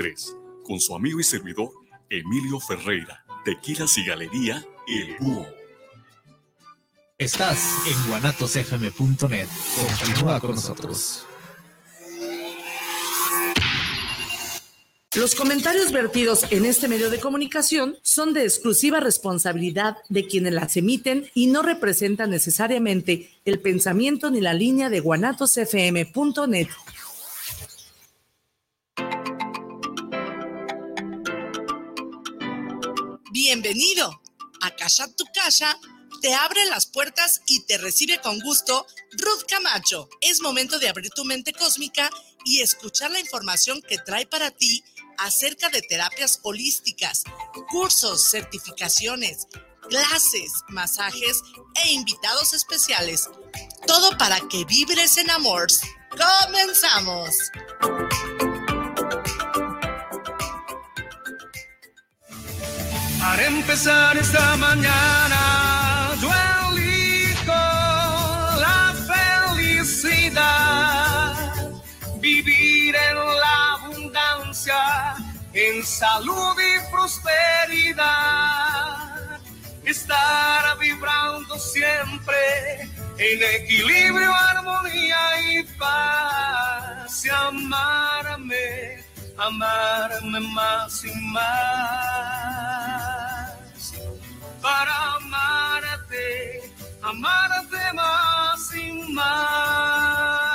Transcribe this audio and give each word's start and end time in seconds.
3, 0.00 0.34
con 0.64 0.80
su 0.80 0.96
amigo 0.96 1.20
y 1.20 1.24
servidor 1.24 1.68
Emilio 2.08 2.58
Ferreira, 2.58 3.22
Tequilas 3.44 3.98
y 3.98 4.06
Galería 4.06 4.64
El 4.88 5.14
Búho. 5.18 5.46
Estás 7.18 7.82
en 7.86 8.08
guanatosfm.net. 8.08 9.46
Continúa 9.76 10.40
con 10.40 10.54
nosotros. 10.54 11.26
Los 15.14 15.34
comentarios 15.34 15.92
vertidos 15.92 16.46
en 16.50 16.64
este 16.64 16.88
medio 16.88 17.10
de 17.10 17.20
comunicación 17.20 17.98
son 18.00 18.32
de 18.32 18.44
exclusiva 18.44 19.00
responsabilidad 19.00 19.98
de 20.08 20.26
quienes 20.26 20.54
las 20.54 20.78
emiten 20.78 21.28
y 21.34 21.48
no 21.48 21.60
representan 21.60 22.30
necesariamente 22.30 23.28
el 23.44 23.60
pensamiento 23.60 24.30
ni 24.30 24.40
la 24.40 24.54
línea 24.54 24.88
de 24.88 25.00
guanatosfm.net. 25.00 26.68
Bienvenido 33.72 34.20
a 34.62 34.74
Casa 34.74 35.06
Tu 35.14 35.24
Casa. 35.32 35.78
Te 36.20 36.34
abre 36.34 36.64
las 36.64 36.86
puertas 36.86 37.40
y 37.46 37.60
te 37.66 37.78
recibe 37.78 38.20
con 38.20 38.40
gusto 38.40 38.84
Ruth 39.12 39.44
Camacho. 39.46 40.08
Es 40.20 40.40
momento 40.40 40.80
de 40.80 40.88
abrir 40.88 41.08
tu 41.10 41.24
mente 41.24 41.52
cósmica 41.52 42.10
y 42.44 42.62
escuchar 42.62 43.12
la 43.12 43.20
información 43.20 43.80
que 43.80 43.98
trae 43.98 44.26
para 44.26 44.50
ti 44.50 44.82
acerca 45.18 45.68
de 45.68 45.82
terapias 45.82 46.40
holísticas, 46.42 47.22
cursos, 47.70 48.28
certificaciones, 48.28 49.46
clases, 49.88 50.50
masajes 50.66 51.40
e 51.84 51.92
invitados 51.92 52.52
especiales. 52.52 53.28
Todo 53.86 54.18
para 54.18 54.40
que 54.48 54.64
vibres 54.64 55.16
en 55.16 55.30
amor. 55.30 55.68
¡Comenzamos! 56.10 57.36
Para 63.20 63.46
empezar 63.46 64.16
esta 64.16 64.56
mañana, 64.56 66.16
yo 66.22 66.30
elijo 66.72 67.52
la 68.64 68.94
felicidad, 69.52 70.54
vivir 72.18 72.96
en 72.96 73.16
la 73.16 73.74
abundancia, 73.74 75.14
en 75.52 75.84
salud 75.84 76.56
y 76.58 76.80
prosperidad, 76.90 77.98
estar 79.84 80.78
vibrando 80.78 81.58
siempre 81.58 82.88
en 83.18 83.42
equilibrio, 83.62 84.34
armonía 84.34 85.52
y 85.52 85.62
paz, 85.78 87.26
y 87.26 87.28
amarme, 87.28 89.04
amarme 89.40 90.40
más 90.40 91.04
y 91.04 91.14
más 91.32 91.50
para 94.60 95.14
amarte, 95.14 96.62
amarte 97.02 97.92
más 97.94 98.74
y 98.74 98.92
más. 99.12 100.49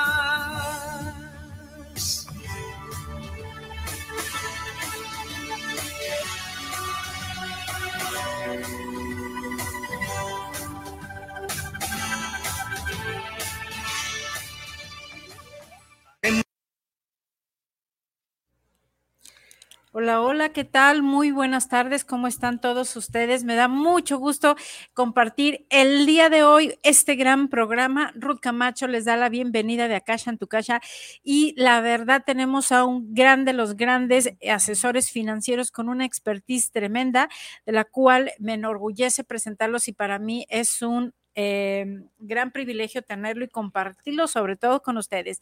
Hola, 20.05 20.21
hola, 20.21 20.49
¿qué 20.49 20.63
tal? 20.65 21.01
Muy 21.01 21.31
buenas 21.31 21.67
tardes, 21.67 22.05
¿cómo 22.05 22.27
están 22.27 22.61
todos 22.61 22.95
ustedes? 22.95 23.43
Me 23.43 23.55
da 23.55 23.67
mucho 23.67 24.19
gusto 24.19 24.55
compartir 24.93 25.65
el 25.71 26.05
día 26.05 26.29
de 26.29 26.43
hoy 26.43 26.77
este 26.83 27.15
gran 27.15 27.47
programa. 27.47 28.11
Ruth 28.13 28.37
Camacho 28.39 28.85
les 28.85 29.05
da 29.05 29.17
la 29.17 29.29
bienvenida 29.29 29.87
de 29.87 29.95
Akasha 29.95 30.29
en 30.29 30.37
tu 30.37 30.45
casa 30.45 30.79
y 31.23 31.55
la 31.57 31.81
verdad 31.81 32.21
tenemos 32.23 32.71
a 32.71 32.85
un 32.85 33.15
gran 33.15 33.45
de 33.45 33.53
los 33.53 33.75
grandes 33.77 34.31
asesores 34.47 35.09
financieros 35.09 35.71
con 35.71 35.89
una 35.89 36.05
expertise 36.05 36.69
tremenda, 36.69 37.27
de 37.65 37.71
la 37.71 37.83
cual 37.83 38.31
me 38.37 38.53
enorgullece 38.53 39.23
presentarlos 39.23 39.87
y 39.87 39.93
para 39.93 40.19
mí 40.19 40.45
es 40.49 40.83
un 40.83 41.15
eh, 41.33 42.03
gran 42.19 42.51
privilegio 42.51 43.01
tenerlo 43.01 43.43
y 43.43 43.49
compartirlo, 43.49 44.27
sobre 44.27 44.55
todo 44.55 44.83
con 44.83 44.97
ustedes. 44.97 45.41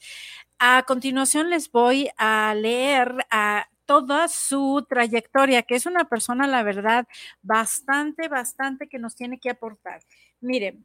A 0.57 0.83
continuación 0.87 1.49
les 1.49 1.69
voy 1.69 2.09
a 2.17 2.55
leer 2.55 3.25
a 3.29 3.67
toda 3.93 4.27
su 4.27 4.85
trayectoria, 4.89 5.61
que 5.61 5.75
es 5.75 5.85
una 5.85 6.05
persona, 6.05 6.47
la 6.47 6.63
verdad, 6.63 7.07
bastante, 7.43 8.27
bastante 8.27 8.87
que 8.87 8.97
nos 8.97 9.15
tiene 9.15 9.39
que 9.39 9.51
aportar. 9.51 10.01
Miren, 10.41 10.83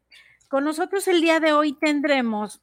con 0.48 0.64
nosotros 0.64 1.08
el 1.08 1.22
día 1.22 1.40
de 1.40 1.54
hoy 1.54 1.72
tendremos 1.72 2.60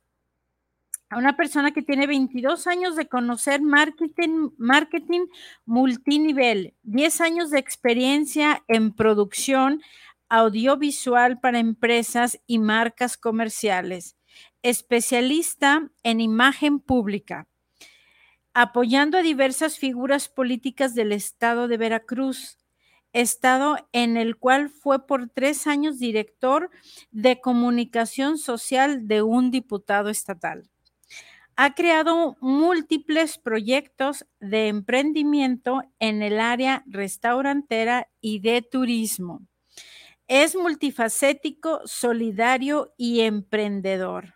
a 1.09 1.17
una 1.17 1.35
persona 1.35 1.71
que 1.71 1.81
tiene 1.81 2.05
22 2.05 2.67
años 2.67 2.95
de 2.95 3.07
conocer 3.07 3.61
marketing, 3.61 4.51
marketing 4.57 5.25
multinivel, 5.65 6.75
10 6.83 7.21
años 7.21 7.49
de 7.49 7.57
experiencia 7.57 8.63
en 8.67 8.93
producción 8.93 9.81
audiovisual 10.29 11.39
para 11.39 11.57
empresas 11.57 12.39
y 12.45 12.59
marcas 12.59 13.17
comerciales, 13.17 14.15
especialista 14.61 15.89
en 16.03 16.21
imagen 16.21 16.79
pública 16.79 17.47
apoyando 18.55 19.17
a 19.17 19.21
diversas 19.21 19.77
figuras 19.77 20.29
políticas 20.29 20.95
del 20.95 21.11
estado 21.11 21.67
de 21.67 21.75
Veracruz, 21.75 22.57
estado 23.11 23.75
en 23.91 24.15
el 24.15 24.37
cual 24.37 24.69
fue 24.69 25.05
por 25.05 25.29
tres 25.29 25.67
años 25.67 25.99
director 25.99 26.69
de 27.11 27.41
comunicación 27.41 28.37
social 28.37 29.09
de 29.09 29.21
un 29.21 29.51
diputado 29.51 30.09
estatal. 30.09 30.69
Ha 31.57 31.75
creado 31.75 32.37
múltiples 32.39 33.37
proyectos 33.37 34.25
de 34.39 34.69
emprendimiento 34.69 35.81
en 35.99 36.21
el 36.23 36.39
área 36.39 36.85
restaurantera 36.87 38.07
y 38.21 38.39
de 38.39 38.61
turismo. 38.61 39.41
Es 40.29 40.55
multifacético, 40.55 41.81
solidario 41.83 42.93
y 42.97 43.19
emprendedor 43.21 44.34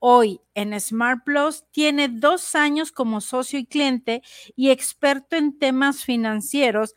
hoy 0.00 0.40
en 0.54 0.78
Smart 0.80 1.22
Plus 1.24 1.64
tiene 1.70 2.08
dos 2.08 2.56
años 2.56 2.90
como 2.90 3.20
socio 3.20 3.58
y 3.58 3.66
cliente 3.66 4.22
y 4.56 4.70
experto 4.70 5.36
en 5.36 5.56
temas 5.56 6.04
financieros, 6.04 6.94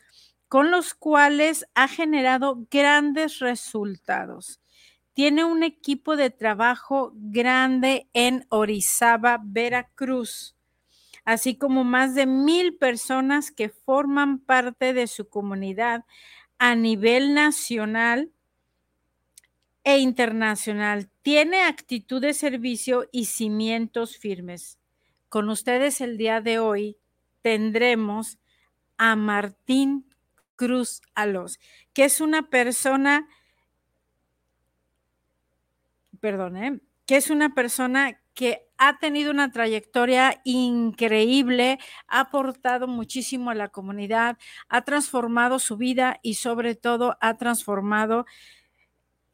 con 0.48 0.70
los 0.70 0.94
cuales 0.94 1.66
ha 1.74 1.86
generado 1.86 2.66
grandes 2.70 3.38
resultados. 3.38 4.60
Tiene 5.12 5.44
un 5.44 5.62
equipo 5.62 6.16
de 6.16 6.30
trabajo 6.30 7.12
grande 7.14 8.08
en 8.14 8.46
Orizaba, 8.48 9.40
Veracruz, 9.42 10.56
así 11.24 11.56
como 11.56 11.84
más 11.84 12.14
de 12.14 12.26
mil 12.26 12.76
personas 12.76 13.52
que 13.52 13.68
forman 13.68 14.40
parte 14.40 14.92
de 14.92 15.06
su 15.06 15.28
comunidad 15.28 16.04
a 16.58 16.74
nivel 16.74 17.34
nacional 17.34 18.33
e 19.84 19.98
internacional. 19.98 21.10
Tiene 21.22 21.62
actitud 21.62 22.20
de 22.20 22.34
servicio 22.34 23.08
y 23.12 23.26
cimientos 23.26 24.16
firmes. 24.16 24.78
Con 25.28 25.48
ustedes 25.50 26.00
el 26.00 26.16
día 26.16 26.40
de 26.40 26.58
hoy 26.58 26.96
tendremos 27.42 28.38
a 28.96 29.14
Martín 29.16 30.06
Cruz 30.56 31.02
Alos, 31.14 31.58
que 31.92 32.04
es 32.04 32.20
una 32.20 32.48
persona, 32.48 33.28
perdón, 36.20 36.56
¿eh? 36.56 36.80
que 37.06 37.16
es 37.16 37.30
una 37.30 37.54
persona 37.54 38.20
que 38.32 38.66
ha 38.78 38.98
tenido 38.98 39.30
una 39.30 39.50
trayectoria 39.52 40.40
increíble, 40.44 41.78
ha 42.08 42.20
aportado 42.20 42.88
muchísimo 42.88 43.50
a 43.50 43.54
la 43.54 43.68
comunidad, 43.68 44.38
ha 44.68 44.82
transformado 44.82 45.58
su 45.58 45.76
vida 45.76 46.18
y 46.22 46.34
sobre 46.34 46.74
todo 46.74 47.16
ha 47.20 47.36
transformado 47.36 48.26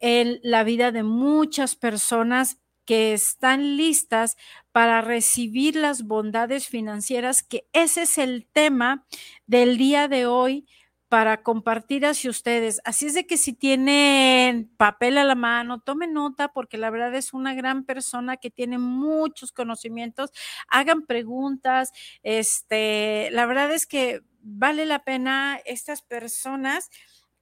en 0.01 0.39
la 0.43 0.63
vida 0.63 0.91
de 0.91 1.03
muchas 1.03 1.75
personas 1.75 2.57
que 2.85 3.13
están 3.13 3.77
listas 3.77 4.35
para 4.71 5.01
recibir 5.01 5.75
las 5.75 6.03
bondades 6.03 6.67
financieras, 6.67 7.43
que 7.43 7.65
ese 7.73 8.03
es 8.03 8.17
el 8.17 8.47
tema 8.51 9.05
del 9.45 9.77
día 9.77 10.07
de 10.07 10.25
hoy 10.25 10.65
para 11.07 11.43
compartir 11.43 12.05
hacia 12.05 12.29
ustedes. 12.29 12.79
Así 12.85 13.05
es 13.07 13.13
de 13.13 13.27
que 13.27 13.35
si 13.35 13.51
tienen 13.51 14.71
papel 14.77 15.17
a 15.17 15.25
la 15.25 15.35
mano, 15.35 15.81
tomen 15.81 16.13
nota 16.13 16.47
porque 16.53 16.77
la 16.77 16.89
verdad 16.89 17.13
es 17.15 17.33
una 17.33 17.53
gran 17.53 17.83
persona 17.83 18.37
que 18.37 18.49
tiene 18.49 18.77
muchos 18.77 19.51
conocimientos. 19.51 20.31
Hagan 20.69 21.05
preguntas. 21.05 21.91
Este, 22.23 23.27
la 23.31 23.45
verdad 23.45 23.71
es 23.73 23.85
que 23.87 24.21
vale 24.41 24.85
la 24.85 25.03
pena 25.03 25.59
estas 25.65 26.01
personas 26.01 26.89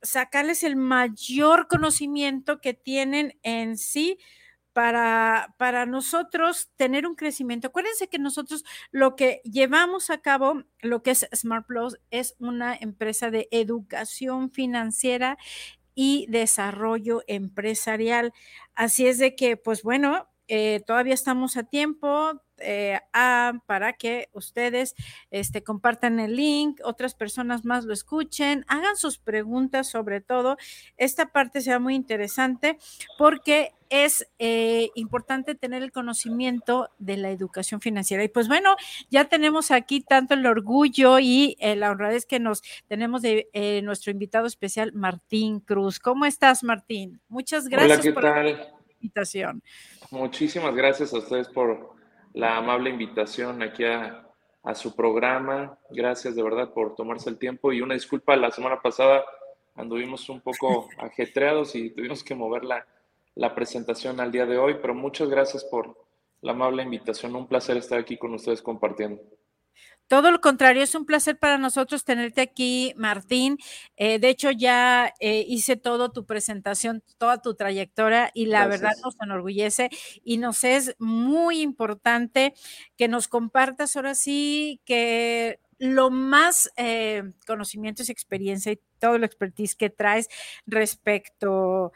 sacarles 0.01 0.63
el 0.63 0.75
mayor 0.75 1.67
conocimiento 1.67 2.61
que 2.61 2.73
tienen 2.73 3.37
en 3.43 3.77
sí 3.77 4.17
para, 4.73 5.55
para 5.57 5.85
nosotros 5.85 6.69
tener 6.75 7.05
un 7.05 7.15
crecimiento. 7.15 7.67
Acuérdense 7.67 8.07
que 8.07 8.19
nosotros 8.19 8.63
lo 8.91 9.15
que 9.15 9.41
llevamos 9.43 10.09
a 10.09 10.19
cabo, 10.21 10.63
lo 10.81 11.03
que 11.03 11.11
es 11.11 11.27
Smart 11.35 11.65
Plus, 11.67 11.97
es 12.11 12.35
una 12.39 12.75
empresa 12.75 13.31
de 13.31 13.47
educación 13.51 14.51
financiera 14.51 15.37
y 15.95 16.27
desarrollo 16.29 17.23
empresarial. 17.27 18.31
Así 18.75 19.07
es 19.07 19.17
de 19.17 19.35
que, 19.35 19.57
pues 19.57 19.83
bueno, 19.83 20.29
eh, 20.51 20.81
todavía 20.85 21.13
estamos 21.13 21.57
a 21.57 21.63
tiempo 21.63 22.41
eh, 22.57 22.99
para 23.67 23.93
que 23.93 24.29
ustedes 24.33 24.95
este, 25.29 25.63
compartan 25.63 26.19
el 26.19 26.35
link, 26.35 26.81
otras 26.83 27.13
personas 27.13 27.65
más 27.65 27.85
lo 27.85 27.93
escuchen, 27.93 28.65
hagan 28.67 28.97
sus 28.97 29.19
preguntas 29.19 29.87
sobre 29.87 30.21
todo. 30.21 30.57
Esta 30.97 31.27
parte 31.27 31.61
será 31.61 31.77
muy 31.77 31.93
interesante 31.93 32.79
porque 33.19 33.73
es 33.89 34.27
eh, 34.39 34.89
importante 34.95 35.53
tener 35.53 35.83
el 35.83 35.91
conocimiento 35.91 36.89
de 36.97 37.17
la 37.17 37.29
educación 37.29 37.79
financiera. 37.79 38.23
Y 38.23 38.27
pues 38.27 38.47
bueno, 38.47 38.75
ya 39.11 39.25
tenemos 39.25 39.69
aquí 39.69 40.01
tanto 40.01 40.33
el 40.33 40.47
orgullo 40.47 41.19
y 41.19 41.57
la 41.61 41.91
honradez 41.91 42.25
que 42.25 42.39
nos 42.39 42.63
tenemos 42.87 43.21
de 43.21 43.81
nuestro 43.83 44.11
invitado 44.11 44.47
especial, 44.47 44.93
Martín 44.93 45.59
Cruz. 45.59 45.99
¿Cómo 45.99 46.25
estás, 46.25 46.63
Martín? 46.63 47.21
Muchas 47.29 47.67
gracias 47.67 48.13
por 48.13 48.23
la 48.23 48.78
invitación. 49.01 49.61
Muchísimas 50.11 50.75
gracias 50.75 51.13
a 51.13 51.17
ustedes 51.17 51.47
por 51.49 51.95
la 52.33 52.57
amable 52.57 52.89
invitación 52.89 53.61
aquí 53.61 53.85
a, 53.85 54.25
su 54.75 54.95
programa. 54.95 55.79
Gracias 55.89 56.35
de 56.35 56.43
verdad 56.43 56.71
por 56.73 56.93
tomarse 56.93 57.27
el 57.27 57.39
tiempo 57.39 57.73
y 57.73 57.81
una 57.81 57.95
disculpa, 57.95 58.35
la 58.35 58.51
semana 58.51 58.79
pasada 58.79 59.25
anduvimos 59.73 60.29
un 60.29 60.41
poco 60.41 60.87
ajetreados 60.99 61.73
y 61.73 61.89
tuvimos 61.89 62.23
que 62.23 62.35
mover 62.35 62.65
la, 62.65 62.85
la 63.33 63.55
presentación 63.55 64.19
al 64.19 64.31
día 64.31 64.45
de 64.45 64.59
hoy, 64.59 64.75
pero 64.79 64.93
muchas 64.93 65.27
gracias 65.27 65.63
por 65.63 65.97
la 66.41 66.51
amable 66.51 66.83
invitación. 66.83 67.35
Un 67.35 67.47
placer 67.47 67.77
estar 67.77 67.97
aquí 67.97 68.17
con 68.17 68.33
ustedes 68.35 68.61
compartiendo. 68.61 69.23
Todo 70.09 70.31
lo 70.31 70.41
contrario, 70.41 70.81
es 70.81 70.95
un 70.95 71.06
placer 71.06 71.38
para 71.38 71.59
nosotros 71.59 72.03
tenerte 72.03 72.41
aquí, 72.41 72.94
Martín. 72.97 73.59
Eh, 73.95 74.17
de 74.17 74.29
hecho, 74.29 74.50
ya 74.50 75.13
eh, 75.19 75.45
hice 75.47 75.77
todo 75.77 76.11
tu 76.11 76.25
presentación, 76.25 77.03
toda 77.19 77.44
tu 77.44 77.53
trayectoria 77.53 78.31
y 78.33 78.47
la 78.47 78.65
verdad 78.65 78.94
nos 79.03 79.15
enorgullece 79.21 79.91
y 80.23 80.38
nos 80.38 80.63
es 80.63 80.95
muy 80.97 81.61
importante 81.61 82.56
que 82.97 83.07
nos 83.07 83.27
compartas 83.27 83.95
ahora 83.95 84.15
sí 84.15 84.81
que 84.83 85.59
lo 85.77 86.09
más 86.09 86.71
eh, 86.75 87.21
conocimientos 87.45 88.09
y 88.09 88.11
experiencia 88.11 88.71
y 88.71 88.81
todo 88.97 89.19
lo 89.19 89.27
expertise 89.27 89.75
que 89.75 89.91
traes 89.91 90.27
respecto 90.65 91.85
a, 91.85 91.91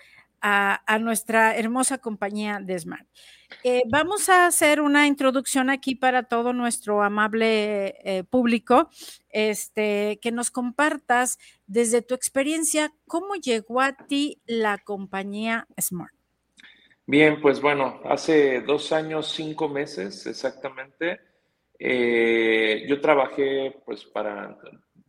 nuestra 1.00 1.56
hermosa 1.56 1.98
compañía 1.98 2.60
de 2.62 2.78
Smart. 2.80 3.08
Eh, 3.64 3.84
vamos 3.90 4.30
a 4.30 4.48
hacer 4.48 4.82
una 4.82 5.08
introducción 5.08 5.70
aquí 5.70 5.96
para 5.96 6.24
todo 6.24 6.54
nuestro 6.54 7.04
amable 7.04 7.96
eh, 8.04 8.24
público, 8.24 8.90
este, 9.30 10.20
que 10.22 10.32
nos 10.32 10.52
compartas 10.52 11.38
desde 11.68 12.02
tu 12.02 12.14
experiencia 12.16 12.94
cómo 13.08 13.36
llegó 13.36 13.82
a 13.82 13.94
ti 13.94 14.42
la 14.46 14.80
compañía 14.80 15.68
Smart. 15.80 16.14
Bien, 17.06 17.42
pues 17.42 17.62
bueno, 17.62 18.00
hace 18.06 18.62
dos 18.62 18.92
años, 18.94 19.32
cinco 19.32 19.68
meses 19.68 20.26
exactamente, 20.26 21.20
eh, 21.78 22.86
yo 22.88 23.02
trabajé 23.02 23.76
pues 23.86 24.06
para, 24.06 24.58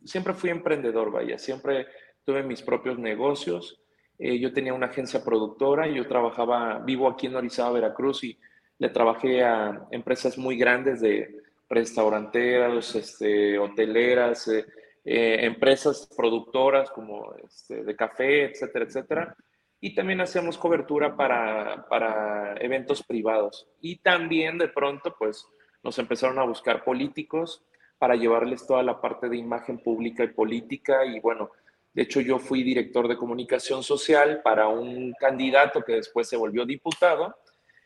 siempre 0.03 0.33
fui 0.33 0.49
emprendedor, 0.49 1.09
vaya, 1.09 1.37
siempre 1.37 1.87
tuve 2.25 2.43
mis 2.43 2.61
propios 2.61 2.99
negocios. 2.99 3.81
Eh, 4.17 4.39
yo 4.39 4.53
tenía 4.53 4.73
una 4.73 4.87
agencia 4.87 5.23
productora 5.23 5.87
y 5.87 5.95
yo 5.95 6.07
trabajaba, 6.07 6.79
vivo 6.79 7.07
aquí 7.07 7.27
en 7.27 7.35
Orizaba, 7.35 7.71
Veracruz, 7.71 8.23
y 8.23 8.37
le 8.77 8.89
trabajé 8.89 9.43
a 9.43 9.87
empresas 9.91 10.37
muy 10.37 10.57
grandes 10.57 11.01
de 11.01 11.41
restauranteras, 11.69 12.95
este, 12.95 13.57
hoteleras, 13.57 14.47
eh, 14.47 14.65
eh, 15.03 15.45
empresas 15.45 16.09
productoras 16.15 16.89
como 16.91 17.33
este, 17.43 17.83
de 17.83 17.95
café, 17.95 18.45
etcétera, 18.45 18.85
etcétera. 18.85 19.35
Y 19.79 19.93
también 19.93 20.21
hacíamos 20.21 20.57
cobertura 20.57 21.15
para, 21.15 21.85
para 21.89 22.55
eventos 22.59 23.03
privados. 23.03 23.67
Y 23.81 23.97
también 23.97 24.57
de 24.57 24.67
pronto, 24.67 25.15
pues, 25.17 25.47
nos 25.83 25.99
empezaron 25.99 26.39
a 26.39 26.43
buscar 26.43 26.83
políticos 26.83 27.63
para 27.97 28.15
llevarles 28.15 28.65
toda 28.65 28.83
la 28.83 28.99
parte 28.99 29.29
de 29.29 29.37
imagen 29.37 29.77
pública 29.77 30.23
y 30.23 30.29
política. 30.29 31.05
Y 31.05 31.19
bueno, 31.19 31.51
de 31.95 32.01
hecho, 32.01 32.19
yo 32.19 32.39
fui 32.39 32.61
director 32.61 33.07
de 33.07 33.15
comunicación 33.15 33.81
social 33.81 34.41
para 34.43 34.67
un 34.67 35.13
candidato 35.13 35.81
que 35.81 35.93
después 35.93 36.27
se 36.27 36.35
volvió 36.35 36.65
diputado. 36.65 37.37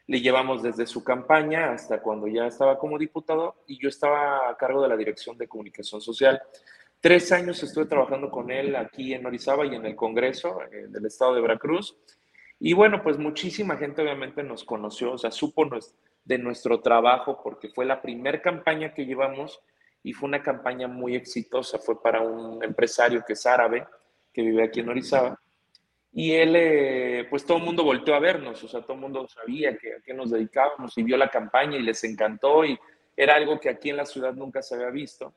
Le 0.08 0.20
llevamos 0.20 0.64
desde 0.64 0.88
su 0.88 1.04
campaña 1.04 1.74
hasta 1.74 2.02
cuando 2.02 2.26
ya 2.26 2.48
estaba 2.48 2.80
como 2.80 2.98
diputado 2.98 3.64
y 3.68 3.80
yo 3.80 3.88
estaba 3.88 4.50
a 4.50 4.58
cargo 4.58 4.82
de 4.82 4.90
la 4.90 4.98
dirección 4.98 5.38
de 5.38 5.48
comunicación 5.48 6.02
social. 6.02 6.42
Tres 7.00 7.32
años 7.32 7.62
estuve 7.62 7.86
trabajando 7.86 8.32
con 8.32 8.50
él 8.50 8.76
aquí 8.76 9.14
en 9.14 9.28
Orizaba 9.28 9.64
y 9.68 9.76
en 9.76 9.86
el 9.86 9.96
Congreso 9.96 10.60
eh, 10.72 10.88
del 10.90 11.06
Estado 11.06 11.36
de 11.36 11.42
Veracruz. 11.42 11.96
Y 12.60 12.74
bueno, 12.74 13.04
pues 13.04 13.20
muchísima 13.20 13.78
gente 13.78 14.02
obviamente 14.02 14.42
nos 14.42 14.64
conoció, 14.64 15.12
o 15.12 15.18
sea, 15.20 15.30
supo 15.30 15.70
de 16.26 16.38
nuestro 16.40 16.82
trabajo 16.82 17.42
porque 17.44 17.70
fue 17.70 17.86
la 17.86 18.02
primera 18.02 18.42
campaña 18.42 18.96
que 18.96 19.06
llevamos 19.06 19.62
y 20.04 20.14
fue 20.14 20.28
una 20.28 20.42
campaña 20.42 20.88
muy 20.88 21.16
exitosa. 21.16 21.80
Fue 21.80 22.02
para 22.02 22.22
un 22.22 22.64
empresario 22.64 23.24
que 23.26 23.34
es 23.34 23.46
árabe 23.46 23.86
que 24.34 24.42
vive 24.42 24.64
aquí 24.64 24.80
en 24.80 24.90
Orizaba. 24.90 25.40
Y 26.12 26.34
él, 26.34 26.56
eh, 26.56 27.28
pues 27.30 27.46
todo 27.46 27.58
el 27.58 27.64
mundo 27.64 27.84
volteó 27.84 28.16
a 28.16 28.20
vernos, 28.20 28.64
o 28.64 28.68
sea, 28.68 28.82
todo 28.82 28.94
el 28.94 29.02
mundo 29.02 29.28
sabía 29.28 29.78
que, 29.78 29.94
a 29.94 30.02
qué 30.04 30.14
nos 30.14 30.32
dedicábamos 30.32 30.98
y 30.98 31.04
vio 31.04 31.18
la 31.18 31.30
campaña 31.30 31.78
y 31.78 31.84
les 31.84 32.04
encantó 32.04 32.66
y 32.66 32.80
era 33.16 33.36
algo 33.36 33.60
que 33.60 33.70
aquí 33.70 33.90
en 33.90 33.98
la 33.98 34.06
ciudad 34.06 34.34
nunca 34.34 34.62
se 34.62 34.76
había 34.76 34.90
visto. 34.90 35.36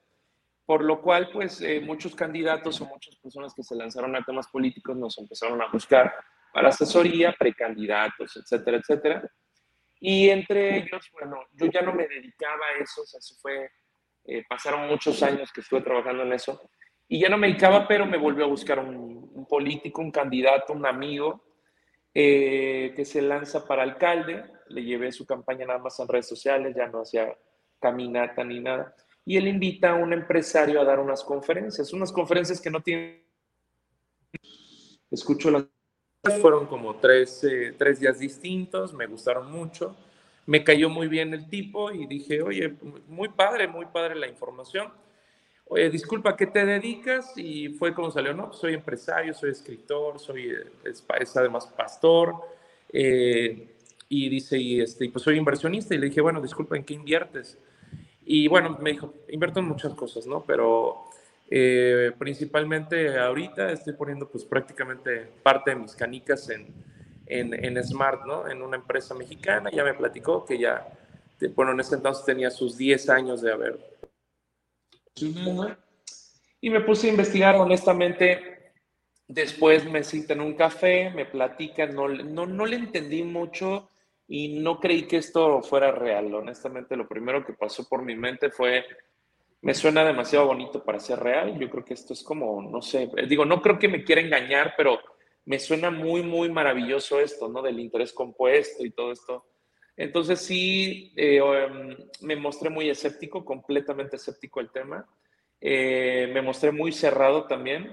Por 0.64 0.84
lo 0.84 1.02
cual, 1.02 1.28
pues 1.32 1.60
eh, 1.60 1.80
muchos 1.80 2.14
candidatos 2.14 2.80
o 2.80 2.86
muchas 2.86 3.16
personas 3.16 3.52
que 3.52 3.62
se 3.62 3.74
lanzaron 3.74 4.14
a 4.16 4.24
temas 4.24 4.48
políticos 4.48 4.96
nos 4.96 5.18
empezaron 5.18 5.60
a 5.60 5.66
buscar 5.66 6.14
para 6.52 6.68
asesoría, 6.68 7.34
precandidatos, 7.38 8.36
etcétera, 8.36 8.78
etcétera. 8.78 9.30
Y 9.98 10.30
entre 10.30 10.78
ellos, 10.78 11.10
bueno, 11.12 11.40
yo 11.52 11.66
ya 11.66 11.82
no 11.82 11.92
me 11.92 12.06
dedicaba 12.06 12.64
a 12.66 12.82
eso, 12.82 13.02
o 13.02 13.06
sea, 13.06 13.20
se 13.20 13.34
fue, 13.36 13.70
eh, 14.24 14.44
pasaron 14.48 14.88
muchos 14.88 15.22
años 15.22 15.52
que 15.52 15.60
estuve 15.60 15.80
trabajando 15.80 16.22
en 16.22 16.32
eso 16.32 16.60
y 17.12 17.20
ya 17.20 17.28
no 17.28 17.36
me 17.36 17.48
dedicaba, 17.48 17.86
pero 17.86 18.06
me 18.06 18.16
volvió 18.16 18.46
a 18.46 18.48
buscar 18.48 18.78
un, 18.78 19.46
político, 19.46 20.00
un 20.00 20.10
candidato, 20.10 20.72
un 20.72 20.86
amigo 20.86 21.44
eh, 22.14 22.94
que 22.96 23.04
se 23.04 23.20
lanza 23.20 23.66
para 23.66 23.82
alcalde. 23.82 24.44
Le 24.68 24.82
llevé 24.82 25.12
su 25.12 25.26
campaña 25.26 25.66
nada 25.66 25.78
más 25.78 26.00
en 26.00 26.08
redes 26.08 26.26
sociales, 26.26 26.74
ya 26.74 26.86
no 26.86 27.02
hacía 27.02 27.36
caminata 27.78 28.42
ni 28.44 28.60
nada. 28.60 28.94
Y 29.26 29.36
él 29.36 29.46
invita 29.46 29.90
a 29.90 29.94
un 29.94 30.14
empresario 30.14 30.80
a 30.80 30.84
dar 30.84 31.00
unas 31.00 31.22
conferencias, 31.22 31.92
unas 31.92 32.10
conferencias 32.10 32.62
que 32.62 32.70
no 32.70 32.80
tienen... 32.80 33.22
Escucho 35.10 35.50
las... 35.50 35.66
Fueron 36.40 36.66
como 36.66 36.96
tres, 36.96 37.44
eh, 37.44 37.74
tres 37.76 38.00
días 38.00 38.20
distintos, 38.20 38.94
me 38.94 39.06
gustaron 39.06 39.52
mucho. 39.52 39.94
Me 40.46 40.64
cayó 40.64 40.88
muy 40.88 41.08
bien 41.08 41.32
el 41.34 41.48
tipo 41.48 41.90
y 41.92 42.06
dije, 42.06 42.42
oye, 42.42 42.74
muy 43.08 43.28
padre, 43.28 43.68
muy 43.68 43.86
padre 43.86 44.14
la 44.14 44.28
información 44.28 44.90
oye, 45.72 45.88
disculpa, 45.88 46.36
¿qué 46.36 46.46
te 46.46 46.66
dedicas? 46.66 47.32
Y 47.36 47.70
fue 47.70 47.94
como 47.94 48.10
salió, 48.10 48.34
no, 48.34 48.52
soy 48.52 48.74
empresario, 48.74 49.32
soy 49.32 49.50
escritor, 49.50 50.18
soy, 50.18 50.54
es, 50.84 51.36
además 51.36 51.66
pastor. 51.66 52.34
Eh, 52.92 53.68
y 54.08 54.28
dice, 54.28 54.58
y 54.58 54.80
este, 54.82 55.08
pues 55.08 55.24
soy 55.24 55.38
inversionista. 55.38 55.94
Y 55.94 55.98
le 55.98 56.08
dije, 56.08 56.20
bueno, 56.20 56.42
disculpa, 56.42 56.76
¿en 56.76 56.84
qué 56.84 56.92
inviertes? 56.92 57.58
Y 58.26 58.48
bueno, 58.48 58.78
me 58.80 58.92
dijo, 58.92 59.14
invierto 59.28 59.60
en 59.60 59.66
muchas 59.66 59.94
cosas, 59.94 60.26
¿no? 60.26 60.44
Pero 60.44 61.04
eh, 61.50 62.12
principalmente 62.18 63.18
ahorita 63.18 63.72
estoy 63.72 63.94
poniendo 63.94 64.28
pues 64.28 64.44
prácticamente 64.44 65.26
parte 65.42 65.70
de 65.70 65.76
mis 65.76 65.94
canicas 65.94 66.50
en, 66.50 66.66
en, 67.40 67.52
en, 67.52 67.82
Smart, 67.84 68.24
¿no? 68.24 68.48
En 68.48 68.62
una 68.62 68.76
empresa 68.76 69.14
mexicana. 69.14 69.70
Ya 69.70 69.84
me 69.84 69.94
platicó 69.94 70.44
que 70.44 70.58
ya, 70.58 70.86
bueno, 71.54 71.72
en 71.72 71.80
ese 71.80 71.96
entonces 71.96 72.24
tenía 72.24 72.50
sus 72.50 72.76
10 72.76 73.08
años 73.08 73.42
de 73.42 73.52
haber 73.52 73.92
y 76.60 76.70
me 76.70 76.80
puse 76.80 77.08
a 77.08 77.10
investigar 77.10 77.56
honestamente. 77.56 78.72
Después 79.28 79.84
me 79.84 80.04
citan 80.04 80.40
un 80.40 80.54
café, 80.54 81.10
me 81.10 81.26
platican, 81.26 81.94
no, 81.94 82.08
no, 82.08 82.46
no 82.46 82.66
le 82.66 82.76
entendí 82.76 83.22
mucho 83.22 83.88
y 84.28 84.60
no 84.60 84.78
creí 84.78 85.06
que 85.06 85.18
esto 85.18 85.62
fuera 85.62 85.90
real. 85.90 86.34
Honestamente, 86.34 86.96
lo 86.96 87.08
primero 87.08 87.44
que 87.44 87.52
pasó 87.54 87.88
por 87.88 88.02
mi 88.02 88.14
mente 88.14 88.50
fue, 88.50 88.84
me 89.62 89.74
suena 89.74 90.04
demasiado 90.04 90.46
bonito 90.46 90.84
para 90.84 91.00
ser 91.00 91.20
real. 91.20 91.58
Yo 91.58 91.70
creo 91.70 91.84
que 91.84 91.94
esto 91.94 92.12
es 92.12 92.22
como, 92.22 92.62
no 92.62 92.82
sé, 92.82 93.08
digo, 93.28 93.44
no 93.44 93.62
creo 93.62 93.78
que 93.78 93.88
me 93.88 94.04
quiera 94.04 94.20
engañar, 94.20 94.74
pero 94.76 94.98
me 95.44 95.58
suena 95.58 95.90
muy, 95.90 96.22
muy 96.22 96.50
maravilloso 96.50 97.20
esto, 97.20 97.48
¿no? 97.48 97.62
Del 97.62 97.80
interés 97.80 98.12
compuesto 98.12 98.84
y 98.84 98.90
todo 98.90 99.12
esto. 99.12 99.46
Entonces 99.96 100.40
sí, 100.40 101.12
eh, 101.16 101.38
em, 101.38 101.96
me 102.22 102.36
mostré 102.36 102.70
muy 102.70 102.88
escéptico, 102.88 103.44
completamente 103.44 104.16
escéptico 104.16 104.60
el 104.60 104.70
tema. 104.70 105.06
Eh, 105.60 106.30
me 106.32 106.42
mostré 106.42 106.72
muy 106.72 106.92
cerrado 106.92 107.46
también. 107.46 107.92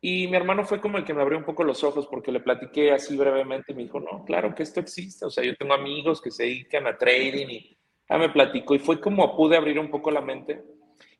Y 0.00 0.26
mi 0.26 0.36
hermano 0.36 0.64
fue 0.64 0.80
como 0.80 0.98
el 0.98 1.04
que 1.04 1.14
me 1.14 1.22
abrió 1.22 1.38
un 1.38 1.44
poco 1.44 1.62
los 1.62 1.84
ojos 1.84 2.08
porque 2.08 2.32
le 2.32 2.40
platiqué 2.40 2.90
así 2.90 3.16
brevemente 3.16 3.72
y 3.72 3.76
me 3.76 3.84
dijo, 3.84 4.00
no, 4.00 4.24
claro 4.24 4.54
que 4.54 4.64
esto 4.64 4.80
existe. 4.80 5.24
O 5.24 5.30
sea, 5.30 5.44
yo 5.44 5.54
tengo 5.56 5.74
amigos 5.74 6.20
que 6.20 6.30
se 6.30 6.44
dedican 6.44 6.86
a 6.86 6.98
trading 6.98 7.46
y 7.48 7.78
ya 8.08 8.18
me 8.18 8.28
platicó 8.28 8.74
y 8.74 8.80
fue 8.80 9.00
como 9.00 9.36
pude 9.36 9.56
abrir 9.56 9.78
un 9.78 9.90
poco 9.90 10.10
la 10.10 10.20
mente 10.20 10.60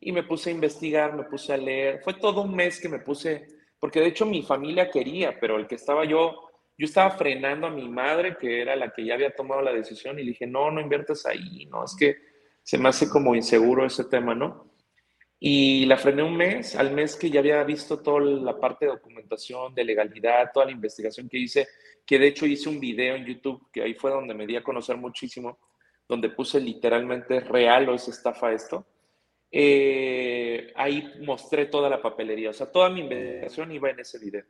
y 0.00 0.11
me 0.11 0.25
puse 0.25 0.50
a 0.50 0.52
investigar, 0.52 1.14
me 1.14 1.23
puse 1.25 1.52
a 1.52 1.57
leer. 1.57 2.00
Fue 2.02 2.14
todo 2.14 2.43
un 2.43 2.57
mes 2.57 2.81
que 2.81 2.88
me 2.88 2.99
puse, 2.99 3.47
porque 3.83 3.99
de 3.99 4.07
hecho 4.07 4.25
mi 4.27 4.45
familia 4.45 4.89
quería, 4.89 5.41
pero 5.41 5.57
el 5.57 5.67
que 5.67 5.75
estaba 5.75 6.05
yo, 6.05 6.49
yo 6.79 6.87
estaba 6.87 7.11
frenando 7.11 7.67
a 7.67 7.71
mi 7.71 7.89
madre, 7.89 8.37
que 8.41 8.62
era 8.62 8.77
la 8.77 8.93
que 8.93 9.05
ya 9.05 9.15
había 9.15 9.35
tomado 9.35 9.61
la 9.61 9.73
decisión 9.73 10.21
y 10.21 10.23
le 10.23 10.29
dije, 10.29 10.47
no, 10.47 10.71
no 10.71 10.81
inviertas 10.81 11.27
ahí, 11.27 11.67
no, 11.67 11.85
es 11.85 11.97
que 11.99 12.17
se 12.62 12.79
me 12.79 12.91
hace 12.91 13.09
como 13.09 13.35
inseguro 13.35 13.85
ese 13.85 14.05
tema, 14.05 14.37
¿no? 14.37 14.71
Y 15.41 15.85
la 15.87 15.97
frené 15.97 16.23
un 16.23 16.37
mes, 16.37 16.77
al 16.77 16.93
mes 16.93 17.17
que 17.17 17.29
ya 17.29 17.41
había 17.41 17.65
visto 17.65 17.99
toda 17.99 18.21
la 18.21 18.57
parte 18.61 18.85
de 18.85 18.93
documentación, 18.93 19.75
de 19.75 19.83
legalidad, 19.83 20.53
toda 20.55 20.67
la 20.67 20.73
investigación 20.73 21.29
que 21.29 21.39
hice, 21.39 21.67
que 22.07 22.21
de 22.21 22.29
hecho 22.29 22.47
hice 22.47 22.69
un 22.69 22.79
video 22.79 23.17
en 23.17 23.27
YouTube, 23.27 23.67
que 23.73 23.83
ahí 23.83 23.95
fue 23.95 24.12
donde 24.12 24.33
me 24.33 24.47
di 24.47 24.55
a 24.55 24.62
conocer 24.62 24.97
muchísimo, 24.97 25.59
donde 26.09 26.31
puse 26.31 26.61
literalmente 26.61 27.41
real 27.41 27.89
o 27.89 27.97
es 27.97 28.07
estafa 28.07 28.53
esto. 28.53 28.87
Eh, 29.54 30.73
ahí 30.76 31.12
mostré 31.21 31.66
toda 31.66 31.90
la 31.90 32.00
papelería, 32.00 32.49
o 32.49 32.54
sea, 32.54 32.73
toda 32.73 32.88
mi 32.88 33.00
investigación 33.00 33.71
iba 33.71 33.90
en 33.90 34.00
ese 34.00 34.18
video. 34.18 34.44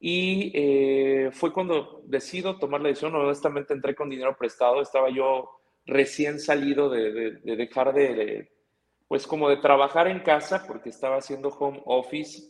Y 0.00 0.50
eh, 0.54 1.30
fue 1.32 1.52
cuando 1.52 2.02
decido 2.04 2.58
tomar 2.58 2.80
la 2.80 2.88
decisión, 2.88 3.14
honestamente 3.14 3.74
entré 3.74 3.94
con 3.94 4.10
dinero 4.10 4.36
prestado, 4.36 4.82
estaba 4.82 5.08
yo 5.08 5.50
recién 5.86 6.40
salido 6.40 6.90
de, 6.90 7.38
de 7.42 7.56
dejar 7.56 7.94
de, 7.94 8.50
pues 9.06 9.26
como 9.26 9.48
de 9.48 9.58
trabajar 9.58 10.08
en 10.08 10.20
casa, 10.20 10.64
porque 10.66 10.90
estaba 10.90 11.18
haciendo 11.18 11.48
home 11.50 11.80
office, 11.86 12.42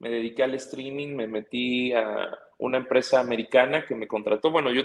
me 0.00 0.10
dediqué 0.10 0.42
al 0.42 0.54
streaming, 0.54 1.14
me 1.14 1.28
metí 1.28 1.92
a 1.92 2.36
una 2.58 2.78
empresa 2.78 3.20
americana 3.20 3.86
que 3.86 3.94
me 3.94 4.08
contrató. 4.08 4.50
Bueno, 4.50 4.72
yo 4.72 4.82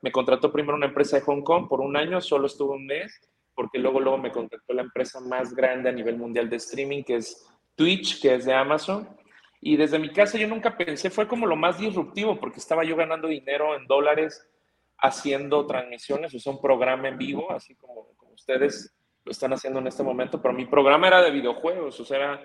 me 0.00 0.10
contrató 0.10 0.50
primero 0.50 0.76
una 0.76 0.86
empresa 0.86 1.16
de 1.16 1.22
Hong 1.22 1.42
Kong 1.42 1.68
por 1.68 1.82
un 1.82 1.94
año, 1.96 2.20
solo 2.22 2.46
estuve 2.46 2.74
un 2.74 2.86
mes, 2.86 3.20
porque 3.54 3.78
luego, 3.78 4.00
luego 4.00 4.18
me 4.18 4.32
contactó 4.32 4.72
la 4.72 4.82
empresa 4.82 5.20
más 5.20 5.54
grande 5.54 5.88
a 5.88 5.92
nivel 5.92 6.16
mundial 6.16 6.48
de 6.50 6.56
streaming, 6.56 7.02
que 7.02 7.16
es 7.16 7.46
Twitch, 7.74 8.20
que 8.20 8.34
es 8.34 8.44
de 8.44 8.54
Amazon. 8.54 9.08
Y 9.60 9.76
desde 9.76 9.98
mi 9.98 10.10
casa 10.10 10.38
yo 10.38 10.46
nunca 10.46 10.76
pensé, 10.76 11.10
fue 11.10 11.26
como 11.26 11.46
lo 11.46 11.56
más 11.56 11.78
disruptivo, 11.78 12.38
porque 12.38 12.58
estaba 12.58 12.84
yo 12.84 12.96
ganando 12.96 13.28
dinero 13.28 13.76
en 13.76 13.86
dólares 13.86 14.46
haciendo 14.98 15.66
transmisiones, 15.66 16.34
o 16.34 16.38
sea, 16.38 16.52
un 16.52 16.60
programa 16.60 17.08
en 17.08 17.18
vivo, 17.18 17.50
así 17.50 17.74
como, 17.76 18.08
como 18.16 18.32
ustedes 18.32 18.94
lo 19.24 19.32
están 19.32 19.52
haciendo 19.52 19.80
en 19.80 19.86
este 19.86 20.02
momento, 20.02 20.40
pero 20.40 20.54
mi 20.54 20.66
programa 20.66 21.08
era 21.08 21.22
de 21.22 21.30
videojuegos, 21.30 21.98
o 21.98 22.04
sea, 22.04 22.40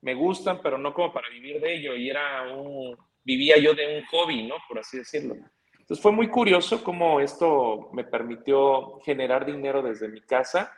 me 0.00 0.14
gustan, 0.14 0.60
pero 0.62 0.76
no 0.76 0.92
como 0.92 1.12
para 1.12 1.28
vivir 1.28 1.60
de 1.60 1.76
ello, 1.76 1.94
y 1.94 2.10
era 2.10 2.44
vivía 3.24 3.56
yo 3.56 3.74
de 3.74 3.98
un 3.98 4.04
hobby, 4.06 4.46
¿no? 4.46 4.56
Por 4.68 4.78
así 4.78 4.98
decirlo. 4.98 5.34
Entonces 5.84 6.02
fue 6.02 6.12
muy 6.12 6.28
curioso 6.28 6.82
cómo 6.82 7.20
esto 7.20 7.90
me 7.92 8.04
permitió 8.04 9.00
generar 9.00 9.44
dinero 9.44 9.82
desde 9.82 10.08
mi 10.08 10.22
casa, 10.22 10.72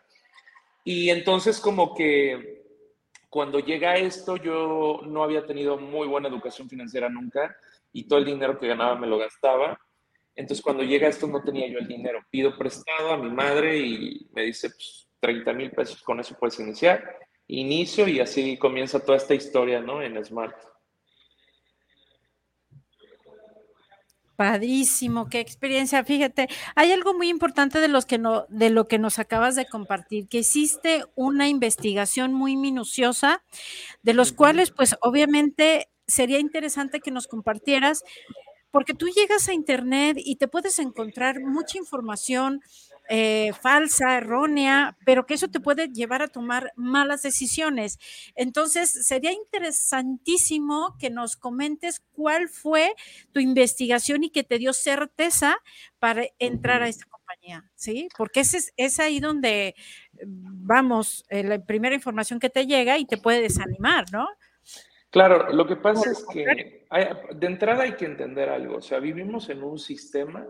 y 0.82 1.10
entonces 1.10 1.60
como 1.60 1.94
que 1.94 2.64
cuando 3.30 3.60
llega 3.60 3.94
esto, 3.94 4.36
yo 4.36 5.02
no 5.06 5.22
había 5.22 5.46
tenido 5.46 5.78
muy 5.78 6.08
buena 6.08 6.26
educación 6.26 6.68
financiera 6.68 7.08
nunca, 7.08 7.56
y 7.92 8.08
todo 8.08 8.18
el 8.18 8.25
dinero 8.25 8.58
que 8.58 8.66
ganaba 8.66 8.96
me 8.96 9.06
lo 9.06 9.16
gastaba, 9.18 9.78
entonces 10.34 10.60
cuando 10.60 10.82
llega 10.82 11.06
esto 11.06 11.28
no 11.28 11.40
tenía 11.40 11.68
yo 11.68 11.78
el 11.78 11.86
dinero, 11.86 12.18
pido 12.28 12.58
prestado 12.58 13.10
a 13.12 13.16
mi 13.16 13.30
madre 13.30 13.78
y 13.78 14.26
me 14.32 14.42
dice, 14.42 14.70
pues 14.70 15.08
30 15.20 15.52
mil 15.52 15.70
pesos, 15.70 16.02
con 16.02 16.18
eso 16.18 16.36
puedes 16.36 16.58
iniciar. 16.58 17.16
Inicio 17.46 18.08
y 18.08 18.18
así 18.18 18.58
comienza 18.58 18.98
toda 18.98 19.18
esta 19.18 19.34
historia, 19.34 19.80
¿no? 19.80 20.02
En 20.02 20.22
Smart. 20.25 20.56
Padrísimo, 24.37 25.31
qué 25.31 25.40
experiencia. 25.40 26.05
Fíjate, 26.05 26.49
hay 26.75 26.93
algo 26.93 27.14
muy 27.14 27.31
importante 27.31 27.81
de 27.81 27.88
los 27.88 28.05
que 28.05 28.19
no, 28.19 28.45
de 28.50 28.69
lo 28.69 28.87
que 28.87 28.99
nos 28.99 29.19
acabas 29.19 29.57
de 29.57 29.66
compartir, 29.66 30.28
que 30.28 30.38
hiciste 30.40 31.05
una 31.14 31.49
investigación 31.49 32.35
muy 32.35 32.55
minuciosa, 32.57 33.43
de 34.02 34.12
los 34.14 34.33
cuales, 34.33 34.73
pues, 34.73 34.97
obviamente 35.00 35.88
sería 36.07 36.38
interesante 36.38 37.00
que 37.00 37.11
nos 37.11 37.28
compartieras, 37.28 38.02
porque 38.71 38.95
tú 38.95 39.09
llegas 39.09 39.49
a 39.49 39.55
internet 39.55 40.19
y 40.21 40.37
te 40.37 40.49
puedes 40.49 40.78
encontrar 40.78 41.40
mucha 41.40 41.78
información 41.78 42.61
eh, 43.08 43.52
falsa, 43.60 44.16
errónea, 44.16 44.96
pero 45.04 45.26
que 45.26 45.34
eso 45.34 45.48
te 45.48 45.60
puede 45.60 45.88
llevar 45.88 46.22
a 46.22 46.28
tomar 46.28 46.72
malas 46.76 47.22
decisiones. 47.22 47.98
Entonces, 48.34 49.06
sería 49.06 49.32
interesantísimo 49.32 50.96
que 50.98 51.10
nos 51.10 51.36
comentes 51.36 52.02
cuál 52.12 52.48
fue 52.48 52.94
tu 53.32 53.40
investigación 53.40 54.25
y 54.25 54.30
que 54.30 54.44
te 54.44 54.58
dio 54.58 54.72
certeza 54.72 55.56
para 55.98 56.25
entrar 56.38 56.82
a 56.82 56.88
esta 56.88 57.06
compañía, 57.06 57.70
¿sí? 57.75 58.08
Porque 58.16 58.40
ese 58.40 58.58
es, 58.58 58.72
es 58.76 59.00
ahí 59.00 59.20
donde, 59.20 59.75
vamos, 60.25 61.25
eh, 61.28 61.44
la 61.44 61.64
primera 61.64 61.94
información 61.94 62.40
que 62.40 62.50
te 62.50 62.66
llega 62.66 62.98
y 62.98 63.06
te 63.06 63.16
puede 63.18 63.40
desanimar, 63.40 64.04
¿no? 64.12 64.26
Claro, 65.10 65.52
lo 65.52 65.66
que 65.66 65.76
pasa 65.76 66.10
es 66.10 66.26
que 66.30 66.84
de 67.34 67.46
entrada 67.46 67.84
hay 67.84 67.94
que 67.94 68.04
entender 68.04 68.48
algo, 68.48 68.76
o 68.76 68.82
sea, 68.82 68.98
vivimos 68.98 69.48
en 69.48 69.62
un 69.62 69.78
sistema 69.78 70.46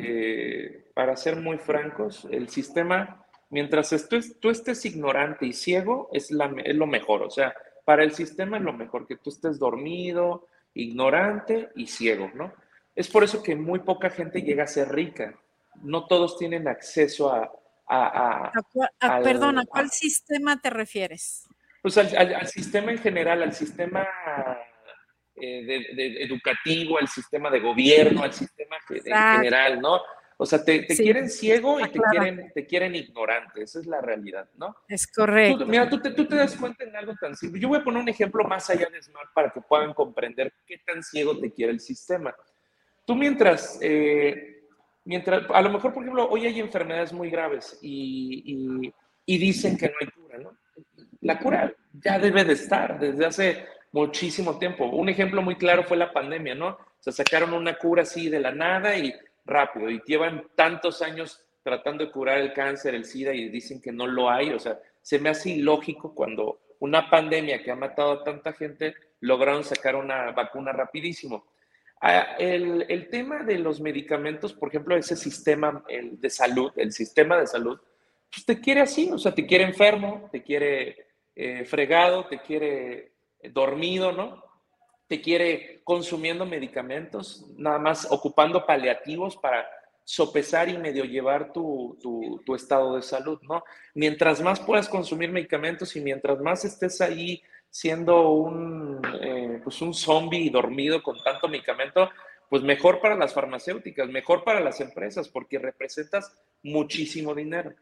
que, 0.00 0.84
para 0.94 1.16
ser 1.16 1.36
muy 1.36 1.58
francos, 1.58 2.26
el 2.30 2.48
sistema, 2.48 3.26
mientras 3.50 3.94
tú, 4.40 4.50
estés 4.50 4.84
ignorante 4.86 5.46
y 5.46 5.52
ciego, 5.52 6.08
es, 6.12 6.30
la, 6.30 6.52
es 6.64 6.74
lo 6.74 6.86
mejor. 6.86 7.22
O 7.22 7.30
sea, 7.30 7.54
para 7.84 8.02
el 8.02 8.12
sistema 8.12 8.56
es 8.56 8.62
lo 8.62 8.72
mejor, 8.72 9.06
que 9.06 9.16
tú 9.16 9.30
estés 9.30 9.58
dormido, 9.58 10.46
ignorante 10.74 11.70
y 11.76 11.86
ciego, 11.86 12.30
¿no? 12.34 12.52
Es 12.94 13.08
por 13.08 13.24
eso 13.24 13.42
que 13.42 13.54
muy 13.54 13.80
poca 13.80 14.08
gente 14.10 14.42
llega 14.42 14.64
a 14.64 14.68
ser 14.68 14.90
rica. 14.90 15.34
No 15.82 16.06
todos 16.06 16.38
tienen 16.38 16.68
acceso 16.68 17.30
a... 17.30 17.50
a, 17.88 18.52
perdón, 19.22 19.58
¿a 19.58 19.64
cuál 19.66 19.90
sistema 19.90 20.60
te 20.60 20.70
refieres? 20.70 21.46
Pues 21.82 21.98
al, 21.98 22.46
sistema 22.46 22.92
en 22.92 22.98
general, 22.98 23.42
al 23.42 23.52
sistema 23.52 24.06
eh, 25.34 25.64
de, 25.94 26.22
educativo, 26.22 26.98
al 26.98 27.08
sistema 27.08 27.50
de 27.50 27.60
gobierno, 27.60 28.22
al 28.22 28.32
sistema 28.32 28.76
en 28.90 29.02
general, 29.36 29.80
¿no? 29.80 30.00
O 30.36 30.44
sea, 30.44 30.64
te, 30.64 30.86
quieren 30.86 31.30
ciego 31.30 31.78
y 31.80 31.88
te 31.88 32.00
quieren, 32.10 32.50
te 32.52 32.66
quieren 32.66 32.94
ignorante, 32.94 33.62
esa 33.62 33.78
es 33.78 33.86
la 33.86 34.00
realidad, 34.00 34.48
¿no? 34.56 34.76
Es 34.88 35.06
correcto. 35.06 35.64
mira, 35.66 35.88
tú 35.88 36.00
te, 36.00 36.10
tú 36.10 36.26
te 36.26 36.36
das 36.36 36.56
cuenta 36.56 36.84
en 36.84 36.96
algo 36.96 37.14
tan 37.14 37.36
simple. 37.36 37.60
Yo 37.60 37.68
voy 37.68 37.78
a 37.78 37.84
poner 37.84 38.02
un 38.02 38.08
ejemplo 38.08 38.44
más 38.44 38.68
allá 38.68 38.88
de 38.90 39.02
Smart 39.02 39.32
para 39.32 39.50
que 39.50 39.60
puedan 39.60 39.94
comprender 39.94 40.52
qué 40.66 40.78
tan 40.78 41.02
ciego 41.02 41.38
te 41.38 41.52
quiere 41.52 41.72
el 41.72 41.80
sistema. 41.80 42.34
Tú 43.06 43.14
mientras, 43.14 43.78
eh, 43.80 44.64
mientras, 45.04 45.44
a 45.48 45.62
lo 45.62 45.70
mejor, 45.70 45.94
por 45.94 46.02
ejemplo, 46.02 46.28
hoy 46.28 46.46
hay 46.46 46.60
enfermedades 46.60 47.12
muy 47.12 47.30
graves 47.30 47.78
y, 47.80 48.42
y, 48.44 48.94
y 49.24 49.38
dicen 49.38 49.76
que 49.76 49.86
no 49.86 49.94
hay 50.00 50.08
cura, 50.08 50.38
¿no? 50.38 50.58
La 51.20 51.38
cura 51.38 51.72
ya 51.92 52.18
debe 52.18 52.44
de 52.44 52.54
estar 52.54 52.98
desde 52.98 53.26
hace 53.26 53.66
muchísimo 53.92 54.58
tiempo. 54.58 54.86
Un 54.86 55.08
ejemplo 55.08 55.42
muy 55.42 55.56
claro 55.56 55.84
fue 55.84 55.96
la 55.96 56.12
pandemia, 56.12 56.54
¿no? 56.54 56.78
Se 56.98 57.12
sacaron 57.12 57.52
una 57.52 57.78
cura 57.78 58.02
así 58.02 58.28
de 58.28 58.40
la 58.40 58.52
nada 58.52 58.96
y 58.96 59.14
rápido, 59.44 59.90
y 59.90 60.00
llevan 60.06 60.48
tantos 60.54 61.02
años 61.02 61.44
tratando 61.62 62.04
de 62.04 62.10
curar 62.10 62.38
el 62.38 62.52
cáncer, 62.52 62.94
el 62.94 63.04
SIDA, 63.04 63.34
y 63.34 63.48
dicen 63.48 63.80
que 63.80 63.92
no 63.92 64.06
lo 64.06 64.30
hay. 64.30 64.50
O 64.50 64.58
sea, 64.58 64.78
se 65.00 65.18
me 65.18 65.28
hace 65.28 65.50
ilógico 65.50 66.14
cuando 66.14 66.60
una 66.80 67.08
pandemia 67.08 67.62
que 67.62 67.70
ha 67.70 67.76
matado 67.76 68.12
a 68.12 68.24
tanta 68.24 68.52
gente 68.52 68.94
lograron 69.20 69.62
sacar 69.62 69.94
una 69.94 70.32
vacuna 70.32 70.72
rapidísimo. 70.72 71.46
Ah, 72.00 72.34
el, 72.38 72.84
el, 72.88 73.08
tema 73.08 73.44
de 73.44 73.58
los 73.58 73.80
medicamentos, 73.80 74.52
por 74.52 74.68
ejemplo, 74.70 74.96
ese 74.96 75.14
sistema 75.14 75.84
el 75.88 76.20
de 76.20 76.30
salud, 76.30 76.72
el 76.74 76.90
sistema 76.90 77.38
de 77.38 77.46
salud, 77.46 77.78
pues 78.28 78.44
te 78.44 78.60
quiere 78.60 78.80
así, 78.80 79.08
o 79.12 79.18
sea, 79.18 79.32
te 79.32 79.46
quiere 79.46 79.62
enfermo, 79.62 80.28
te 80.32 80.42
quiere 80.42 81.06
eh, 81.36 81.64
fregado, 81.64 82.26
te 82.26 82.40
quiere 82.40 83.11
dormido, 83.50 84.12
¿no? 84.12 84.42
Te 85.08 85.20
quiere 85.20 85.82
consumiendo 85.84 86.46
medicamentos, 86.46 87.46
nada 87.56 87.78
más 87.78 88.06
ocupando 88.10 88.64
paliativos 88.64 89.36
para 89.36 89.66
sopesar 90.04 90.68
y 90.68 90.78
medio 90.78 91.04
llevar 91.04 91.52
tu, 91.52 91.98
tu, 92.44 92.54
estado 92.54 92.96
de 92.96 93.02
salud, 93.02 93.38
¿no? 93.42 93.62
Mientras 93.94 94.40
más 94.40 94.60
puedas 94.60 94.88
consumir 94.88 95.30
medicamentos 95.30 95.94
y 95.96 96.00
mientras 96.00 96.40
más 96.40 96.64
estés 96.64 97.00
ahí 97.00 97.42
siendo 97.70 98.30
un, 98.30 99.00
eh, 99.22 99.60
pues 99.64 99.80
un 99.80 99.94
zombie 99.94 100.50
dormido 100.50 101.02
con 101.02 101.22
tanto 101.22 101.48
medicamento, 101.48 102.10
pues 102.50 102.62
mejor 102.62 103.00
para 103.00 103.16
las 103.16 103.32
farmacéuticas, 103.32 104.08
mejor 104.08 104.44
para 104.44 104.60
las 104.60 104.80
empresas, 104.80 105.28
porque 105.28 105.58
representas 105.58 106.36
muchísimo 106.62 107.34
dinero. 107.34 107.72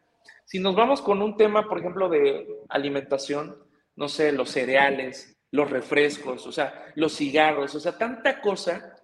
Si 0.45 0.59
nos 0.59 0.75
vamos 0.75 1.01
con 1.01 1.21
un 1.21 1.35
tema, 1.35 1.67
por 1.67 1.79
ejemplo, 1.79 2.07
de 2.07 2.47
alimentación, 2.69 3.57
no 3.95 4.07
sé, 4.07 4.31
los 4.31 4.49
cereales, 4.49 5.37
los 5.51 5.69
refrescos, 5.69 6.47
o 6.47 6.51
sea, 6.51 6.91
los 6.95 7.15
cigarros, 7.15 7.75
o 7.75 7.79
sea, 7.79 7.97
tanta 7.97 8.41
cosa 8.41 8.95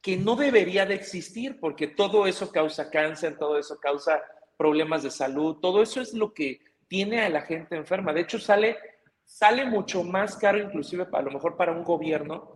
que 0.00 0.16
no 0.16 0.36
debería 0.36 0.86
de 0.86 0.94
existir 0.94 1.58
porque 1.58 1.88
todo 1.88 2.26
eso 2.26 2.52
causa 2.52 2.90
cáncer, 2.90 3.36
todo 3.36 3.58
eso 3.58 3.78
causa 3.80 4.22
problemas 4.56 5.02
de 5.02 5.10
salud, 5.10 5.56
todo 5.56 5.82
eso 5.82 6.00
es 6.00 6.14
lo 6.14 6.32
que 6.32 6.60
tiene 6.88 7.22
a 7.22 7.28
la 7.28 7.42
gente 7.42 7.76
enferma. 7.76 8.12
De 8.12 8.20
hecho, 8.20 8.38
sale, 8.38 8.78
sale 9.24 9.64
mucho 9.64 10.04
más 10.04 10.36
caro 10.36 10.58
inclusive 10.58 11.06
a 11.12 11.22
lo 11.22 11.32
mejor 11.32 11.56
para 11.56 11.72
un 11.72 11.82
gobierno 11.82 12.54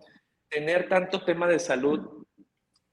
tener 0.49 0.88
tanto 0.88 1.25
tema 1.25 1.49
de 1.49 1.59
salud 1.59 2.25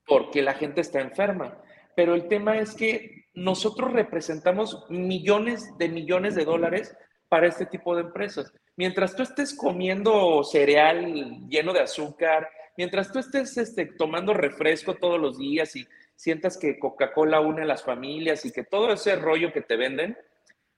porque 0.05 0.41
la 0.41 0.55
gente 0.55 0.81
está 0.81 1.01
enferma. 1.01 1.61
Pero 1.95 2.15
el 2.15 2.27
tema 2.27 2.57
es 2.57 2.73
que 2.73 3.25
nosotros 3.33 3.93
representamos 3.93 4.85
millones 4.89 5.77
de 5.77 5.89
millones 5.89 6.33
de 6.33 6.45
dólares 6.45 6.95
para 7.29 7.47
este 7.47 7.65
tipo 7.67 7.95
de 7.95 8.01
empresas. 8.01 8.51
Mientras 8.77 9.15
tú 9.15 9.23
estés 9.23 9.55
comiendo 9.55 10.43
cereal 10.43 11.47
lleno 11.49 11.73
de 11.73 11.79
azúcar, 11.79 12.47
mientras 12.77 13.11
tú 13.11 13.17
estés 13.17 13.57
este, 13.57 13.87
tomando 13.87 14.35
refresco 14.35 14.93
todos 14.93 15.19
los 15.19 15.39
días 15.39 15.75
y 15.75 15.87
sientas 16.15 16.59
que 16.59 16.77
Coca-Cola 16.77 17.39
une 17.39 17.63
a 17.63 17.65
las 17.65 17.83
familias 17.83 18.45
y 18.45 18.51
que 18.51 18.63
todo 18.63 18.93
ese 18.93 19.15
rollo 19.15 19.51
que 19.51 19.61
te 19.61 19.77
venden, 19.77 20.15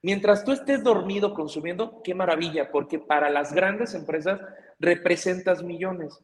mientras 0.01 0.46
tú 0.46 0.53
estés 0.53 0.82
dormido 0.82 1.34
consumiendo, 1.34 2.01
qué 2.01 2.15
maravilla, 2.15 2.72
porque 2.72 3.00
para 3.00 3.29
las 3.29 3.53
grandes 3.53 3.94
empresas 3.94 4.39
representas 4.79 5.62
millones. 5.62 6.18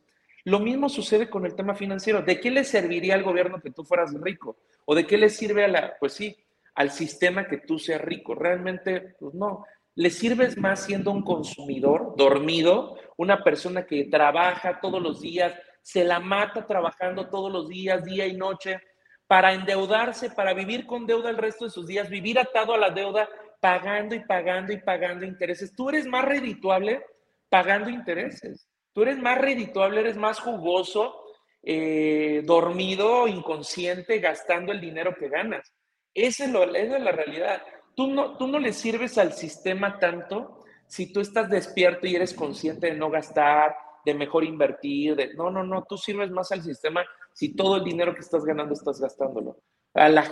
Lo 0.45 0.61
mismo 0.61 0.87
sucede 0.87 1.29
con 1.29 1.45
el 1.45 1.55
tema 1.55 1.75
financiero. 1.75 2.21
¿De 2.21 2.39
qué 2.39 2.51
le 2.51 2.63
serviría 2.63 3.15
al 3.15 3.23
gobierno 3.23 3.59
que 3.61 3.71
tú 3.71 3.83
fueras 3.83 4.13
rico? 4.21 4.55
¿O 4.85 4.95
de 4.95 5.05
qué 5.05 5.17
le 5.17 5.29
sirve 5.29 5.65
a 5.65 5.67
la, 5.67 5.97
pues 5.99 6.13
sí, 6.13 6.37
al 6.75 6.91
sistema 6.91 7.49
que 7.49 7.57
tú 7.57 7.79
seas 7.79 7.99
rico? 7.99 8.33
Realmente, 8.33 9.15
pues 9.19 9.33
no 9.33 9.65
le 9.95 10.09
sirves 10.09 10.57
más 10.57 10.83
siendo 10.83 11.11
un 11.11 11.23
consumidor 11.23 12.15
dormido, 12.17 12.97
una 13.17 13.43
persona 13.43 13.85
que 13.85 14.05
trabaja 14.05 14.79
todos 14.81 15.01
los 15.01 15.21
días, 15.21 15.53
se 15.81 16.03
la 16.03 16.19
mata 16.19 16.67
trabajando 16.67 17.29
todos 17.29 17.51
los 17.51 17.69
días, 17.69 18.03
día 18.03 18.27
y 18.27 18.35
noche, 18.35 18.79
para 19.27 19.53
endeudarse, 19.53 20.29
para 20.29 20.53
vivir 20.53 20.85
con 20.85 21.07
deuda 21.07 21.29
el 21.29 21.37
resto 21.37 21.65
de 21.65 21.71
sus 21.71 21.87
días, 21.87 22.09
vivir 22.09 22.37
atado 22.37 22.73
a 22.73 22.77
la 22.77 22.89
deuda, 22.89 23.29
pagando 23.61 24.15
y 24.15 24.19
pagando 24.19 24.73
y 24.73 24.77
pagando 24.77 25.25
intereses. 25.25 25.73
Tú 25.75 25.89
eres 25.89 26.05
más 26.05 26.25
redituable 26.25 27.03
pagando 27.49 27.89
intereses. 27.89 28.67
Tú 28.91 29.03
eres 29.03 29.17
más 29.17 29.37
redituable, 29.37 30.01
eres 30.01 30.17
más 30.17 30.39
jugoso, 30.39 31.21
eh, 31.63 32.41
dormido, 32.45 33.27
inconsciente, 33.27 34.19
gastando 34.19 34.71
el 34.71 34.81
dinero 34.81 35.15
que 35.15 35.29
ganas. 35.29 35.73
Esa 36.13 36.45
es, 36.45 36.51
lo, 36.51 36.63
esa 36.75 36.97
es 36.97 37.03
la 37.03 37.11
realidad 37.11 37.61
tú 37.95 38.07
no, 38.07 38.37
tú 38.37 38.47
no 38.47 38.59
le 38.59 38.73
sirves 38.73 39.17
al 39.17 39.33
sistema 39.33 39.99
tanto 39.99 40.63
si 40.87 41.11
tú 41.11 41.19
estás 41.19 41.49
despierto 41.49 42.05
y 42.05 42.15
eres 42.15 42.33
consciente 42.33 42.87
de 42.87 42.95
no 42.95 43.09
gastar, 43.09 43.75
de 44.05 44.13
mejor 44.13 44.43
invertir, 44.43 45.15
de 45.15 45.33
no, 45.33 45.49
no, 45.49 45.63
no, 45.63 45.83
tú 45.83 45.97
sirves 45.97 46.29
más 46.29 46.51
al 46.51 46.61
sistema 46.61 47.03
si 47.33 47.55
todo 47.55 47.77
el 47.77 47.83
dinero 47.83 48.13
que 48.13 48.21
estás 48.21 48.45
ganando 48.45 48.73
estás 48.73 49.01
gastándolo. 49.01 49.57
A 49.93 50.09
la 50.09 50.29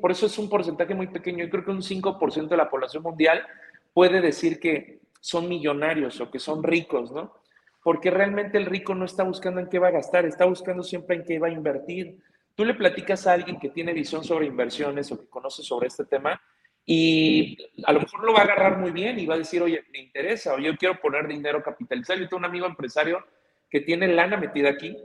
por 0.00 0.12
eso 0.12 0.26
es 0.26 0.38
un 0.38 0.48
porcentaje 0.48 0.94
muy 0.94 1.08
pequeño, 1.08 1.44
yo 1.44 1.50
creo 1.50 1.64
que 1.64 1.70
un 1.72 1.82
5% 1.82 2.48
de 2.48 2.56
la 2.56 2.70
población 2.70 3.02
mundial 3.02 3.44
puede 3.92 4.20
decir 4.20 4.58
que 4.58 5.00
son 5.20 5.48
millonarios 5.48 6.20
o 6.20 6.30
que 6.30 6.38
son 6.38 6.62
ricos, 6.62 7.12
¿no? 7.12 7.34
Porque 7.82 8.10
realmente 8.10 8.58
el 8.58 8.66
rico 8.66 8.94
no 8.94 9.04
está 9.04 9.24
buscando 9.24 9.60
en 9.60 9.68
qué 9.68 9.78
va 9.78 9.88
a 9.88 9.92
gastar, 9.92 10.24
está 10.24 10.44
buscando 10.44 10.82
siempre 10.84 11.16
en 11.16 11.24
qué 11.24 11.38
va 11.38 11.48
a 11.48 11.52
invertir. 11.52 12.22
Tú 12.54 12.64
le 12.64 12.74
platicas 12.74 13.26
a 13.26 13.32
alguien 13.32 13.58
que 13.58 13.70
tiene 13.70 13.92
visión 13.92 14.22
sobre 14.22 14.46
inversiones 14.46 15.10
o 15.10 15.18
que 15.18 15.28
conoce 15.28 15.62
sobre 15.62 15.88
este 15.88 16.04
tema 16.04 16.40
y 16.84 17.56
a 17.84 17.92
lo 17.92 18.00
mejor 18.00 18.24
lo 18.24 18.32
va 18.32 18.40
a 18.40 18.44
agarrar 18.44 18.78
muy 18.78 18.90
bien 18.90 19.18
y 19.18 19.26
va 19.26 19.34
a 19.34 19.38
decir, 19.38 19.62
oye, 19.62 19.84
me 19.92 20.00
interesa, 20.00 20.54
o 20.54 20.58
yo 20.58 20.76
quiero 20.76 21.00
poner 21.00 21.28
dinero 21.28 21.62
capitalizar. 21.62 22.18
Yo 22.18 22.28
tengo 22.28 22.38
un 22.38 22.44
amigo 22.44 22.66
empresario 22.66 23.24
que 23.70 23.80
tiene 23.80 24.08
lana 24.08 24.36
metida 24.36 24.70
aquí 24.70 24.96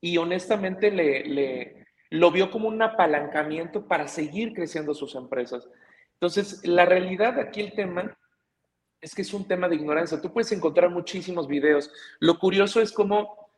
y 0.00 0.16
honestamente 0.16 0.90
le, 0.90 1.24
le, 1.24 1.86
lo 2.10 2.30
vio 2.30 2.50
como 2.50 2.68
un 2.68 2.80
apalancamiento 2.80 3.86
para 3.86 4.08
seguir 4.08 4.54
creciendo 4.54 4.94
sus 4.94 5.14
empresas. 5.14 5.68
Entonces, 6.14 6.66
la 6.66 6.84
realidad 6.84 7.38
aquí 7.38 7.60
el 7.60 7.74
tema 7.74 8.16
es 9.00 9.14
que 9.14 9.22
es 9.22 9.32
un 9.32 9.46
tema 9.46 9.68
de 9.68 9.76
ignorancia. 9.76 10.20
Tú 10.20 10.32
puedes 10.32 10.50
encontrar 10.52 10.90
muchísimos 10.90 11.46
videos. 11.46 11.92
Lo 12.18 12.38
curioso 12.38 12.80
es 12.80 12.92
cómo, 12.92 13.50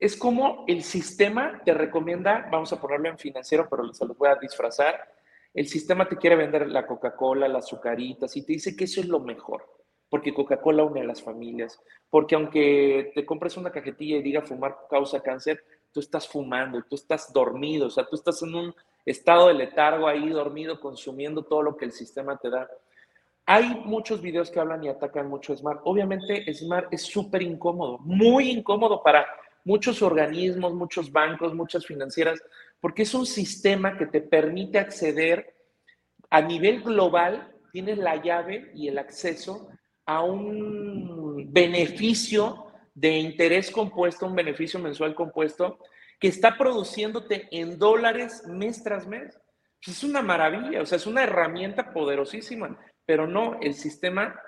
es 0.00 0.16
como 0.16 0.64
el 0.66 0.82
sistema 0.82 1.62
te 1.64 1.74
recomienda, 1.74 2.48
vamos 2.50 2.72
a 2.72 2.80
ponerlo 2.80 3.08
en 3.08 3.18
financiero, 3.18 3.68
pero 3.70 3.92
se 3.92 4.06
los 4.06 4.16
voy 4.16 4.28
a 4.28 4.36
disfrazar, 4.36 5.17
el 5.58 5.66
sistema 5.66 6.08
te 6.08 6.16
quiere 6.16 6.36
vender 6.36 6.68
la 6.68 6.86
Coca-Cola, 6.86 7.48
las 7.48 7.64
azucaritas 7.64 8.36
y 8.36 8.46
te 8.46 8.52
dice 8.52 8.76
que 8.76 8.84
eso 8.84 9.00
es 9.00 9.08
lo 9.08 9.18
mejor, 9.18 9.64
porque 10.08 10.32
Coca-Cola 10.32 10.84
une 10.84 11.00
a 11.00 11.04
las 11.04 11.20
familias, 11.20 11.82
porque 12.08 12.36
aunque 12.36 13.10
te 13.12 13.26
compres 13.26 13.56
una 13.56 13.72
cajetilla 13.72 14.18
y 14.18 14.22
diga 14.22 14.42
fumar 14.42 14.76
causa 14.88 15.20
cáncer, 15.20 15.60
tú 15.90 15.98
estás 15.98 16.28
fumando, 16.28 16.80
tú 16.88 16.94
estás 16.94 17.32
dormido, 17.32 17.88
o 17.88 17.90
sea, 17.90 18.06
tú 18.06 18.14
estás 18.14 18.40
en 18.44 18.54
un 18.54 18.74
estado 19.04 19.48
de 19.48 19.54
letargo 19.54 20.06
ahí 20.06 20.28
dormido, 20.28 20.78
consumiendo 20.78 21.42
todo 21.42 21.62
lo 21.62 21.76
que 21.76 21.86
el 21.86 21.92
sistema 21.92 22.36
te 22.36 22.50
da. 22.50 22.70
Hay 23.44 23.82
muchos 23.84 24.22
videos 24.22 24.52
que 24.52 24.60
hablan 24.60 24.84
y 24.84 24.88
atacan 24.88 25.28
mucho 25.28 25.56
Smart. 25.56 25.80
Obviamente 25.82 26.54
Smart 26.54 26.86
es 26.92 27.02
súper 27.02 27.42
incómodo, 27.42 27.98
muy 27.98 28.48
incómodo 28.48 29.02
para 29.02 29.26
muchos 29.64 30.02
organismos, 30.02 30.72
muchos 30.72 31.10
bancos, 31.10 31.52
muchas 31.52 31.84
financieras, 31.84 32.40
porque 32.80 33.02
es 33.02 33.14
un 33.14 33.26
sistema 33.26 33.96
que 33.96 34.06
te 34.06 34.20
permite 34.20 34.78
acceder 34.78 35.54
a 36.30 36.40
nivel 36.40 36.82
global, 36.82 37.52
tienes 37.72 37.98
la 37.98 38.22
llave 38.22 38.70
y 38.74 38.88
el 38.88 38.98
acceso 38.98 39.68
a 40.06 40.22
un 40.22 41.52
beneficio 41.52 42.66
de 42.94 43.18
interés 43.18 43.70
compuesto, 43.70 44.26
un 44.26 44.34
beneficio 44.34 44.80
mensual 44.80 45.14
compuesto, 45.14 45.78
que 46.18 46.28
está 46.28 46.56
produciéndote 46.56 47.48
en 47.50 47.78
dólares 47.78 48.42
mes 48.46 48.82
tras 48.82 49.06
mes. 49.06 49.38
Pues 49.84 49.96
es 49.98 50.04
una 50.04 50.22
maravilla, 50.22 50.82
o 50.82 50.86
sea, 50.86 50.96
es 50.96 51.06
una 51.06 51.22
herramienta 51.22 51.92
poderosísima, 51.92 52.76
pero 53.06 53.26
no, 53.26 53.58
el 53.60 53.74
sistema, 53.74 54.40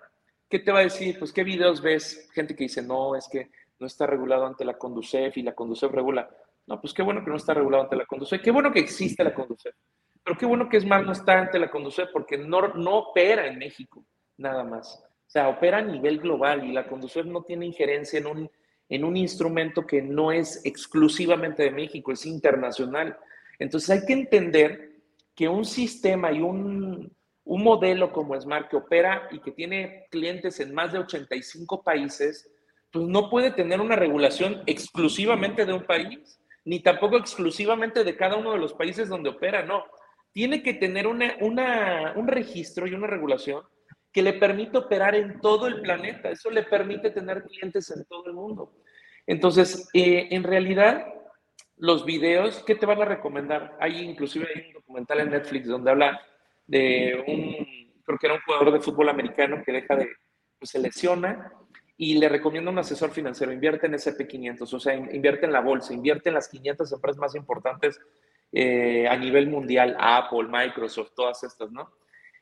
¿qué 0.49 0.59
te 0.59 0.73
va 0.73 0.81
a 0.81 0.85
decir? 0.85 1.19
Pues, 1.19 1.33
¿qué 1.33 1.45
videos 1.45 1.81
ves? 1.81 2.29
Gente 2.35 2.57
que 2.57 2.64
dice, 2.64 2.83
no, 2.83 3.14
es 3.14 3.29
que 3.31 3.51
no 3.79 3.87
está 3.87 4.07
regulado 4.07 4.47
ante 4.47 4.64
la 4.64 4.77
Conducef 4.77 5.37
y 5.37 5.43
la 5.43 5.55
Conducef 5.55 5.93
regula. 5.93 6.29
No, 6.70 6.80
pues 6.80 6.94
qué 6.94 7.02
bueno 7.02 7.24
que 7.24 7.30
no 7.30 7.37
está 7.37 7.52
regulado 7.52 7.83
ante 7.83 7.96
la 7.96 8.06
Conducef, 8.06 8.40
qué 8.40 8.52
bueno 8.52 8.70
que 8.70 8.78
existe 8.78 9.24
la 9.24 9.35
Conducef, 9.35 9.74
pero 10.22 10.38
qué 10.38 10.46
bueno 10.46 10.68
que 10.68 10.76
es 10.76 10.87
más 10.87 11.04
no 11.04 11.11
está 11.11 11.37
ante 11.37 11.59
la 11.59 11.68
Conducef 11.68 12.11
porque 12.12 12.38
no, 12.38 12.68
no 12.74 12.98
opera 12.98 13.48
en 13.48 13.59
México, 13.59 14.06
nada 14.37 14.62
más. 14.62 15.02
O 15.26 15.30
sea, 15.30 15.48
opera 15.48 15.78
a 15.78 15.83
nivel 15.83 16.20
global 16.20 16.64
y 16.64 16.70
la 16.70 16.87
Conducef 16.87 17.26
no 17.26 17.42
tiene 17.42 17.66
injerencia 17.66 18.20
en 18.20 18.28
un, 18.28 18.50
en 18.88 19.04
un 19.04 19.16
instrumento 19.16 19.85
que 19.85 20.00
no 20.00 20.30
es 20.30 20.64
exclusivamente 20.64 21.64
de 21.64 21.72
México, 21.72 22.12
es 22.12 22.24
internacional. 22.24 23.18
Entonces 23.59 23.90
hay 23.90 24.06
que 24.06 24.12
entender 24.12 24.92
que 25.35 25.48
un 25.48 25.64
sistema 25.64 26.30
y 26.30 26.40
un, 26.40 27.12
un 27.42 27.64
modelo 27.64 28.12
como 28.12 28.40
Smart 28.40 28.68
que 28.68 28.76
opera 28.76 29.26
y 29.33 29.40
que 29.40 29.50
tiene 29.50 30.06
clientes 30.09 30.61
en 30.61 30.72
más 30.72 30.92
de 30.92 31.00
85 31.00 31.83
países, 31.83 32.48
pues 32.92 33.06
no 33.06 33.28
puede 33.28 33.50
tener 33.50 33.80
una 33.80 33.96
regulación 33.96 34.62
exclusivamente 34.66 35.66
de 35.66 35.72
un 35.72 35.83
país 35.83 36.39
ni 36.70 36.78
tampoco 36.78 37.16
exclusivamente 37.16 38.04
de 38.04 38.16
cada 38.16 38.37
uno 38.37 38.52
de 38.52 38.59
los 38.61 38.74
países 38.74 39.09
donde 39.09 39.30
opera, 39.30 39.64
no. 39.64 39.87
Tiene 40.30 40.62
que 40.62 40.74
tener 40.74 41.09
una, 41.09 41.35
un 41.40 42.28
registro 42.28 42.87
y 42.87 42.94
una 42.94 43.09
regulación 43.09 43.64
que 44.12 44.22
le 44.22 44.35
permite 44.35 44.78
operar 44.78 45.16
en 45.16 45.40
todo 45.40 45.66
el 45.66 45.80
planeta. 45.80 46.30
Eso 46.30 46.48
le 46.48 46.62
permite 46.62 47.11
tener 47.11 47.42
clientes 47.42 47.90
en 47.90 48.04
todo 48.04 48.24
el 48.26 48.35
mundo. 48.35 48.72
Entonces, 49.26 49.90
eh, 49.94 50.28
en 50.30 50.44
realidad, 50.44 51.12
los 51.76 52.04
videos, 52.04 52.62
¿qué 52.64 52.76
te 52.76 52.87
van 52.87 53.02
a 53.02 53.04
recomendar? 53.04 53.76
Hay 53.80 53.98
inclusive 53.98 54.46
hay 54.54 54.68
un 54.68 54.74
documental 54.74 55.18
en 55.18 55.30
Netflix 55.30 55.66
donde 55.66 55.90
habla 55.90 56.20
de 56.68 57.24
un, 57.26 58.00
creo 58.04 58.16
que 58.16 58.26
era 58.28 58.37
un 58.37 58.42
jugador 58.42 58.72
de 58.74 58.80
fútbol 58.80 59.09
americano 59.09 59.61
que 59.66 59.72
deja 59.72 59.96
de, 59.96 60.09
pues 60.56 60.70
se 60.70 60.78
lesiona 60.78 61.52
y 62.02 62.14
le 62.14 62.30
recomiendo 62.30 62.70
un 62.70 62.78
asesor 62.78 63.10
financiero, 63.10 63.52
invierte 63.52 63.86
en 63.86 63.92
SP500, 63.92 64.72
o 64.72 64.80
sea, 64.80 64.94
invierte 64.94 65.44
en 65.44 65.52
la 65.52 65.60
bolsa, 65.60 65.92
invierte 65.92 66.30
en 66.30 66.34
las 66.34 66.48
500 66.48 66.90
empresas 66.90 67.20
más 67.20 67.34
importantes 67.34 68.00
eh, 68.52 69.06
a 69.06 69.14
nivel 69.18 69.50
mundial, 69.50 69.94
Apple, 70.00 70.48
Microsoft, 70.48 71.10
todas 71.14 71.44
estas, 71.44 71.70
¿no? 71.70 71.92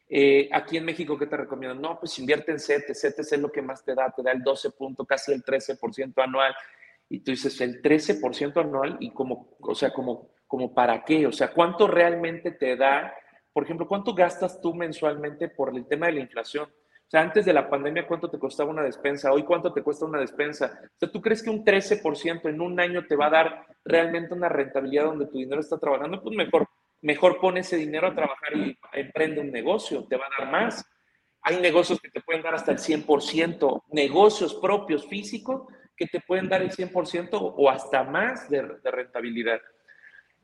Eh, 0.09 0.49
aquí 0.53 0.77
en 0.77 0.85
México, 0.85 1.19
¿qué 1.19 1.27
te 1.27 1.37
recomiendo? 1.37 1.75
No, 1.75 1.99
pues 1.99 2.17
invierte 2.21 2.53
en 2.53 2.61
CETES, 2.61 3.01
CETES 3.01 3.33
es 3.33 3.41
lo 3.41 3.51
que 3.51 3.61
más 3.61 3.85
te 3.85 3.97
da, 3.97 4.09
te 4.17 4.23
da 4.23 4.31
el 4.31 4.45
12 4.45 4.71
punto, 4.71 5.05
casi 5.05 5.33
el 5.33 5.43
13% 5.43 6.23
anual, 6.23 6.55
y 7.09 7.19
tú 7.19 7.33
dices, 7.33 7.61
el 7.61 7.83
13% 7.83 8.61
anual, 8.61 8.97
y 9.01 9.11
como, 9.11 9.57
o 9.59 9.75
sea, 9.75 9.93
como, 9.93 10.31
como 10.47 10.73
para 10.73 11.05
qué, 11.05 11.27
o 11.27 11.33
sea, 11.33 11.53
¿cuánto 11.53 11.89
realmente 11.89 12.53
te 12.53 12.77
da? 12.77 13.13
Por 13.53 13.65
ejemplo, 13.65 13.89
¿cuánto 13.89 14.15
gastas 14.15 14.61
tú 14.61 14.73
mensualmente 14.73 15.49
por 15.49 15.75
el 15.75 15.85
tema 15.89 16.07
de 16.07 16.13
la 16.13 16.21
inflación? 16.21 16.71
O 17.09 17.11
sea, 17.11 17.23
antes 17.23 17.47
de 17.47 17.55
la 17.55 17.71
pandemia, 17.71 18.07
¿cuánto 18.07 18.29
te 18.29 18.39
costaba 18.39 18.71
una 18.71 18.83
despensa? 18.83 19.33
Hoy, 19.33 19.43
¿cuánto 19.43 19.73
te 19.73 19.83
cuesta 19.83 20.05
una 20.05 20.21
despensa? 20.21 20.79
O 20.85 20.99
sea, 20.99 21.11
¿tú 21.11 21.23
crees 21.23 21.43
que 21.43 21.49
un 21.49 21.65
13% 21.65 22.51
en 22.51 22.61
un 22.61 22.79
año 22.79 23.07
te 23.07 23.17
va 23.17 23.29
a 23.29 23.31
dar 23.31 23.67
realmente 23.83 24.35
una 24.35 24.51
rentabilidad 24.51 25.05
donde 25.05 25.25
tu 25.25 25.39
dinero 25.39 25.59
está 25.59 25.79
trabajando? 25.79 26.23
Pues 26.23 26.37
mejor, 26.37 26.69
mejor 27.01 27.41
pone 27.41 27.61
ese 27.61 27.79
dinero 27.79 28.09
a 28.09 28.15
trabajar 28.15 28.55
y 28.55 28.79
emprende 28.93 29.41
un 29.41 29.51
negocio, 29.51 30.05
te 30.07 30.19
va 30.19 30.27
a 30.27 30.43
dar 30.43 30.53
más. 30.53 30.85
Hay 31.41 31.59
negocios 31.63 31.99
que 31.99 32.11
te 32.11 32.21
pueden 32.21 32.43
dar 32.43 32.55
hasta 32.55 32.73
el 32.73 32.79
100%, 32.79 33.85
negocios 33.93 34.55
propios 34.57 35.07
físicos 35.07 35.63
que 35.97 36.09
te 36.09 36.21
pueden 36.21 36.51
dar 36.51 36.61
el 36.61 36.71
100% 36.71 37.29
o 37.33 37.71
hasta 37.71 38.05
más 38.05 38.51
de 38.51 38.61
rentabilidad. 38.85 39.63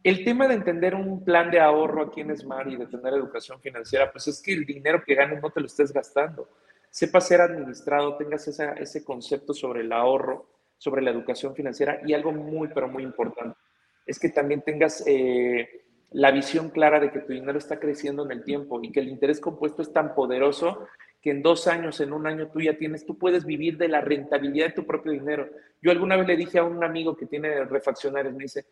El 0.05 0.23
tema 0.23 0.47
de 0.47 0.53
entender 0.53 0.95
un 0.95 1.25
plan 1.25 1.51
de 1.51 1.59
ahorro 1.59 2.03
aquí 2.03 2.21
en 2.21 2.37
Smart 2.37 2.71
y 2.71 2.77
de 2.77 2.87
tener 2.87 3.15
educación 3.15 3.59
financiera, 3.59 4.13
pues 4.13 4.29
es 4.29 4.43
que 4.43 4.53
el 4.53 4.67
dinero 4.67 5.03
que 5.03 5.15
ganes 5.15 5.41
no 5.41 5.49
te 5.49 5.61
lo 5.61 5.67
estés 5.67 5.95
gastando. 5.95 6.47
Sepa 6.91 7.23
ser 7.23 7.41
administrado, 7.41 8.15
tengas 8.19 8.47
ese 8.47 9.03
concepto 9.03 9.55
sobre 9.55 9.81
el 9.81 9.91
ahorro, 9.91 10.47
sobre 10.77 11.01
la 11.01 11.11
educación 11.11 11.55
financiera 11.55 12.01
y 12.05 12.13
algo 12.13 12.33
muy, 12.33 12.69
pero 12.69 12.87
muy 12.87 13.03
importante, 13.03 13.57
es 14.05 14.19
que 14.19 14.29
también 14.29 14.61
tengas 14.61 15.03
eh, 15.07 15.87
la 16.11 16.31
visión 16.31 16.69
clara 16.69 17.01
de 17.01 17.11
que 17.11 17.21
tu 17.21 17.33
dinero 17.33 17.57
está 17.57 17.81
creciendo 17.81 18.27
en 18.27 18.33
el 18.33 18.45
tiempo 18.45 18.81
y 18.83 18.93
que 18.93 19.01
el 19.01 19.09
interés 19.09 19.41
compuesto 19.41 19.81
es 19.81 19.91
tan 19.91 20.15
poderoso 20.15 20.87
que 21.23 21.31
en 21.31 21.43
dos 21.43 21.67
años, 21.67 21.99
en 22.03 22.13
un 22.13 22.27
año 22.27 22.49
tú 22.49 22.61
ya 22.61 22.77
tienes, 22.77 23.07
tú 23.07 23.17
puedes 23.17 23.47
vivir 23.47 23.79
de 23.79 23.89
la 23.89 24.03
rentabilidad 24.03 24.67
de 24.67 24.73
tu 24.75 24.87
propio 24.87 25.13
dinero. 25.13 25.49
Yo 25.81 25.91
alguna 25.91 26.19
vez 26.19 26.27
le 26.27 26.37
dije 26.37 26.59
a 26.59 26.65
un 26.65 26.85
amigo 26.85 27.17
que 27.17 27.25
tiene 27.25 27.65
refaccionarios, 27.65 28.35
me 28.35 28.43
dice, 28.43 28.67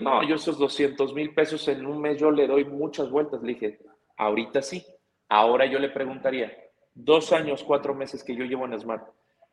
No, 0.00 0.22
yo 0.22 0.34
esos 0.34 0.58
200 0.58 1.14
mil 1.14 1.32
pesos 1.32 1.66
en 1.68 1.86
un 1.86 2.00
mes 2.00 2.18
yo 2.18 2.30
le 2.30 2.46
doy 2.46 2.64
muchas 2.64 3.10
vueltas. 3.10 3.42
Le 3.42 3.54
dije, 3.54 3.78
ahorita 4.16 4.62
sí. 4.62 4.84
Ahora 5.28 5.64
yo 5.66 5.78
le 5.78 5.90
preguntaría, 5.90 6.52
dos 6.92 7.32
años, 7.32 7.62
cuatro 7.62 7.94
meses 7.94 8.24
que 8.24 8.34
yo 8.34 8.44
llevo 8.44 8.66
en 8.66 8.78
Smart, 8.80 9.06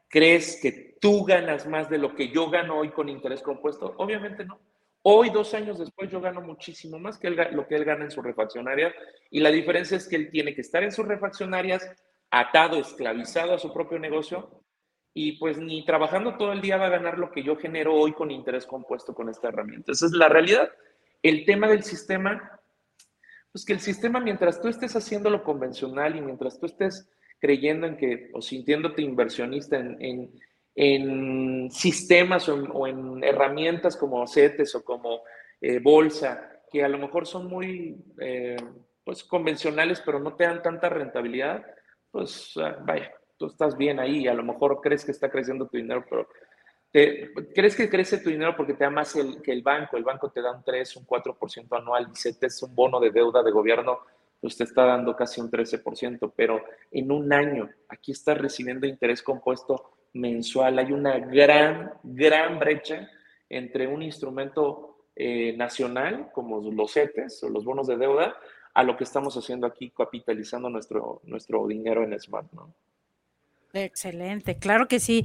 ¿crees 0.08 0.60
que 0.60 0.98
tú 1.00 1.24
ganas 1.24 1.68
más 1.68 1.88
de 1.88 2.00
lo 2.00 2.16
que 2.16 2.30
yo 2.30 2.50
gano 2.50 2.80
hoy 2.80 2.90
con 2.90 3.10
interés 3.10 3.44
compuesto? 3.44 3.94
Obviamente 3.98 4.44
no. 4.44 4.60
Hoy, 5.04 5.30
dos 5.30 5.54
años 5.54 5.78
después, 5.78 6.10
yo 6.10 6.20
gano 6.20 6.42
muchísimo 6.42 7.00
más 7.00 7.18
que 7.18 7.30
lo 7.30 7.68
que 7.68 7.76
él 7.76 7.86
gana 7.86 8.04
en 8.04 8.12
su 8.12 8.22
refaccionaria. 8.22 8.94
Y 9.30 9.40
la 9.40 9.52
diferencia 9.52 9.96
es 9.96 10.08
que 10.08 10.16
él 10.16 10.32
tiene 10.32 10.56
que 10.56 10.62
estar 10.62 10.84
en 10.84 10.92
sus 10.92 11.08
refaccionarias 11.08 11.88
atado, 12.32 12.78
esclavizado 12.78 13.54
a 13.54 13.60
su 13.60 13.72
propio 13.72 14.00
negocio 14.00 14.64
y 15.20 15.32
pues 15.32 15.58
ni 15.58 15.84
trabajando 15.84 16.38
todo 16.38 16.54
el 16.54 16.62
día 16.62 16.78
va 16.78 16.86
a 16.86 16.90
ganar 16.90 17.18
lo 17.18 17.32
que 17.32 17.42
yo 17.42 17.56
genero 17.56 17.96
hoy 17.96 18.14
con 18.14 18.30
interés 18.30 18.68
compuesto 18.68 19.16
con 19.16 19.30
esta 19.30 19.48
herramienta. 19.48 19.92
Esa 19.92 20.06
es 20.06 20.12
la 20.12 20.30
realidad. 20.30 20.70
El 21.24 21.44
tema 21.44 21.68
del 21.68 21.82
sistema, 21.82 22.62
pues 23.52 23.66
que 23.66 23.74
el 23.74 23.80
sistema 23.80 24.20
mientras 24.20 24.62
tú 24.62 24.68
estés 24.68 24.96
haciendo 24.96 25.32
lo 25.32 25.44
convencional 25.44 26.16
y 26.16 26.22
mientras 26.22 26.60
tú 26.60 26.68
estés 26.68 27.10
creyendo 27.40 27.88
en 27.88 27.98
que 27.98 28.30
o 28.32 28.44
sintiéndote 28.44 29.02
inversionista 29.02 29.78
en, 29.78 30.30
en, 30.76 31.72
sistemas 31.72 32.48
o 32.48 32.86
en, 32.86 33.24
herramientas 33.24 33.98
como 33.98 34.28
CETES 34.28 34.76
o 34.76 34.84
como 34.84 35.24
eh, 35.62 35.80
bolsa, 35.80 36.62
que 36.72 36.84
a 36.84 36.90
lo 36.90 37.00
mejor 37.00 37.26
son 37.26 37.48
muy 37.48 37.98
eh, 38.22 38.56
pues 39.04 39.24
convencionales 39.24 40.00
pero 40.06 40.20
no 40.20 40.36
te 40.36 40.44
dan 40.44 40.62
tanta 40.62 40.90
rentabilidad, 40.90 41.66
pues 42.12 42.54
vaya, 42.86 43.12
tú 43.38 43.48
estás 43.48 43.78
bien 43.78 44.00
ahí, 44.00 44.28
a 44.28 44.34
lo 44.34 44.44
mejor 44.44 44.82
crees 44.82 45.06
que 45.06 45.12
está 45.12 45.30
creciendo 45.30 45.68
tu 45.68 45.78
dinero, 45.78 46.06
pero 46.10 46.28
te, 46.92 47.32
crees 47.54 47.76
que 47.76 47.90
crece 47.90 48.18
tu 48.20 48.30
dinero 48.30 48.56
porque 48.56 48.74
te 48.74 48.84
da 48.84 48.90
más 48.90 49.14
que 49.44 49.52
el 49.52 49.62
banco, 49.62 49.98
el 49.98 50.04
banco 50.04 50.30
te 50.30 50.42
da 50.42 50.52
un 50.52 50.64
3, 50.64 50.98
un 50.98 51.06
4% 51.06 51.78
anual, 51.78 52.10
y 52.12 52.16
si 52.16 52.38
te 52.38 52.48
es 52.48 52.62
un 52.64 52.74
bono 52.76 53.00
de 53.00 53.12
deuda 53.12 53.44
de 53.44 53.52
gobierno, 53.52 54.00
pues 54.40 54.58
te 54.58 54.64
está 54.64 54.86
dando 54.86 55.16
casi 55.16 55.42
un 55.42 55.50
13%, 55.50 56.32
pero 56.36 56.64
en 56.92 57.12
un 57.12 57.32
año, 57.34 57.70
aquí 57.90 58.12
estás 58.12 58.38
recibiendo 58.38 58.88
interés 58.88 59.22
compuesto 59.22 59.92
mensual, 60.14 60.80
hay 60.80 60.92
una 60.92 61.20
gran, 61.20 61.94
gran 62.04 62.60
brecha 62.60 63.10
entre 63.50 63.88
un 63.88 64.02
instrumento 64.02 65.06
eh, 65.16 65.56
nacional 65.58 66.30
como 66.34 66.60
los 66.72 66.94
CETES 66.94 67.44
o 67.44 67.50
los 67.50 67.66
bonos 67.66 67.88
de 67.88 67.98
deuda 67.98 68.36
a 68.74 68.84
lo 68.84 68.96
que 68.96 69.04
estamos 69.04 69.36
haciendo 69.36 69.66
aquí, 69.66 69.90
capitalizando 69.90 70.70
nuestro, 70.70 71.22
nuestro 71.24 71.66
dinero 71.66 72.04
en 72.04 72.20
Smart, 72.20 72.52
¿no? 72.54 72.74
Excelente, 73.86 74.58
claro 74.58 74.88
que 74.88 75.00
sí. 75.00 75.24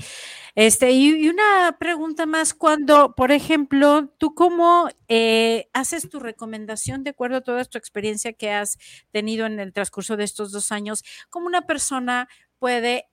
Este, 0.55 0.91
y, 0.93 1.29
una 1.29 1.77
pregunta 1.79 2.27
más, 2.27 2.55
cuando, 2.55 3.15
por 3.15 3.33
ejemplo, 3.33 4.09
tú 4.19 4.35
cómo 4.35 4.88
eh, 5.09 5.69
haces 5.73 6.09
tu 6.11 6.19
recomendación 6.21 7.05
de 7.05 7.11
acuerdo 7.11 7.38
a 7.38 7.41
toda 7.43 7.65
tu 7.65 7.79
experiencia 7.79 8.33
que 8.33 8.51
has 8.51 8.79
tenido 9.11 9.47
en 9.47 9.59
el 9.61 9.73
transcurso 9.73 10.17
de 10.17 10.25
estos 10.25 10.53
dos 10.53 10.73
años, 10.73 11.03
cómo 11.31 11.47
una 11.47 11.62
persona 11.67 12.29
puede 12.59 13.07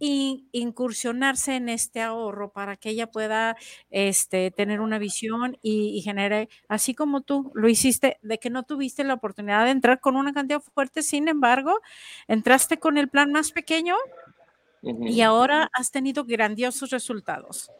incursionarse 0.00 1.56
en 1.56 1.68
este 1.68 2.02
ahorro 2.02 2.52
para 2.52 2.76
que 2.76 2.90
ella 2.90 3.06
pueda 3.10 3.56
este, 3.90 4.50
tener 4.50 4.80
una 4.80 4.98
visión 4.98 5.56
y, 5.62 6.00
genere, 6.02 6.48
así 6.68 6.94
como 6.94 7.22
tú 7.22 7.50
lo 7.54 7.68
hiciste, 7.68 8.18
de 8.22 8.38
que 8.38 8.50
no 8.50 8.64
tuviste 8.64 9.04
la 9.04 9.14
oportunidad 9.14 9.64
de 9.64 9.70
entrar 9.70 10.00
con 10.00 10.16
una 10.16 10.32
cantidad 10.34 10.60
fuerte, 10.60 11.02
sin 11.02 11.28
embargo, 11.28 11.80
entraste 12.28 12.78
con 12.78 12.98
el 12.98 13.08
plan 13.08 13.32
más 13.32 13.52
pequeño 13.52 13.94
y 14.84 15.20
ahora 15.20 15.70
has 15.72 15.90
tenido 15.90 16.24
grandiosos 16.24 16.90
resultados. 16.90 17.70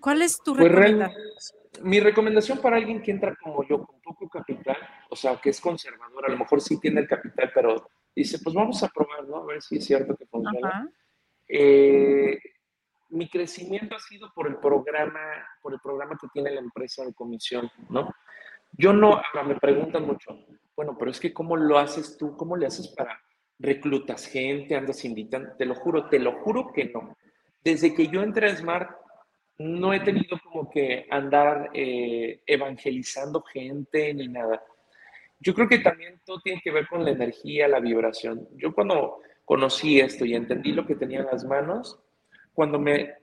¿Cuál 0.00 0.22
es 0.22 0.40
tu 0.42 0.54
pues 0.54 0.70
recomendación? 0.70 1.58
Mi 1.82 2.00
recomendación 2.00 2.58
para 2.58 2.76
alguien 2.76 3.02
que 3.02 3.10
entra 3.10 3.36
como 3.36 3.64
yo, 3.66 3.84
con 3.84 4.00
poco 4.00 4.28
capital, 4.28 4.76
o 5.10 5.16
sea, 5.16 5.36
que 5.36 5.50
es 5.50 5.60
conservador, 5.60 6.26
a 6.26 6.32
lo 6.32 6.38
mejor 6.38 6.60
sí 6.60 6.80
tiene 6.80 7.00
el 7.00 7.08
capital, 7.08 7.50
pero 7.54 7.90
dice, 8.14 8.38
pues 8.42 8.54
vamos 8.54 8.82
a 8.82 8.88
probar, 8.88 9.28
¿no? 9.28 9.42
A 9.42 9.46
ver 9.46 9.62
si 9.62 9.76
es 9.76 9.84
cierto 9.84 10.16
que 10.16 10.26
funciona. 10.26 10.90
Eh, 11.46 12.38
mi 13.10 13.28
crecimiento 13.28 13.96
ha 13.96 14.00
sido 14.00 14.32
por 14.34 14.48
el 14.48 14.56
programa, 14.56 15.20
por 15.62 15.72
el 15.72 15.80
programa 15.80 16.18
que 16.20 16.28
tiene 16.32 16.50
la 16.50 16.60
empresa 16.60 17.04
de 17.04 17.14
comisión, 17.14 17.70
¿no? 17.88 18.12
Yo 18.72 18.92
no, 18.92 19.14
ahora 19.14 19.44
me 19.44 19.56
preguntan 19.56 20.06
mucho, 20.06 20.38
bueno, 20.76 20.96
pero 20.98 21.10
es 21.10 21.18
que 21.18 21.32
¿cómo 21.32 21.56
lo 21.56 21.78
haces 21.78 22.16
tú? 22.18 22.36
¿Cómo 22.36 22.56
le 22.56 22.66
haces 22.66 22.88
para 22.88 23.20
reclutas 23.58 24.26
gente, 24.26 24.76
andas 24.76 25.04
invitando? 25.04 25.50
Te 25.56 25.66
lo 25.66 25.74
juro, 25.74 26.08
te 26.08 26.18
lo 26.18 26.32
juro 26.40 26.72
que 26.72 26.86
no. 26.86 27.16
Desde 27.62 27.94
que 27.94 28.06
yo 28.08 28.22
entré 28.22 28.50
a 28.50 28.56
Smart, 28.56 28.90
no 29.58 29.92
he 29.92 30.00
tenido 30.00 30.38
como 30.42 30.70
que 30.70 31.06
andar 31.10 31.70
eh, 31.74 32.42
evangelizando 32.46 33.42
gente 33.42 34.14
ni 34.14 34.28
nada. 34.28 34.62
Yo 35.40 35.54
creo 35.54 35.68
que 35.68 35.78
también 35.78 36.20
todo 36.24 36.40
tiene 36.40 36.60
que 36.62 36.70
ver 36.70 36.86
con 36.86 37.04
la 37.04 37.10
energía, 37.10 37.68
la 37.68 37.80
vibración. 37.80 38.48
Yo 38.56 38.72
cuando 38.72 39.18
conocí 39.44 40.00
esto 40.00 40.24
y 40.24 40.34
entendí 40.34 40.72
lo 40.72 40.86
que 40.86 40.94
tenía 40.94 41.20
en 41.20 41.26
las 41.26 41.44
manos, 41.44 41.98
cuando 42.52 42.78
me... 42.78 43.14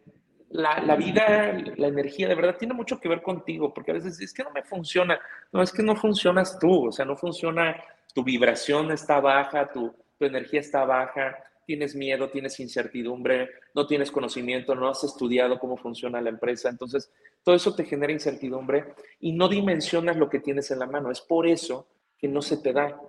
La, 0.49 0.79
la, 0.79 0.95
vida, 0.95 1.57
la 1.75 1.87
energía, 1.87 2.29
de 2.29 2.35
verdad 2.35 2.55
tiene 2.57 2.73
mucho 2.73 2.99
que 2.99 3.09
ver 3.09 3.21
contigo, 3.21 3.73
porque 3.73 3.91
a 3.91 3.95
veces 3.95 4.21
es 4.21 4.31
que 4.31 4.43
no 4.43 4.51
me 4.51 4.63
funciona, 4.63 5.19
no 5.51 5.61
es 5.61 5.73
que 5.73 5.83
no 5.83 5.95
funcionas 5.95 6.57
tú, 6.59 6.87
o 6.87 6.91
sea, 6.93 7.03
no 7.03 7.17
funciona, 7.17 7.75
tu 8.13 8.23
vibración 8.23 8.91
está 8.91 9.19
baja, 9.19 9.69
tu, 9.73 9.93
tu 10.17 10.25
energía 10.25 10.59
está 10.59 10.85
baja, 10.85 11.37
tienes 11.65 11.95
miedo, 11.95 12.29
tienes 12.29 12.59
incertidumbre, 12.59 13.49
no 13.73 13.87
tienes 13.87 14.11
conocimiento, 14.11 14.75
no 14.75 14.87
has 14.87 15.03
estudiado 15.03 15.59
cómo 15.59 15.77
funciona 15.77 16.21
la 16.21 16.29
empresa, 16.29 16.69
entonces 16.69 17.11
todo 17.43 17.55
eso 17.55 17.75
te 17.75 17.85
genera 17.85 18.13
incertidumbre 18.13 18.93
y 19.19 19.33
no 19.33 19.47
dimensionas 19.47 20.15
lo 20.17 20.29
que 20.29 20.39
tienes 20.39 20.71
en 20.71 20.79
la 20.79 20.87
mano, 20.87 21.11
es 21.11 21.21
por 21.21 21.47
eso 21.47 21.87
que 22.17 22.27
no 22.27 22.41
se 22.41 22.57
te 22.57 22.71
da. 22.71 22.99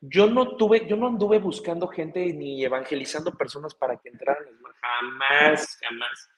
Yo 0.00 0.26
no 0.26 0.56
tuve, 0.56 0.86
yo 0.86 0.96
no 0.96 1.08
anduve 1.08 1.38
buscando 1.38 1.88
gente 1.88 2.32
ni 2.32 2.64
evangelizando 2.64 3.32
personas 3.32 3.74
para 3.74 3.96
que 3.96 4.10
entraran. 4.10 4.44
Jamás, 4.80 5.78
jamás. 5.80 6.28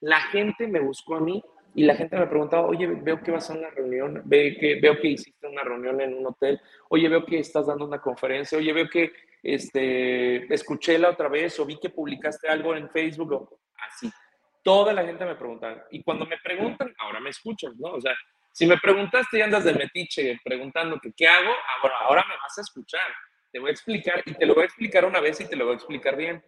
La 0.00 0.20
gente 0.20 0.68
me 0.68 0.80
buscó 0.80 1.16
a 1.16 1.20
mí 1.20 1.42
y 1.74 1.84
la 1.84 1.94
gente 1.94 2.16
me 2.18 2.26
preguntaba, 2.26 2.66
oye, 2.66 2.86
veo 2.86 3.22
que 3.22 3.30
vas 3.30 3.50
a 3.50 3.54
una 3.54 3.70
reunión, 3.70 4.22
veo 4.24 4.54
que, 4.58 4.80
veo 4.80 4.98
que 4.98 5.08
hiciste 5.08 5.46
una 5.46 5.62
reunión 5.62 6.00
en 6.00 6.14
un 6.14 6.26
hotel, 6.26 6.60
oye, 6.88 7.08
veo 7.08 7.24
que 7.24 7.38
estás 7.38 7.66
dando 7.66 7.86
una 7.86 8.00
conferencia, 8.00 8.58
oye, 8.58 8.72
veo 8.72 8.88
que 8.88 9.12
este, 9.54 10.52
escuché 10.52 10.98
la 10.98 11.10
otra 11.10 11.28
vez 11.28 11.58
o 11.60 11.64
vi 11.64 11.78
que 11.78 11.90
publicaste 11.90 12.48
algo 12.48 12.74
en 12.74 12.90
Facebook 12.90 13.48
así. 13.76 14.10
Toda 14.62 14.92
la 14.92 15.04
gente 15.04 15.24
me 15.24 15.36
preguntaba. 15.36 15.84
Y 15.92 16.02
cuando 16.02 16.26
me 16.26 16.36
preguntan, 16.42 16.92
ahora 16.98 17.20
me 17.20 17.30
escuchan, 17.30 17.72
¿no? 17.78 17.92
O 17.92 18.00
sea, 18.00 18.12
si 18.52 18.66
me 18.66 18.76
preguntaste 18.78 19.38
y 19.38 19.42
andas 19.42 19.62
de 19.62 19.74
metiche 19.74 20.40
preguntando 20.42 20.98
que 21.00 21.12
qué 21.16 21.28
hago, 21.28 21.52
ahora, 21.76 21.94
ahora 22.00 22.24
me 22.28 22.36
vas 22.36 22.58
a 22.58 22.62
escuchar. 22.62 23.06
Te 23.52 23.60
voy 23.60 23.68
a 23.68 23.72
explicar 23.72 24.22
y 24.26 24.34
te 24.34 24.46
lo 24.46 24.54
voy 24.54 24.64
a 24.64 24.66
explicar 24.66 25.04
una 25.04 25.20
vez 25.20 25.40
y 25.40 25.48
te 25.48 25.54
lo 25.54 25.66
voy 25.66 25.74
a 25.74 25.76
explicar 25.76 26.16
bien. 26.16 26.44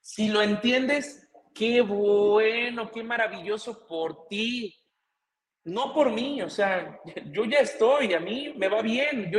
Si 0.00 0.28
lo 0.28 0.42
entiendes, 0.42 1.30
qué 1.54 1.80
bueno, 1.80 2.90
qué 2.90 3.02
maravilloso 3.02 3.86
por 3.86 4.26
ti. 4.28 4.76
No 5.64 5.94
por 5.94 6.10
mí, 6.10 6.42
o 6.42 6.50
sea, 6.50 7.00
yo 7.26 7.46
ya 7.46 7.60
estoy, 7.60 8.12
a 8.12 8.20
mí 8.20 8.52
me 8.56 8.68
va 8.68 8.82
bien, 8.82 9.30
yo, 9.30 9.38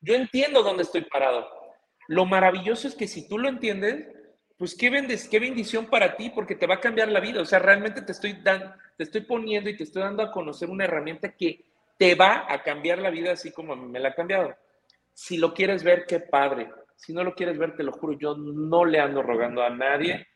yo 0.00 0.14
entiendo 0.14 0.62
dónde 0.62 0.82
estoy 0.82 1.02
parado. 1.02 1.59
Lo 2.10 2.26
maravilloso 2.26 2.88
es 2.88 2.96
que 2.96 3.06
si 3.06 3.28
tú 3.28 3.38
lo 3.38 3.48
entiendes, 3.48 4.04
pues 4.58 4.74
qué, 4.74 4.90
vendes, 4.90 5.28
qué 5.28 5.38
bendición 5.38 5.86
para 5.86 6.16
ti, 6.16 6.30
porque 6.30 6.56
te 6.56 6.66
va 6.66 6.74
a 6.74 6.80
cambiar 6.80 7.06
la 7.06 7.20
vida. 7.20 7.40
O 7.40 7.44
sea, 7.44 7.60
realmente 7.60 8.02
te 8.02 8.10
estoy 8.10 8.32
dando, 8.42 8.74
te 8.96 9.04
estoy 9.04 9.20
poniendo 9.20 9.70
y 9.70 9.76
te 9.76 9.84
estoy 9.84 10.02
dando 10.02 10.24
a 10.24 10.32
conocer 10.32 10.68
una 10.70 10.86
herramienta 10.86 11.36
que 11.36 11.66
te 11.96 12.16
va 12.16 12.52
a 12.52 12.64
cambiar 12.64 12.98
la 12.98 13.10
vida 13.10 13.30
así 13.30 13.52
como 13.52 13.76
me 13.76 14.00
la 14.00 14.08
ha 14.08 14.14
cambiado. 14.14 14.52
Si 15.14 15.36
lo 15.36 15.54
quieres 15.54 15.84
ver, 15.84 16.04
qué 16.04 16.18
padre. 16.18 16.68
Si 16.96 17.12
no 17.12 17.22
lo 17.22 17.32
quieres 17.32 17.56
ver, 17.56 17.76
te 17.76 17.84
lo 17.84 17.92
juro, 17.92 18.18
yo 18.18 18.36
no 18.36 18.84
le 18.84 18.98
ando 18.98 19.22
rogando 19.22 19.62
a 19.62 19.70
nadie. 19.70 20.26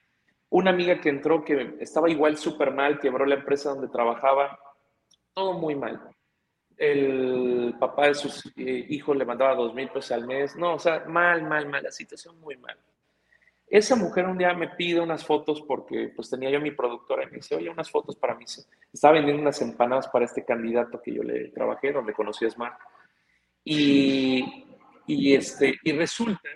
Una 0.50 0.70
amiga 0.70 1.00
que 1.00 1.08
entró 1.08 1.44
que 1.44 1.74
estaba 1.80 2.08
igual 2.08 2.38
súper 2.38 2.70
mal, 2.70 3.00
quebró 3.00 3.26
la 3.26 3.34
empresa 3.34 3.70
donde 3.70 3.88
trabajaba, 3.88 4.56
todo 5.34 5.54
muy 5.54 5.74
mal. 5.74 6.13
El 6.76 7.74
papá 7.78 8.08
de 8.08 8.14
sus 8.14 8.46
eh, 8.56 8.86
hijos 8.88 9.16
le 9.16 9.24
mandaba 9.24 9.54
dos 9.54 9.74
mil 9.74 9.88
pesos 9.88 10.12
al 10.12 10.26
mes. 10.26 10.56
No, 10.56 10.74
o 10.74 10.78
sea, 10.78 11.04
mal, 11.06 11.42
mal, 11.42 11.68
mal, 11.68 11.82
la 11.82 11.90
situación 11.90 12.38
muy 12.40 12.56
mal. 12.56 12.76
Esa 13.66 13.96
mujer 13.96 14.26
un 14.26 14.38
día 14.38 14.52
me 14.54 14.68
pide 14.68 15.00
unas 15.00 15.24
fotos 15.24 15.62
porque 15.62 16.12
pues 16.14 16.30
tenía 16.30 16.50
yo 16.50 16.60
mi 16.60 16.70
productora 16.70 17.24
y 17.24 17.26
me 17.26 17.36
dice, 17.38 17.56
oye, 17.56 17.70
unas 17.70 17.90
fotos 17.90 18.16
para 18.16 18.34
mí. 18.34 18.44
Estaba 18.92 19.14
vendiendo 19.14 19.42
unas 19.42 19.60
empanadas 19.62 20.08
para 20.08 20.24
este 20.24 20.44
candidato 20.44 21.00
que 21.02 21.14
yo 21.14 21.22
le 21.22 21.48
trabajé, 21.48 21.92
donde 21.92 22.12
conocí 22.12 22.44
a 22.44 22.50
Smart. 22.50 22.78
Y, 23.64 24.66
y, 25.06 25.34
este, 25.34 25.78
y 25.82 25.92
resulta 25.92 26.48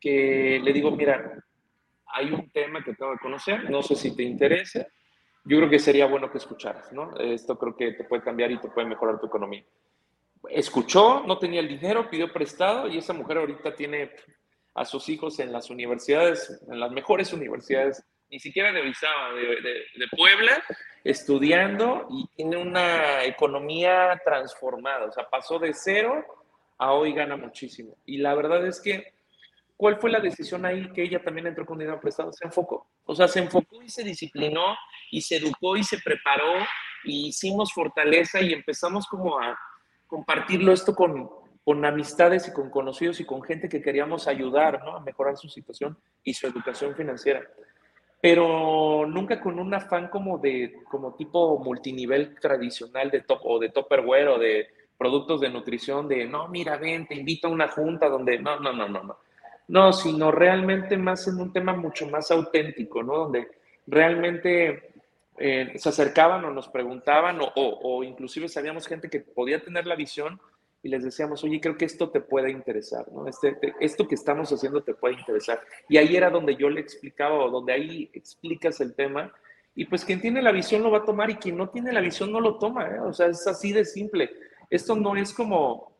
que 0.00 0.58
le 0.62 0.72
digo, 0.72 0.90
mira, 0.90 1.44
hay 2.06 2.32
un 2.32 2.50
tema 2.50 2.82
que 2.82 2.94
tengo 2.94 3.12
que 3.12 3.18
conocer, 3.18 3.70
no 3.70 3.82
sé 3.82 3.94
si 3.94 4.16
te 4.16 4.22
interesa. 4.22 4.86
Yo 5.44 5.56
creo 5.58 5.70
que 5.70 5.78
sería 5.78 6.06
bueno 6.06 6.30
que 6.30 6.38
escucharas, 6.38 6.92
¿no? 6.92 7.16
Esto 7.18 7.58
creo 7.58 7.76
que 7.76 7.92
te 7.92 8.04
puede 8.04 8.22
cambiar 8.22 8.50
y 8.50 8.58
te 8.58 8.68
puede 8.68 8.86
mejorar 8.86 9.18
tu 9.18 9.26
economía. 9.26 9.64
Escuchó, 10.48 11.22
no 11.26 11.38
tenía 11.38 11.60
el 11.60 11.68
dinero, 11.68 12.08
pidió 12.10 12.32
prestado 12.32 12.88
y 12.88 12.98
esa 12.98 13.12
mujer 13.12 13.38
ahorita 13.38 13.74
tiene 13.74 14.10
a 14.74 14.84
sus 14.84 15.08
hijos 15.08 15.38
en 15.40 15.52
las 15.52 15.70
universidades, 15.70 16.62
en 16.68 16.80
las 16.80 16.90
mejores 16.90 17.32
universidades, 17.32 18.04
ni 18.30 18.38
siquiera 18.38 18.72
de 18.72 18.80
Orizaba, 18.80 19.32
de, 19.34 19.42
de, 19.62 20.06
Puebla, 20.16 20.62
estudiando 21.02 22.06
y 22.10 22.26
tiene 22.36 22.56
una 22.56 23.24
economía 23.24 24.20
transformada, 24.24 25.06
o 25.06 25.12
sea, 25.12 25.28
pasó 25.28 25.58
de 25.58 25.74
cero 25.74 26.24
a 26.78 26.92
hoy 26.92 27.12
gana 27.12 27.36
muchísimo. 27.36 27.96
Y 28.06 28.18
la 28.18 28.34
verdad 28.34 28.64
es 28.66 28.80
que, 28.80 29.12
¿cuál 29.80 29.96
fue 29.96 30.10
la 30.10 30.20
decisión 30.20 30.66
ahí 30.66 30.92
que 30.92 31.02
ella 31.02 31.22
también 31.22 31.46
entró 31.46 31.64
con 31.64 31.78
dinero 31.78 31.98
prestado? 31.98 32.30
Se 32.34 32.44
enfocó, 32.44 32.86
o 33.06 33.14
sea, 33.14 33.26
se 33.26 33.38
enfocó 33.38 33.82
y 33.82 33.88
se 33.88 34.04
disciplinó 34.04 34.76
y 35.10 35.22
se 35.22 35.36
educó 35.36 35.74
y 35.74 35.82
se 35.82 35.96
preparó 36.04 36.52
y 37.02 37.28
hicimos 37.28 37.72
fortaleza 37.72 38.42
y 38.42 38.52
empezamos 38.52 39.06
como 39.06 39.40
a 39.40 39.58
compartirlo 40.06 40.74
esto 40.74 40.94
con, 40.94 41.30
con 41.64 41.82
amistades 41.86 42.46
y 42.46 42.52
con 42.52 42.68
conocidos 42.68 43.20
y 43.20 43.24
con 43.24 43.42
gente 43.42 43.70
que 43.70 43.80
queríamos 43.80 44.28
ayudar 44.28 44.84
¿no? 44.84 44.96
a 44.96 45.00
mejorar 45.00 45.38
su 45.38 45.48
situación 45.48 45.96
y 46.22 46.34
su 46.34 46.46
educación 46.46 46.94
financiera. 46.94 47.40
Pero 48.20 49.06
nunca 49.06 49.40
con 49.40 49.58
un 49.58 49.72
afán 49.72 50.08
como 50.08 50.36
de, 50.36 50.74
como 50.90 51.14
tipo 51.14 51.58
multinivel 51.58 52.38
tradicional 52.38 53.10
de 53.10 53.22
top 53.22 53.40
o 53.44 53.58
de 53.58 53.70
topperware 53.70 54.28
o 54.28 54.38
de 54.38 54.68
productos 54.98 55.40
de 55.40 55.48
nutrición 55.48 56.06
de, 56.06 56.26
no, 56.26 56.48
mira, 56.48 56.76
ven, 56.76 57.06
te 57.06 57.14
invito 57.14 57.48
a 57.48 57.50
una 57.50 57.68
junta 57.68 58.10
donde, 58.10 58.38
no, 58.38 58.60
no, 58.60 58.74
no, 58.74 58.86
no, 58.86 59.02
no. 59.02 59.16
No, 59.70 59.92
sino 59.92 60.32
realmente 60.32 60.96
más 60.96 61.28
en 61.28 61.40
un 61.40 61.52
tema 61.52 61.72
mucho 61.72 62.04
más 62.08 62.32
auténtico, 62.32 63.04
¿no? 63.04 63.18
Donde 63.18 63.46
realmente 63.86 64.90
eh, 65.38 65.74
se 65.76 65.88
acercaban 65.88 66.44
o 66.44 66.50
nos 66.50 66.66
preguntaban 66.66 67.40
o, 67.40 67.52
o, 67.54 68.02
inclusive 68.02 68.48
sabíamos 68.48 68.88
gente 68.88 69.08
que 69.08 69.20
podía 69.20 69.62
tener 69.62 69.86
la 69.86 69.94
visión 69.94 70.40
y 70.82 70.88
les 70.88 71.04
decíamos, 71.04 71.44
oye, 71.44 71.60
creo 71.60 71.76
que 71.76 71.84
esto 71.84 72.10
te 72.10 72.20
puede 72.20 72.50
interesar, 72.50 73.06
¿no? 73.12 73.28
Este, 73.28 73.56
esto 73.78 74.08
que 74.08 74.16
estamos 74.16 74.50
haciendo 74.50 74.82
te 74.82 74.94
puede 74.94 75.14
interesar. 75.14 75.60
Y 75.88 75.98
ahí 75.98 76.16
era 76.16 76.30
donde 76.30 76.56
yo 76.56 76.68
le 76.68 76.80
explicaba, 76.80 77.36
o 77.36 77.48
donde 77.48 77.72
ahí 77.72 78.10
explicas 78.12 78.80
el 78.80 78.96
tema, 78.96 79.32
y 79.76 79.84
pues 79.84 80.04
quien 80.04 80.20
tiene 80.20 80.42
la 80.42 80.50
visión 80.50 80.82
lo 80.82 80.90
va 80.90 80.98
a 80.98 81.04
tomar 81.04 81.30
y 81.30 81.36
quien 81.36 81.56
no 81.56 81.68
tiene 81.68 81.92
la 81.92 82.00
visión 82.00 82.32
no 82.32 82.40
lo 82.40 82.58
toma, 82.58 82.88
¿eh? 82.88 82.98
O 82.98 83.12
sea, 83.12 83.28
es 83.28 83.46
así 83.46 83.72
de 83.72 83.84
simple. 83.84 84.32
Esto 84.68 84.96
no 84.96 85.14
es 85.14 85.32
como 85.32 85.96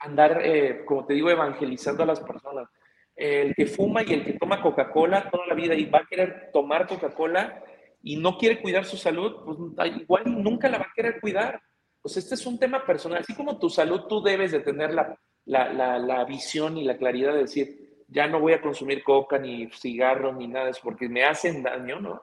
andar, 0.00 0.40
eh, 0.42 0.84
como 0.84 1.06
te 1.06 1.14
digo, 1.14 1.30
evangelizando 1.30 2.02
a 2.02 2.06
las 2.06 2.18
personas. 2.18 2.68
El 3.16 3.54
que 3.54 3.66
fuma 3.66 4.02
y 4.02 4.12
el 4.12 4.24
que 4.24 4.34
toma 4.34 4.60
Coca-Cola 4.60 5.30
toda 5.30 5.46
la 5.46 5.54
vida 5.54 5.74
y 5.74 5.86
va 5.86 6.00
a 6.00 6.06
querer 6.06 6.50
tomar 6.52 6.86
Coca-Cola 6.86 7.64
y 8.02 8.16
no 8.16 8.36
quiere 8.36 8.60
cuidar 8.60 8.84
su 8.84 8.96
salud, 8.96 9.36
pues 9.44 9.96
igual 9.96 10.24
nunca 10.42 10.68
la 10.68 10.78
va 10.78 10.84
a 10.84 10.92
querer 10.94 11.20
cuidar 11.20 11.60
pues 12.06 12.18
este 12.18 12.36
es 12.36 12.46
un 12.46 12.56
tema 12.56 12.86
personal. 12.86 13.18
Así 13.18 13.34
como 13.34 13.58
tu 13.58 13.68
salud, 13.68 14.02
tú 14.02 14.22
debes 14.22 14.52
de 14.52 14.60
tener 14.60 14.94
la, 14.94 15.18
la, 15.44 15.98
la, 15.98 16.24
visión 16.24 16.76
y 16.76 16.84
la 16.84 16.96
claridad 16.96 17.32
de 17.32 17.40
decir, 17.40 18.04
ya 18.06 18.28
no 18.28 18.38
voy 18.38 18.52
a 18.52 18.62
consumir 18.62 19.02
coca, 19.02 19.38
ni 19.38 19.68
cigarros, 19.72 20.36
ni 20.36 20.46
nada 20.46 20.70
eso, 20.70 20.82
porque 20.84 21.08
me 21.08 21.24
hacen 21.24 21.64
daño, 21.64 21.98
¿no? 21.98 22.22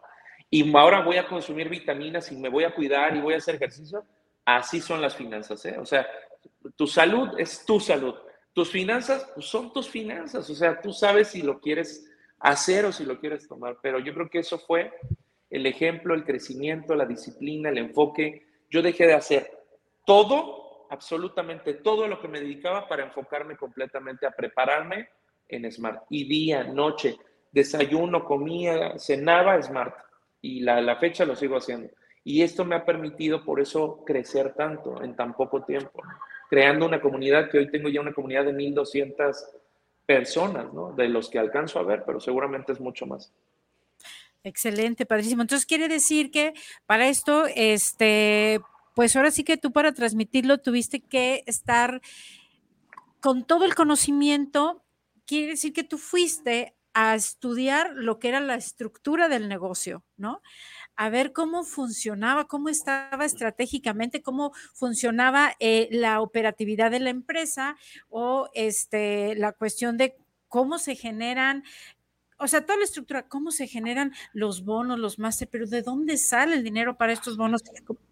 Y 0.50 0.74
ahora 0.74 1.04
voy 1.04 1.18
a 1.18 1.28
consumir 1.28 1.68
vitaminas 1.68 2.32
y 2.32 2.38
me 2.38 2.48
voy 2.48 2.64
a 2.64 2.74
cuidar 2.74 3.14
y 3.14 3.20
voy 3.20 3.34
a 3.34 3.40
hacer 3.40 3.56
ejercicio. 3.56 4.06
Así 4.46 4.80
son 4.80 5.02
las 5.02 5.18
finanzas, 5.18 5.66
¿eh? 5.66 5.76
O 5.78 5.86
sea, 5.86 6.08
tu 6.78 6.88
salud 6.88 7.38
es 7.38 7.66
tu 7.66 7.82
salud. 7.82 8.16
Tus 8.54 8.70
finanzas 8.70 9.30
pues, 9.34 9.48
son 9.48 9.74
tus 9.74 9.90
finanzas. 9.90 10.50
O 10.50 10.56
sea, 10.56 10.80
tú 10.80 10.94
sabes 10.94 11.30
si 11.30 11.42
lo 11.42 11.60
quieres 11.60 12.10
hacer 12.40 12.86
o 12.86 12.92
si 12.92 13.06
lo 13.06 13.20
quieres 13.20 13.48
tomar. 13.48 13.78
Pero 13.82 14.00
yo 14.00 14.14
creo 14.14 14.30
que 14.30 14.40
eso 14.40 14.60
fue 14.60 14.94
el 15.50 15.66
ejemplo, 15.66 16.14
el 16.14 16.24
crecimiento, 16.24 16.96
la 16.96 17.06
disciplina, 17.06 17.70
el 17.70 17.78
enfoque. 17.78 18.46
Yo 18.70 18.82
dejé 18.82 19.08
de 19.08 19.14
hacer 19.14 19.52
todo, 20.06 20.88
absolutamente 20.90 21.74
todo 21.74 22.08
lo 22.08 22.22
que 22.22 22.28
me 22.28 22.40
dedicaba 22.40 22.88
para 22.88 23.04
enfocarme 23.04 23.58
completamente 23.58 24.26
a 24.26 24.32
prepararme 24.32 25.10
en 25.48 25.72
Smart. 25.72 26.04
Y 26.10 26.26
día, 26.26 26.64
noche, 26.64 27.18
desayuno, 27.52 28.26
comía, 28.26 28.98
cenaba 28.98 29.62
Smart. 29.62 29.96
Y 30.42 30.60
la, 30.62 30.82
la 30.82 30.98
fecha 30.98 31.26
lo 31.26 31.36
sigo 31.36 31.58
haciendo. 31.58 31.90
Y 32.24 32.42
esto 32.42 32.64
me 32.66 32.76
ha 32.76 32.86
permitido 32.86 33.44
por 33.44 33.60
eso 33.60 34.04
crecer 34.06 34.54
tanto 34.54 35.04
en 35.04 35.16
tan 35.16 35.34
poco 35.34 35.64
tiempo, 35.64 36.02
creando 36.54 36.86
una 36.86 37.02
comunidad 37.02 37.50
que 37.50 37.58
hoy 37.58 37.72
tengo 37.72 37.90
ya 37.90 38.00
una 38.00 38.14
comunidad 38.14 38.46
de 38.46 38.54
1.200 38.54 39.36
personas, 40.06 40.72
¿no? 40.72 40.92
De 40.92 41.10
los 41.10 41.28
que 41.28 41.40
alcanzo 41.40 41.80
a 41.80 41.84
ver, 41.84 42.04
pero 42.06 42.20
seguramente 42.20 42.74
es 42.74 42.80
mucho 42.80 43.08
más. 43.08 43.34
Excelente, 44.44 45.08
padrísimo. 45.08 45.42
Entonces 45.42 45.66
quiere 45.66 45.88
decir 45.88 46.30
que 46.30 46.54
para 46.86 47.08
esto, 47.08 47.46
este, 47.56 48.62
pues 48.94 49.16
ahora 49.16 49.32
sí 49.32 49.44
que 49.44 49.58
tú 49.58 49.72
para 49.72 49.94
transmitirlo 49.96 50.60
tuviste 50.60 51.02
que 51.02 51.44
estar 51.48 52.02
con 53.20 53.48
todo 53.48 53.66
el 53.66 53.74
conocimiento, 53.74 54.84
quiere 55.26 55.48
decir 55.48 55.74
que 55.74 55.84
tú 55.84 55.98
fuiste 55.98 56.76
a 56.94 57.16
estudiar 57.16 57.94
lo 57.96 58.20
que 58.20 58.28
era 58.28 58.40
la 58.40 58.54
estructura 58.54 59.28
del 59.28 59.50
negocio, 59.50 60.04
¿no? 60.18 60.44
A 60.96 61.10
ver 61.10 61.34
cómo 61.34 61.64
funcionaba, 61.64 62.46
cómo 62.46 62.70
estaba 62.70 63.26
estratégicamente, 63.26 64.22
cómo 64.22 64.52
funcionaba 64.74 65.54
eh, 65.60 65.88
la 65.92 66.22
operatividad 66.22 66.92
de 66.92 67.00
la 67.00 67.10
empresa 67.10 67.76
o 68.10 68.50
este, 68.54 69.36
la 69.36 69.52
cuestión 69.52 69.98
de 69.98 70.16
cómo 70.48 70.78
se 70.78 70.96
generan 70.96 71.64
o 72.44 72.48
sea, 72.48 72.66
toda 72.66 72.78
la 72.78 72.84
estructura, 72.84 73.24
cómo 73.28 73.52
se 73.52 73.68
generan 73.68 74.12
los 74.34 74.66
bonos, 74.66 75.00
los 75.00 75.18
máster, 75.18 75.48
pero 75.50 75.66
de 75.66 75.82
dónde 75.82 76.18
sale 76.18 76.56
el 76.56 76.64
dinero 76.64 76.98
para 76.98 77.14
estos 77.14 77.38
bonos. 77.38 77.64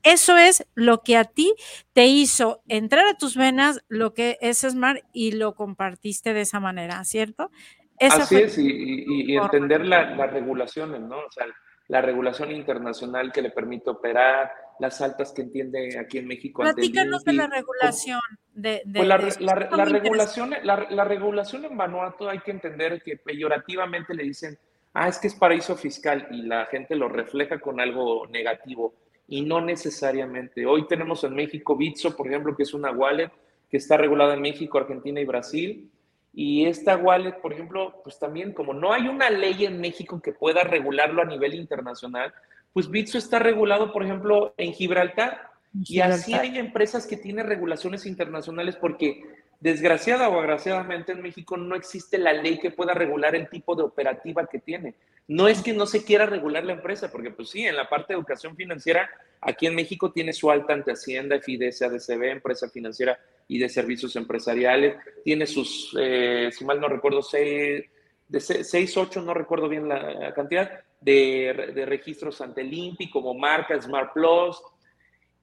Eso 0.04 0.38
es 0.38 0.65
lo 0.74 1.02
que 1.02 1.17
a 1.17 1.26
ti 1.26 1.54
te 1.94 2.06
hizo 2.06 2.62
entrar 2.67 3.06
a 3.08 3.17
tus 3.17 3.36
venas, 3.36 3.84
lo 3.89 4.13
que 4.13 4.38
es 4.41 4.60
Smart 4.60 5.04
y 5.12 5.34
lo 5.34 5.56
compartiste 5.56 6.34
de 6.34 6.41
esa 6.41 6.60
manera, 6.60 7.04
¿cierto? 7.04 7.52
Así 8.00 8.38
es, 8.38 8.58
y, 8.58 9.36
entender 9.36 9.86
las 9.86 10.32
regulaciones, 10.32 11.02
¿no? 11.02 11.17
O 11.17 11.32
sea, 11.32 11.46
la 11.91 12.01
regulación 12.01 12.51
internacional 12.51 13.34
que 13.34 13.41
le 13.41 13.49
permite 13.49 13.89
operar, 13.89 14.49
las 14.80 15.01
altas 15.01 15.34
que 15.34 15.41
entiende 15.41 15.99
aquí 15.99 16.19
en 16.19 16.27
México. 16.27 16.62
Platícanos 16.62 17.25
de 17.25 17.34
la 17.34 17.47
regulación. 17.47 18.21
De, 18.54 18.82
pues 18.95 19.06
la, 19.06 19.17
regulación, 19.17 20.56
la, 20.63 21.04
regulación 21.04 21.65
en 21.65 21.75
Vanuatu 21.75 22.30
hay 22.30 22.39
que 22.39 22.51
entender 22.51 23.01
que 23.04 23.17
peyorativamente 23.17 24.13
le 24.13 24.23
dicen, 24.23 24.58
ah, 24.93 25.10
es 25.10 25.19
que 25.19 25.27
es 25.27 25.36
paraíso 25.36 25.75
fiscal 25.75 26.30
y 26.32 26.43
la 26.43 26.65
gente 26.67 26.95
lo 26.95 27.10
refleja 27.10 27.60
con 27.60 27.82
algo 27.82 28.25
negativo 28.27 28.93
y 29.27 29.41
no 29.41 29.60
necesariamente. 29.60 30.65
Hoy 30.65 30.88
tenemos 30.88 31.25
en 31.25 31.36
México 31.36 31.75
Bitso, 31.75 32.15
por 32.15 32.25
ejemplo, 32.27 32.56
que 32.56 32.63
es 32.63 32.73
una 32.73 32.91
wallet 32.91 33.32
que 33.69 33.75
está 33.75 33.97
regulada 33.97 34.36
en 34.36 34.41
México, 34.41 34.77
Argentina 34.77 35.19
y 35.19 35.25
Brasil 35.25 35.91
y 36.34 36.65
esta 36.65 36.96
wallet, 36.96 37.41
por 37.41 37.54
ejemplo, 37.54 38.02
pues 38.04 38.17
también 38.17 38.54
como 38.54 38.74
no 38.74 38.94
hay 38.94 39.08
una 39.08 39.30
ley 39.30 39.65
en 39.65 39.82
México 39.82 40.22
que 40.22 40.32
pueda 40.32 40.63
regularlo 40.63 41.22
a 41.22 41.26
nivel 41.26 41.54
internacional, 41.56 42.34
pues 42.74 42.89
Bitso 42.89 43.17
está 43.17 43.39
regulado, 43.39 43.91
por 43.91 44.04
ejemplo, 44.04 44.54
en 44.58 44.74
Gibraltar. 44.74 45.50
Y 45.74 46.00
así 46.00 46.34
hay 46.34 46.58
empresas 46.58 47.06
que 47.06 47.17
tienen 47.17 47.48
regulaciones 47.48 48.06
internacionales 48.06 48.76
porque 48.76 49.24
desgraciada 49.60 50.28
o 50.28 50.39
agraciadamente 50.39 51.12
en 51.12 51.22
México 51.22 51.56
no 51.56 51.76
existe 51.76 52.17
la 52.17 52.34
ley 52.34 52.60
que 52.60 52.72
pueda 52.72 52.94
regular 52.94 53.36
el 53.36 53.48
tipo 53.50 53.76
de 53.76 53.84
operativa 53.84 54.48
que 54.48 54.60
tiene. 54.60 54.96
No 55.28 55.48
es 55.48 55.62
que 55.62 55.72
no 55.72 55.86
se 55.86 56.04
quiera 56.04 56.26
regular 56.26 56.65
la 56.65 56.74
empresa, 56.74 57.12
porque 57.12 57.32
pues 57.32 57.50
sí, 57.50 57.65
en 57.65 57.78
la 57.78 57.88
parte 57.88 58.13
de 58.13 58.20
educación 58.20 58.56
financiera, 58.56 59.10
aquí 59.39 59.67
en 59.67 59.76
México 59.76 60.12
tiene 60.12 60.34
su 60.34 60.50
alta 60.50 60.74
ante 60.74 60.91
Hacienda, 60.91 61.39
FIDES, 61.39 61.82
ADCB, 61.84 62.24
empresa 62.24 62.70
financiera 62.70 63.20
y 63.52 63.58
de 63.58 63.68
servicios 63.68 64.16
empresariales. 64.16 64.96
Tiene 65.26 65.46
sus, 65.46 65.94
eh, 66.00 66.50
si 66.54 66.64
mal 66.64 66.80
no 66.80 66.88
recuerdo, 66.88 67.22
seis, 67.22 67.84
de 68.30 68.40
seis, 68.40 68.96
ocho, 68.96 69.22
no 69.22 69.34
recuerdo 69.34 69.68
bien 69.68 69.90
la 69.90 70.34
cantidad, 70.34 70.72
de, 71.02 71.74
de 71.76 71.86
registros 71.86 72.40
ante 72.40 72.62
el 72.62 72.74
INPI 72.74 73.10
como 73.10 73.34
marca 73.34 73.80
Smart 73.82 74.14
Plus. 74.14 74.58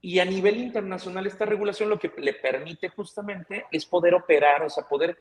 Y 0.00 0.20
a 0.20 0.24
nivel 0.24 0.56
internacional 0.56 1.26
esta 1.26 1.44
regulación 1.44 1.90
lo 1.90 1.98
que 1.98 2.10
le 2.16 2.32
permite 2.32 2.88
justamente 2.88 3.66
es 3.70 3.84
poder 3.84 4.14
operar, 4.14 4.62
o 4.62 4.70
sea, 4.70 4.84
poder 4.84 5.18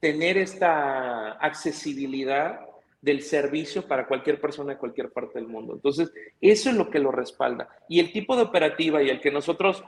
tener 0.00 0.38
esta 0.38 1.32
accesibilidad 1.32 2.58
del 3.02 3.20
servicio 3.20 3.86
para 3.86 4.06
cualquier 4.06 4.40
persona 4.40 4.72
de 4.72 4.78
cualquier 4.78 5.10
parte 5.10 5.38
del 5.38 5.48
mundo. 5.48 5.74
Entonces, 5.74 6.10
eso 6.40 6.70
es 6.70 6.76
lo 6.76 6.88
que 6.88 7.00
lo 7.00 7.10
respalda. 7.10 7.68
Y 7.86 8.00
el 8.00 8.12
tipo 8.12 8.34
de 8.34 8.44
operativa 8.44 9.02
y 9.02 9.10
el 9.10 9.20
que 9.20 9.30
nosotros 9.30 9.84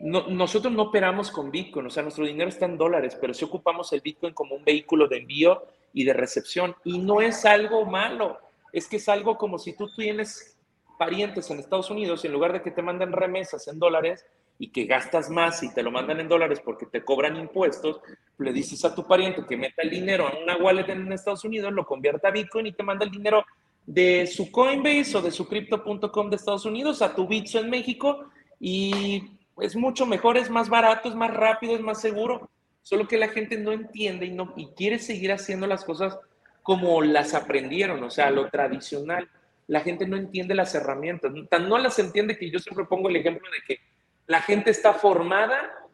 nosotros 0.00 0.72
no 0.72 0.84
operamos 0.84 1.30
con 1.30 1.50
Bitcoin, 1.50 1.86
o 1.86 1.90
sea, 1.90 2.02
nuestro 2.02 2.24
dinero 2.24 2.48
está 2.48 2.64
en 2.64 2.78
dólares, 2.78 3.18
pero 3.20 3.34
sí 3.34 3.44
ocupamos 3.44 3.92
el 3.92 4.00
Bitcoin 4.00 4.32
como 4.32 4.54
un 4.54 4.64
vehículo 4.64 5.06
de 5.06 5.18
envío 5.18 5.62
y 5.92 6.04
de 6.04 6.14
recepción. 6.14 6.74
Y 6.84 6.98
no 6.98 7.20
es 7.20 7.44
algo 7.44 7.84
malo, 7.84 8.38
es 8.72 8.88
que 8.88 8.96
es 8.96 9.08
algo 9.10 9.36
como 9.36 9.58
si 9.58 9.76
tú 9.76 9.88
tienes 9.94 10.56
parientes 10.98 11.50
en 11.50 11.58
Estados 11.58 11.90
Unidos 11.90 12.24
y 12.24 12.28
en 12.28 12.32
lugar 12.32 12.52
de 12.52 12.62
que 12.62 12.70
te 12.70 12.82
manden 12.82 13.12
remesas 13.12 13.68
en 13.68 13.78
dólares 13.78 14.24
y 14.58 14.68
que 14.68 14.84
gastas 14.84 15.30
más 15.30 15.62
y 15.62 15.72
te 15.72 15.82
lo 15.82 15.90
mandan 15.90 16.20
en 16.20 16.28
dólares 16.28 16.60
porque 16.64 16.86
te 16.86 17.04
cobran 17.04 17.36
impuestos, 17.36 18.00
le 18.38 18.52
dices 18.52 18.84
a 18.84 18.94
tu 18.94 19.06
pariente 19.06 19.44
que 19.46 19.56
meta 19.56 19.82
el 19.82 19.90
dinero 19.90 20.30
en 20.30 20.42
una 20.42 20.56
wallet 20.56 20.88
en 20.88 21.12
Estados 21.12 21.44
Unidos, 21.44 21.72
lo 21.72 21.84
convierta 21.84 22.28
a 22.28 22.30
Bitcoin 22.30 22.66
y 22.66 22.72
te 22.72 22.82
manda 22.82 23.04
el 23.04 23.10
dinero 23.10 23.44
de 23.86 24.26
su 24.26 24.50
Coinbase 24.50 25.16
o 25.16 25.22
de 25.22 25.30
su 25.30 25.46
crypto.com 25.46 26.30
de 26.30 26.36
Estados 26.36 26.64
Unidos 26.64 27.02
a 27.02 27.14
tu 27.14 27.26
Bitso 27.26 27.58
en 27.58 27.70
México 27.70 28.30
y 28.58 29.39
es 29.60 29.76
mucho 29.76 30.06
mejor, 30.06 30.36
es 30.36 30.50
más 30.50 30.68
barato, 30.68 31.08
es 31.08 31.14
más 31.14 31.32
rápido, 31.32 31.74
es 31.74 31.80
más 31.80 32.00
seguro. 32.00 32.50
Solo 32.82 33.06
que 33.06 33.18
la 33.18 33.28
gente 33.28 33.58
no 33.58 33.72
entiende 33.72 34.26
y, 34.26 34.30
no, 34.30 34.52
y 34.56 34.68
quiere 34.68 34.98
seguir 34.98 35.32
haciendo 35.32 35.66
las 35.66 35.84
cosas 35.84 36.18
como 36.62 37.02
las 37.02 37.34
aprendieron, 37.34 38.02
o 38.02 38.10
sea, 38.10 38.30
lo 38.30 38.48
tradicional. 38.48 39.28
La 39.66 39.80
gente 39.80 40.06
no 40.06 40.16
entiende 40.16 40.54
las 40.54 40.74
herramientas, 40.74 41.32
no 41.32 41.78
las 41.78 41.98
entiende 41.98 42.36
que 42.36 42.50
yo 42.50 42.58
siempre 42.58 42.84
pongo 42.84 43.08
el 43.08 43.16
ejemplo 43.16 43.48
de 43.50 43.58
que 43.66 43.80
la 44.26 44.40
gente 44.40 44.70
está 44.70 44.94
formada 44.94 45.88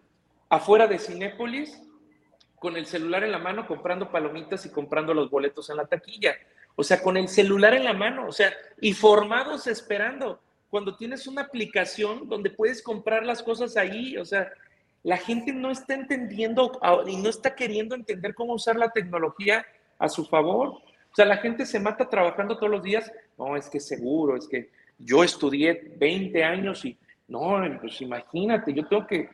afuera 0.48 0.87
de 0.87 0.98
Cinépolis 0.98 1.83
con 2.57 2.76
el 2.76 2.87
celular 2.87 3.24
en 3.24 3.33
la 3.33 3.38
mano 3.38 3.66
comprando 3.66 4.11
palomitas 4.11 4.64
y 4.66 4.70
comprando 4.70 5.12
los 5.12 5.31
boletos 5.31 5.68
en 5.70 5.76
la 5.76 5.87
taquilla. 5.87 6.35
O 6.74 6.83
sea, 6.83 7.02
con 7.02 7.16
el 7.16 7.29
celular 7.29 7.74
en 7.74 7.85
la 7.85 7.92
mano, 7.92 8.26
o 8.29 8.33
sea, 8.33 8.52
y 8.81 8.92
formados 8.92 9.66
esperando. 9.66 10.40
Cuando 10.70 10.96
tienes 10.96 11.26
una 11.26 11.42
aplicación 11.42 12.29
donde 12.29 12.50
puedes 12.50 12.83
comprar 12.83 13.24
las 13.24 13.42
cosas 13.42 13.76
ahí, 13.76 14.16
o 14.16 14.24
sea, 14.24 14.50
la 15.02 15.16
gente 15.16 15.52
no 15.52 15.70
está 15.70 15.94
entendiendo 15.94 16.81
y 17.07 17.16
no 17.16 17.29
está 17.29 17.55
queriendo 17.55 17.94
entender 17.94 18.35
cómo 18.35 18.55
usar 18.55 18.76
la 18.76 18.90
tecnología 18.90 19.64
a 19.98 20.09
su 20.09 20.24
favor. 20.24 20.68
O 20.68 21.14
sea, 21.14 21.24
la 21.24 21.37
gente 21.37 21.64
se 21.64 21.79
mata 21.79 22.09
trabajando 22.09 22.57
todos 22.57 22.70
los 22.70 22.83
días. 22.83 23.12
No, 23.38 23.57
es 23.57 23.70
que 23.70 23.79
seguro, 23.79 24.37
es 24.37 24.48
que 24.48 24.70
yo 24.98 25.22
estudié 25.22 25.94
20 25.96 26.42
años 26.42 26.85
y 26.85 26.98
no, 27.29 27.62
pues 27.81 28.00
imagínate, 28.00 28.72
yo 28.72 28.87
tengo 28.87 29.07
que, 29.07 29.29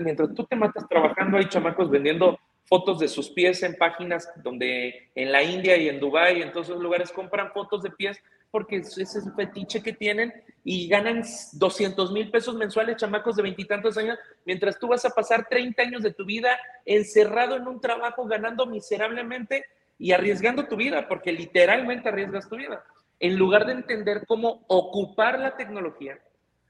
mientras 0.00 0.34
tú 0.34 0.44
te 0.44 0.56
matas 0.56 0.88
trabajando, 0.88 1.38
hay 1.38 1.48
chamacos 1.48 1.90
vendiendo 1.90 2.38
fotos 2.66 2.98
de 2.98 3.08
sus 3.08 3.30
pies 3.30 3.62
en 3.62 3.76
páginas 3.76 4.30
donde 4.42 5.10
en 5.14 5.32
la 5.32 5.42
India 5.42 5.76
y 5.76 5.88
en 5.88 6.00
Dubái, 6.00 6.40
en 6.40 6.52
todos 6.52 6.68
esos 6.68 6.82
lugares 6.82 7.12
compran 7.12 7.52
fotos 7.52 7.82
de 7.82 7.90
pies 7.90 8.22
porque 8.54 8.76
ese 8.76 9.02
es 9.02 9.16
el 9.16 9.32
fetiche 9.32 9.82
que 9.82 9.94
tienen 9.94 10.32
y 10.62 10.86
ganan 10.86 11.24
200 11.54 12.12
mil 12.12 12.30
pesos 12.30 12.54
mensuales 12.54 12.96
chamacos 12.96 13.34
de 13.34 13.42
veintitantos 13.42 13.98
años, 13.98 14.16
mientras 14.44 14.78
tú 14.78 14.86
vas 14.86 15.04
a 15.04 15.10
pasar 15.10 15.48
30 15.50 15.82
años 15.82 16.04
de 16.04 16.12
tu 16.12 16.24
vida 16.24 16.56
encerrado 16.84 17.56
en 17.56 17.66
un 17.66 17.80
trabajo 17.80 18.24
ganando 18.26 18.64
miserablemente 18.64 19.64
y 19.98 20.12
arriesgando 20.12 20.68
tu 20.68 20.76
vida, 20.76 21.08
porque 21.08 21.32
literalmente 21.32 22.08
arriesgas 22.08 22.48
tu 22.48 22.54
vida, 22.54 22.84
en 23.18 23.36
lugar 23.36 23.66
de 23.66 23.72
entender 23.72 24.24
cómo 24.24 24.64
ocupar 24.68 25.40
la 25.40 25.56
tecnología 25.56 26.20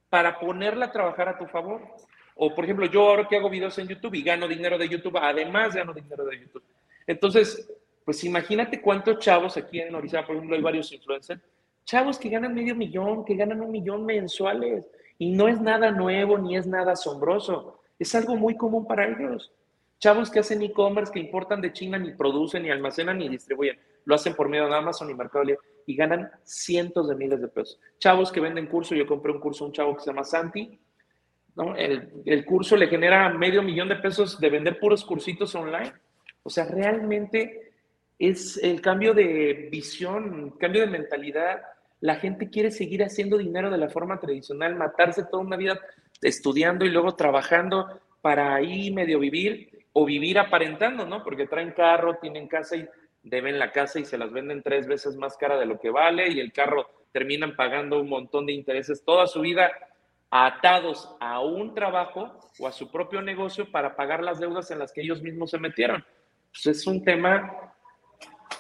para 0.09 0.40
ponerla 0.40 0.87
a 0.87 0.92
trabajar 0.92 1.29
a 1.29 1.37
tu 1.37 1.44
favor. 1.49 1.83
O, 2.35 2.55
por 2.55 2.64
ejemplo, 2.64 2.87
yo 2.87 3.11
ahora 3.11 3.29
que 3.29 3.37
hago 3.37 3.51
videos 3.51 3.77
en 3.77 3.88
YouTube 3.88 4.14
y 4.14 4.23
gano 4.23 4.49
dinero 4.49 4.79
de 4.79 4.88
YouTube, 4.88 5.18
además 5.18 5.75
gano 5.75 5.92
dinero 5.92 6.25
de 6.25 6.40
YouTube. 6.40 6.64
Entonces, 7.07 7.70
pues 8.07 8.25
imagínate 8.25 8.81
cuántos 8.81 9.18
chavos 9.18 9.59
aquí 9.59 9.81
en 9.81 9.94
Orizaba, 9.94 10.27
por 10.27 10.37
ejemplo, 10.37 10.57
hay 10.57 10.62
varios 10.62 10.90
influencers, 10.90 11.42
chavos 11.85 12.18
que 12.18 12.29
ganan 12.29 12.55
medio 12.55 12.75
millón, 12.75 13.25
que 13.25 13.37
ganan 13.37 13.61
un 13.61 13.70
millón 13.70 14.05
mensuales. 14.05 14.88
Y 15.18 15.33
no 15.33 15.49
es 15.49 15.61
nada 15.61 15.90
nuevo 15.90 16.38
ni 16.38 16.57
es 16.57 16.66
nada 16.66 16.92
asombroso. 16.92 17.81
Es 17.99 18.14
algo 18.14 18.37
muy 18.37 18.57
común 18.57 18.87
para 18.87 19.07
ellos. 19.07 19.53
Chavos 19.99 20.31
que 20.31 20.40
hacen 20.40 20.61
e-commerce, 20.62 21.12
que 21.12 21.20
importan 21.20 21.61
de 21.61 21.73
China, 21.73 21.99
ni 21.99 22.12
producen, 22.12 22.62
ni 22.62 22.70
almacenan, 22.70 23.18
ni 23.18 23.29
distribuyen. 23.29 23.79
Lo 24.05 24.14
hacen 24.14 24.35
por 24.35 24.49
medio 24.49 24.68
de 24.68 24.75
Amazon 24.75 25.11
y 25.11 25.14
Mercado 25.14 25.44
Libre 25.44 25.62
y 25.87 25.97
ganan 25.97 26.31
cientos 26.42 27.09
de 27.09 27.14
miles 27.14 27.40
de 27.40 27.49
pesos. 27.49 27.81
Chavos 27.99 28.33
que 28.33 28.40
venden 28.40 28.66
curso, 28.66 28.94
yo 28.94 29.07
compré 29.07 29.33
un 29.33 29.40
curso, 29.40 29.64
un 29.64 29.73
chavo 29.73 29.94
que 29.94 30.03
se 30.03 30.11
llama 30.11 30.25
Santi. 30.25 30.79
El, 31.77 32.23
el, 32.25 32.44
curso 32.44 32.77
le 32.77 32.88
genera 32.88 33.29
medio 33.29 33.62
millón 33.62 33.88
de 33.88 33.97
pesos 33.97 34.40
de 34.40 34.51
vender 34.51 34.79
puros 34.81 35.05
cursitos 35.05 35.55
online. 35.55 35.92
O 36.42 36.51
sea, 36.51 36.64
realmente 36.64 37.73
es 38.18 38.57
el 38.62 38.81
cambio 38.81 39.14
de 39.14 39.68
visión, 39.70 40.57
cambio 40.59 40.83
de 40.83 40.88
mentalidad. 40.88 41.62
La 42.05 42.17
gente 42.17 42.51
quiere 42.51 42.71
seguir 42.71 43.03
haciendo 43.03 43.38
dinero 43.38 43.71
de 43.71 43.79
la 43.79 43.88
forma 43.88 44.21
tradicional, 44.21 44.77
matarse 44.77 45.25
toda 45.25 45.43
una 45.43 45.57
vida 45.57 45.81
estudiando 46.21 46.85
y 46.85 46.90
luego 46.90 47.14
trabajando 47.14 47.99
para 48.21 48.55
ahí 48.55 48.90
medio 48.90 49.19
vivir 49.19 49.87
o 49.95 50.05
vivir 50.05 50.38
aparentando, 50.38 51.07
¿no? 51.07 51.25
Porque 51.25 51.47
traen 51.47 51.73
carro, 51.73 52.19
tienen 52.21 52.47
casa 52.47 52.77
y 52.77 52.87
deben 53.23 53.59
la 53.59 53.73
casa 53.73 54.01
y 54.01 54.05
se 54.05 54.19
las 54.19 54.31
venden 54.31 54.62
tres 54.62 54.87
veces 54.87 55.17
más 55.17 55.38
cara 55.38 55.59
de 55.59 55.64
lo 55.64 55.81
que 55.81 55.88
vale 55.88 56.29
y 56.29 56.40
el 56.40 56.53
carro 56.53 56.90
terminan 57.11 57.57
pagando 57.57 57.99
un 57.99 58.11
montón 58.11 58.45
de 58.45 58.53
intereses 58.53 59.03
toda 59.03 59.27
su 59.27 59.40
vida 59.40 59.73
atados 60.29 61.17
a 61.21 61.40
un 61.40 61.73
trabajo 61.73 62.38
o 62.59 62.69
a 62.69 62.73
su 62.73 62.90
propio 62.90 63.23
negocio 63.23 63.73
para 63.73 63.97
pagar 63.97 64.23
las 64.23 64.38
deudas 64.38 64.71
en 64.71 64.79
las 64.79 64.93
que 64.93 65.01
ellos 65.01 65.23
mismos 65.23 65.53
se 65.53 65.59
metieron. 65.59 66.05
Pues 66.53 66.67
es 66.67 66.87
un 66.87 67.03
tema 67.03 67.73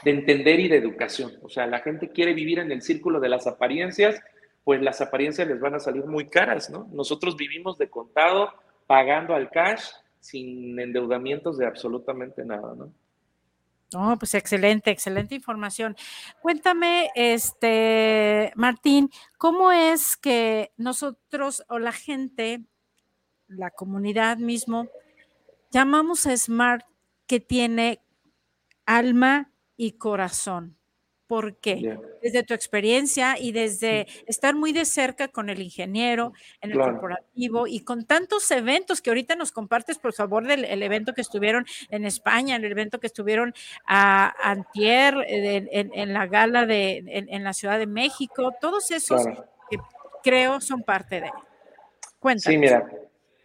de 0.04 0.10
entender 0.10 0.60
y 0.60 0.68
de 0.68 0.76
educación. 0.76 1.32
O 1.42 1.48
sea, 1.48 1.66
la 1.66 1.80
gente 1.80 2.10
quiere 2.10 2.34
vivir 2.34 2.58
en 2.58 2.70
el 2.70 2.82
círculo 2.82 3.20
de 3.20 3.28
las 3.28 3.46
apariencias, 3.46 4.20
pues 4.62 4.82
las 4.82 5.00
apariencias 5.00 5.48
les 5.48 5.60
van 5.60 5.74
a 5.74 5.80
salir 5.80 6.04
muy 6.04 6.28
caras, 6.28 6.70
¿no? 6.70 6.88
Nosotros 6.92 7.36
vivimos 7.36 7.78
de 7.78 7.88
contado, 7.88 8.52
pagando 8.86 9.34
al 9.34 9.50
cash, 9.50 9.82
sin 10.20 10.78
endeudamientos 10.78 11.58
de 11.58 11.66
absolutamente 11.66 12.44
nada, 12.44 12.74
¿no? 12.74 12.92
Oh, 13.96 14.16
pues 14.18 14.34
excelente, 14.34 14.90
excelente 14.90 15.34
información. 15.34 15.96
Cuéntame, 16.42 17.10
este, 17.14 18.52
Martín, 18.56 19.10
¿cómo 19.38 19.70
es 19.70 20.16
que 20.16 20.72
nosotros 20.76 21.64
o 21.68 21.78
la 21.78 21.92
gente, 21.92 22.64
la 23.46 23.70
comunidad 23.70 24.38
mismo, 24.38 24.88
llamamos 25.70 26.26
a 26.26 26.36
Smart 26.36 26.84
que 27.26 27.38
tiene 27.38 28.00
alma 28.84 29.53
y 29.76 29.92
corazón? 29.92 30.76
¿Por 31.26 31.56
qué? 31.56 31.98
Desde 32.22 32.42
tu 32.42 32.52
experiencia 32.52 33.38
y 33.38 33.52
desde 33.52 34.06
estar 34.26 34.54
muy 34.54 34.72
de 34.72 34.84
cerca 34.84 35.28
con 35.28 35.48
el 35.48 35.62
ingeniero 35.62 36.34
en 36.60 36.72
el 36.72 36.78
corporativo 36.78 37.66
y 37.66 37.80
con 37.80 38.04
tantos 38.04 38.50
eventos 38.50 39.00
que 39.00 39.08
ahorita 39.08 39.34
nos 39.34 39.50
compartes, 39.50 39.98
por 39.98 40.12
favor, 40.12 40.46
del 40.46 40.82
evento 40.82 41.14
que 41.14 41.22
estuvieron 41.22 41.64
en 41.88 42.04
España, 42.04 42.56
el 42.56 42.64
evento 42.66 43.00
que 43.00 43.06
estuvieron 43.06 43.54
a 43.86 44.34
Antier, 44.50 45.14
en, 45.26 46.12
la 46.12 46.26
gala 46.26 46.66
de, 46.66 47.02
en, 47.06 47.42
la 47.42 47.54
Ciudad 47.54 47.78
de 47.78 47.86
México, 47.86 48.52
todos 48.60 48.90
esos 48.90 49.24
que 49.70 49.78
creo 50.22 50.60
son 50.60 50.82
parte 50.82 51.22
de. 51.22 51.32
Cuéntame. 52.18 52.54
Sí, 52.54 52.58
mira, 52.58 52.86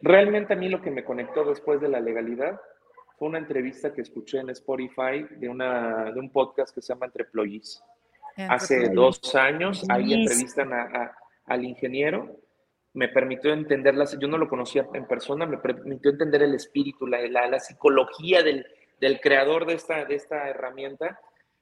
realmente 0.02 0.54
a 0.54 0.58
mí 0.58 0.68
lo 0.68 0.82
que 0.82 0.92
me 0.92 1.06
conectó 1.06 1.46
después 1.46 1.80
de 1.80 1.88
la 1.88 2.02
legalidad 2.02 2.60
fue 3.19 3.27
una 3.27 3.38
entrevista 3.38 3.93
que 3.93 4.01
escuché 4.01 4.39
en 4.39 4.49
Spotify 4.51 5.27
de, 5.32 5.49
una, 5.49 6.10
de 6.10 6.19
un 6.19 6.32
podcast 6.32 6.73
que 6.73 6.82
se 6.82 6.93
llama 6.93 7.08
Entre 7.08 7.25
Employees. 7.25 7.84
Hace 8.38 8.88
dos 8.89 9.36
años, 9.36 9.86
ahí 9.89 10.13
entrevistan 10.13 10.71
a, 10.71 11.13
al 11.45 11.65
ingeniero. 11.65 12.39
Me 12.93 13.10
permitió 13.10 13.51
entenderlas, 13.51 14.17
yo 14.17 14.29
no 14.29 14.38
lo 14.38 14.47
conocía 14.47 14.88
en 14.93 15.05
persona, 15.05 15.45
me 15.45 15.58
permitió 15.58 16.12
entender 16.12 16.43
el 16.43 16.55
espíritu, 16.55 17.05
la, 17.05 17.19
la, 17.27 17.60
psicología 17.60 18.41
del, 18.41 18.65
del, 19.01 19.19
creador 19.19 19.65
de 19.65 19.73
esta, 19.73 20.05
de 20.05 20.15
esta 20.15 20.47
herramienta. 20.47 21.19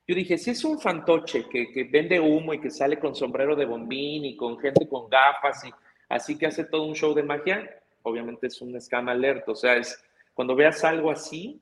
Yo 0.07 0.13
dije, 0.13 0.37
si 0.37 0.51
es 0.51 0.63
un 0.63 0.79
fantoche 0.79 1.49
que, 1.49 1.71
que, 1.71 1.85
vende 1.85 2.19
humo 2.19 2.53
y 2.53 2.61
que 2.61 2.69
sale 2.69 2.99
con 2.99 3.15
sombrero 3.15 3.55
de 3.55 3.65
bombín 3.65 4.25
y 4.25 4.37
con 4.37 4.59
gente 4.59 4.87
con 4.87 5.09
gafas 5.09 5.65
y 5.65 5.71
así 6.07 6.37
que 6.37 6.45
hace 6.45 6.65
todo 6.65 6.83
un 6.83 6.93
show 6.93 7.15
de 7.15 7.23
magia, 7.23 7.67
obviamente 8.03 8.47
es 8.47 8.61
un 8.61 8.79
scam 8.79 9.09
alert, 9.09 9.49
o 9.49 9.55
sea, 9.55 9.75
es, 9.75 10.01
cuando 10.37 10.55
veas 10.55 10.83
algo 10.83 11.09
así, 11.09 11.59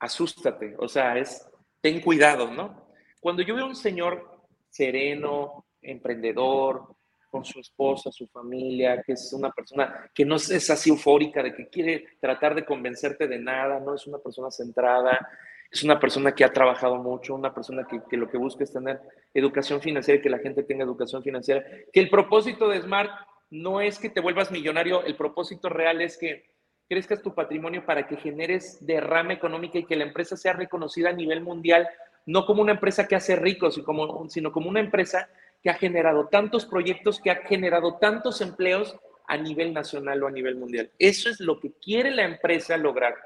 asústate, 0.00 0.74
o 0.80 0.88
sea, 0.88 1.16
es, 1.16 1.48
ten 1.80 2.00
cuidado, 2.00 2.50
¿no? 2.50 2.88
Cuando 3.20 3.40
yo 3.42 3.54
veo 3.54 3.66
a 3.66 3.68
un 3.68 3.76
señor 3.76 4.42
sereno, 4.68 5.66
emprendedor, 5.80 6.88
con 7.30 7.44
su 7.44 7.60
esposa, 7.60 8.10
su 8.10 8.26
familia, 8.26 9.00
que 9.00 9.12
es 9.12 9.32
una 9.32 9.52
persona 9.52 10.10
que 10.12 10.24
no 10.24 10.34
es 10.34 10.70
así 10.70 10.90
eufórica, 10.90 11.40
de 11.40 11.54
que 11.54 11.68
quiere 11.68 12.04
tratar 12.20 12.56
de 12.56 12.64
convencerte 12.64 13.28
de 13.28 13.38
nada, 13.38 13.78
no 13.78 13.94
es 13.94 14.08
una 14.08 14.18
persona 14.18 14.50
centrada, 14.50 15.28
es 15.70 15.84
una 15.84 16.00
persona 16.00 16.34
que 16.34 16.42
ha 16.42 16.52
trabajado 16.52 16.96
mucho, 16.96 17.36
una 17.36 17.54
persona 17.54 17.86
que, 17.88 18.00
que, 18.10 18.16
lo 18.16 18.28
que 18.28 18.38
busca 18.38 18.64
es 18.64 18.72
tener 18.72 19.00
educación 19.32 19.80
financiera 19.80 20.18
y 20.18 20.22
que 20.22 20.30
la 20.30 20.40
gente 20.40 20.64
tenga 20.64 20.82
educación 20.82 21.22
financiera. 21.22 21.64
Que 21.92 22.00
el 22.00 22.10
propósito 22.10 22.68
de 22.68 22.82
Smart 22.82 23.12
no 23.50 23.80
es 23.80 24.00
que 24.00 24.10
te 24.10 24.20
vuelvas 24.20 24.50
millonario, 24.50 25.04
el 25.04 25.14
propósito 25.14 25.68
real 25.68 26.02
es 26.02 26.18
que 26.18 26.53
crezcas 26.94 27.22
tu 27.22 27.34
patrimonio 27.34 27.84
para 27.84 28.06
que 28.06 28.16
generes 28.16 28.78
derrama 28.80 29.32
económica 29.32 29.76
y 29.80 29.84
que 29.84 29.96
la 29.96 30.04
empresa 30.04 30.36
sea 30.36 30.52
reconocida 30.52 31.08
a 31.08 31.12
nivel 31.12 31.40
mundial, 31.40 31.88
no 32.24 32.46
como 32.46 32.62
una 32.62 32.70
empresa 32.70 33.08
que 33.08 33.16
hace 33.16 33.34
ricos, 33.34 33.80
sino 34.28 34.52
como 34.52 34.68
una 34.70 34.78
empresa 34.78 35.28
que 35.60 35.70
ha 35.70 35.74
generado 35.74 36.28
tantos 36.28 36.66
proyectos, 36.66 37.20
que 37.20 37.32
ha 37.32 37.36
generado 37.46 37.96
tantos 37.96 38.40
empleos 38.40 38.96
a 39.26 39.36
nivel 39.36 39.74
nacional 39.74 40.22
o 40.22 40.28
a 40.28 40.30
nivel 40.30 40.54
mundial. 40.54 40.88
Eso 41.00 41.28
es 41.28 41.40
lo 41.40 41.58
que 41.58 41.72
quiere 41.72 42.12
la 42.12 42.26
empresa 42.26 42.76
lograr, 42.76 43.16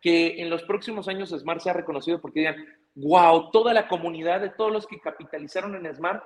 que 0.00 0.42
en 0.42 0.50
los 0.50 0.64
próximos 0.64 1.06
años 1.06 1.30
Smart 1.30 1.60
sea 1.60 1.74
reconocido 1.74 2.20
porque 2.20 2.40
digan, 2.40 2.56
wow, 2.96 3.52
toda 3.52 3.72
la 3.72 3.86
comunidad 3.86 4.40
de 4.40 4.50
todos 4.50 4.72
los 4.72 4.84
que 4.84 4.98
capitalizaron 4.98 5.76
en 5.76 5.94
Smart, 5.94 6.24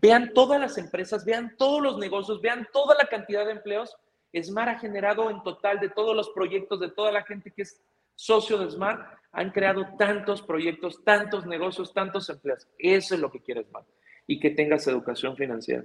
vean 0.00 0.32
todas 0.32 0.60
las 0.60 0.78
empresas, 0.78 1.24
vean 1.24 1.56
todos 1.58 1.82
los 1.82 1.98
negocios, 1.98 2.40
vean 2.40 2.68
toda 2.72 2.94
la 2.94 3.08
cantidad 3.08 3.44
de 3.44 3.50
empleos 3.50 3.96
Smart 4.42 4.68
ha 4.68 4.78
generado 4.78 5.30
en 5.30 5.42
total 5.42 5.80
de 5.80 5.88
todos 5.88 6.14
los 6.14 6.30
proyectos, 6.30 6.80
de 6.80 6.90
toda 6.90 7.12
la 7.12 7.22
gente 7.24 7.50
que 7.50 7.62
es 7.62 7.80
socio 8.14 8.58
de 8.58 8.70
Smart, 8.70 9.00
han 9.32 9.50
creado 9.50 9.86
tantos 9.98 10.42
proyectos, 10.42 11.04
tantos 11.04 11.46
negocios, 11.46 11.92
tantos 11.92 12.28
empleos. 12.30 12.66
Eso 12.78 13.14
es 13.14 13.20
lo 13.20 13.30
que 13.30 13.40
quiere 13.40 13.64
Smart. 13.64 13.86
y 14.26 14.40
que 14.40 14.50
tengas 14.50 14.86
educación 14.88 15.36
financiera. 15.36 15.84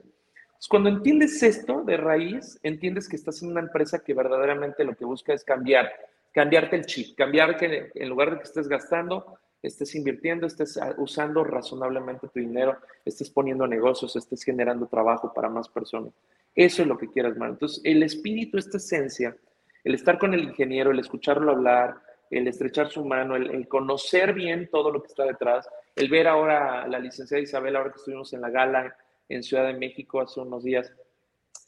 cuando 0.70 0.90
entiendes 0.90 1.44
esto 1.44 1.84
de 1.84 1.98
raíz, 1.98 2.60
entiendes 2.64 3.08
que 3.08 3.16
estás 3.16 3.42
en 3.44 3.50
una 3.50 3.62
empresa 3.62 4.04
que 4.04 4.14
verdaderamente 4.14 4.84
lo 4.84 4.96
que 4.96 5.06
busca 5.06 5.34
es 5.34 5.44
cambiar, 5.44 5.92
cambiarte 6.32 6.76
el 6.76 6.86
chip, 6.86 7.16
cambiar 7.16 7.58
que 7.58 7.92
en 7.94 8.10
lugar 8.10 8.32
de 8.32 8.38
que 8.38 8.44
estés 8.44 8.68
gastando, 8.68 9.38
estés 9.62 9.94
invirtiendo, 9.96 10.48
estés 10.48 10.80
usando 10.98 11.44
razonablemente 11.44 12.28
tu 12.28 12.40
dinero, 12.40 12.78
estés 13.06 13.30
poniendo 13.30 13.68
negocios, 13.68 14.16
estés 14.16 14.44
generando 14.44 14.88
trabajo 14.88 15.34
para 15.34 15.50
más 15.50 15.70
personas. 15.70 16.14
Eso 16.56 16.82
es 16.82 16.88
lo 16.88 16.98
que 16.98 17.10
quieras, 17.10 17.38
man. 17.38 17.52
Entonces, 17.52 17.82
el 17.84 18.04
espíritu, 18.04 18.58
esta 18.58 18.78
esencia, 18.78 19.36
el 19.84 19.96
estar 19.96 20.18
con 20.18 20.34
el 20.34 20.44
ingeniero, 20.44 20.92
el 20.92 21.00
escucharlo 21.00 21.52
hablar, 21.52 21.96
el 22.30 22.48
estrechar 22.48 22.90
su 22.90 23.04
mano, 23.06 23.36
el, 23.36 23.68
conocer 23.68 24.34
bien 24.34 24.70
todo 24.72 24.92
lo 24.92 25.02
que 25.02 25.08
está 25.08 25.26
detrás, 25.26 25.68
el 25.96 26.10
ver 26.10 26.28
ahora 26.28 26.84
a 26.84 26.88
la 26.88 27.00
licenciada 27.00 27.44
Isabel, 27.44 27.76
ahora 27.76 27.92
que 27.92 27.98
estuvimos 27.98 28.32
en 28.34 28.42
la 28.42 28.50
gala 28.50 28.96
en 29.28 29.44
Ciudad 29.44 29.68
de 29.68 29.74
México 29.74 30.22
hace 30.22 30.40
unos 30.40 30.64
días, 30.64 30.92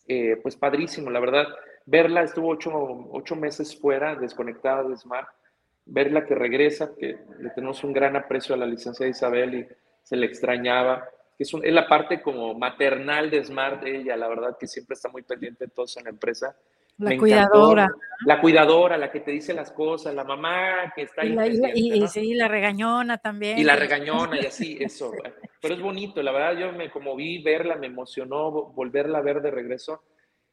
eh, 0.08 0.38
pues 0.42 0.56
padrísimo, 0.56 1.10
la 1.10 1.20
verdad. 1.20 1.48
Verla, 1.86 2.24
estuvo 2.24 2.50
ocho, 2.50 2.72
ocho 3.12 3.36
meses 3.36 3.78
fuera, 3.78 4.16
desconectada 4.16 4.84
de 4.84 4.96
Smart, 4.96 5.28
verla 5.86 6.26
que 6.26 6.36
regresa, 6.36 6.96
que 6.96 7.18
le 7.40 7.50
tenemos 7.50 7.84
un 7.84 7.92
gran 7.92 8.16
aprecio 8.16 8.56
a 8.56 8.58
la 8.58 8.66
licenciada 8.66 9.10
Isabel 9.10 9.56
y 9.56 9.68
se 10.02 10.16
le 10.16 10.26
extrañaba, 10.26 11.10
que 11.38 11.44
es, 11.44 11.54
es 11.54 11.74
la 11.74 11.88
parte 11.88 12.22
como 12.22 12.54
maternal 12.54 13.30
de 13.30 13.44
Smart 13.44 13.86
ella, 13.86 14.16
la 14.16 14.28
verdad 14.28 14.58
que 14.60 14.68
siempre 14.68 14.94
está 14.94 15.10
muy 15.10 15.24
pendiente 15.24 15.66
de 15.66 15.72
todos 15.72 15.98
en 15.98 16.06
la 16.06 16.10
empresa 16.12 16.56
la 16.98 17.18
cuidadora. 17.18 17.92
La 18.26 18.40
cuidadora, 18.40 18.98
la 18.98 19.12
que 19.12 19.20
te 19.20 19.32
dice 19.32 19.54
las 19.54 19.72
cosas, 19.72 20.14
la 20.14 20.24
mamá 20.24 20.94
que 20.96 21.04
está 21.04 21.24
ahí. 21.24 21.36
Y, 21.74 22.00
la, 22.00 22.08
sí, 22.08 22.34
la 22.36 22.48
regañona 22.48 23.18
también. 23.18 23.58
Y 23.58 23.64
la 23.64 23.76
regañona 23.76 24.40
y 24.40 24.46
así, 24.46 24.78
eso. 24.80 25.12
Pero 25.62 25.74
es 25.74 25.82
bonito, 25.82 26.22
la 26.22 26.32
verdad, 26.32 26.58
yo 26.58 26.72
me 26.72 26.92
como 26.92 27.16
vi 27.16 27.42
verla, 27.42 27.76
me 27.76 27.88
emocionó 27.88 28.52
volverla 28.52 29.18
a 29.18 29.22
ver 29.22 29.42
de 29.42 29.52
regreso. 29.52 30.04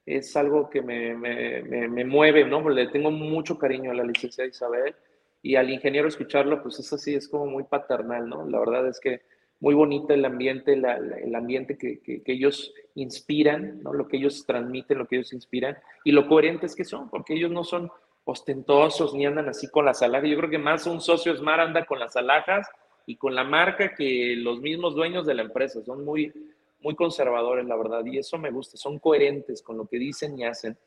Es 0.06 0.34
algo 0.36 0.70
que 0.70 0.82
me, 0.82 1.14
me, 1.14 1.62
me, 1.62 2.04
mueve, 2.04 2.44
¿no? 2.44 2.62
Porque 2.62 2.84
le 2.84 2.90
tengo 2.90 3.10
mucho 3.10 3.58
cariño 3.58 3.90
a 3.90 3.94
la 3.94 4.02
licenciada 4.02 4.48
Isabel 4.48 4.94
y 5.42 5.56
al 5.56 5.70
ingeniero 5.70 6.08
escucharlo, 6.08 6.62
pues 6.62 6.78
es 6.80 6.92
así, 6.92 7.14
es 7.14 7.28
como 7.28 7.46
muy 7.46 7.64
paternal, 7.64 8.28
¿no? 8.28 8.48
La 8.48 8.58
verdad 8.58 8.88
es 8.88 8.98
que 8.98 9.22
muy 9.60 9.74
bonito 9.74 10.14
el 10.14 10.24
ambiente, 10.24 10.72
el 10.72 11.34
ambiente 11.34 11.76
que, 11.76 12.00
que, 12.00 12.22
ellos 12.26 12.72
inspiran, 12.94 13.82
¿no? 13.82 13.92
lo 13.92 14.08
que 14.08 14.16
ellos 14.16 14.44
transmiten, 14.46 14.98
lo 14.98 15.06
que 15.06 15.16
ellos 15.16 15.34
inspiran, 15.34 15.76
y 16.02 16.12
lo 16.12 16.26
coherentes 16.26 16.74
que 16.74 16.84
son, 16.84 17.10
porque 17.10 17.34
ellos 17.34 17.50
no 17.50 17.62
son 17.62 17.90
ostentosos 18.24 19.12
ni 19.14 19.26
andan 19.26 19.50
así 19.50 19.68
con 19.70 19.84
las 19.84 20.02
alhajas. 20.02 20.30
Yo 20.30 20.38
creo 20.38 20.50
que 20.50 20.58
más 20.58 20.86
un 20.86 21.00
socio 21.00 21.36
Smart 21.36 21.60
anda 21.60 21.84
con 21.84 21.98
las 21.98 22.16
alhajas 22.16 22.68
y 23.04 23.16
con 23.16 23.34
la 23.34 23.44
marca 23.44 23.94
que 23.94 24.34
los 24.36 24.60
mismos 24.60 24.94
dueños 24.94 25.26
de 25.26 25.34
la 25.34 25.42
empresa. 25.42 25.82
Son 25.82 26.04
muy, 26.04 26.32
muy 26.80 26.94
conservadores, 26.94 27.66
la 27.66 27.76
verdad, 27.76 28.04
y 28.06 28.18
eso 28.18 28.38
me 28.38 28.50
gusta. 28.50 28.78
Son 28.78 28.98
coherentes 28.98 29.62
con 29.62 29.76
lo 29.76 29.86
que 29.86 29.98
dicen 29.98 30.38
y 30.38 30.44
hacen. 30.44 30.78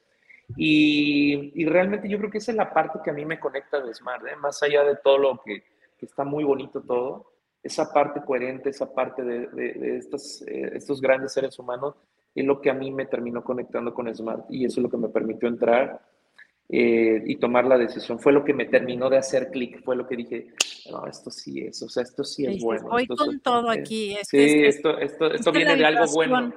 Y, 0.57 1.51
y 1.61 1.65
realmente 1.65 2.09
yo 2.09 2.17
creo 2.17 2.31
que 2.31 2.39
esa 2.39 2.51
es 2.51 2.57
la 2.57 2.73
parte 2.73 2.99
que 3.03 3.11
a 3.11 3.13
mí 3.13 3.23
me 3.23 3.39
conecta 3.39 3.79
de 3.81 3.93
Smart, 3.93 4.25
¿eh? 4.27 4.35
más 4.35 4.61
allá 4.63 4.83
de 4.83 4.97
todo 4.97 5.17
lo 5.17 5.41
que, 5.43 5.63
que 5.97 6.05
está 6.05 6.23
muy 6.23 6.43
bonito 6.43 6.81
todo 6.81 7.32
esa 7.63 7.91
parte 7.91 8.21
coherente, 8.25 8.69
esa 8.69 8.93
parte 8.93 9.23
de, 9.23 9.47
de, 9.47 9.97
estos, 9.97 10.41
eh, 10.47 10.71
estos 10.73 10.99
grandes 10.99 11.33
seres 11.33 11.57
humanos, 11.57 11.95
es 12.35 12.45
lo 12.45 12.59
que 12.59 12.69
a 12.69 12.73
mí 12.73 12.91
me 12.91 13.05
terminó 13.05 13.43
conectando 13.43 13.93
con 13.93 14.13
Smart 14.13 14.45
y 14.49 14.65
eso 14.65 14.79
es 14.79 14.83
lo 14.83 14.89
que 14.89 14.97
me 14.97 15.09
permitió 15.09 15.47
entrar 15.47 16.01
eh, 16.67 17.21
y 17.25 17.35
tomar 17.37 17.65
la 17.65 17.77
decisión. 17.77 18.19
Fue 18.19 18.33
lo 18.33 18.43
que 18.43 18.53
me 18.53 18.65
terminó 18.65 19.09
de 19.09 19.17
hacer 19.17 19.49
clic, 19.49 19.83
fue 19.83 19.95
lo 19.95 20.07
que 20.07 20.17
dije, 20.17 20.47
no, 20.91 21.05
esto 21.07 21.31
sí 21.31 21.61
es, 21.61 21.81
o 21.83 21.89
sea, 21.89 22.03
esto 22.03 22.23
sí 22.23 22.45
es 22.45 22.61
bueno. 22.61 22.89
Voy 22.89 23.07
con 23.07 23.39
todo 23.39 23.69
aquí. 23.69 24.17
sí, 24.23 24.63
esto, 24.65 24.97
esto, 24.97 25.31
esto 25.31 25.51
viene 25.51 25.75
de 25.77 25.85
algo 25.85 26.05
bueno. 26.13 26.53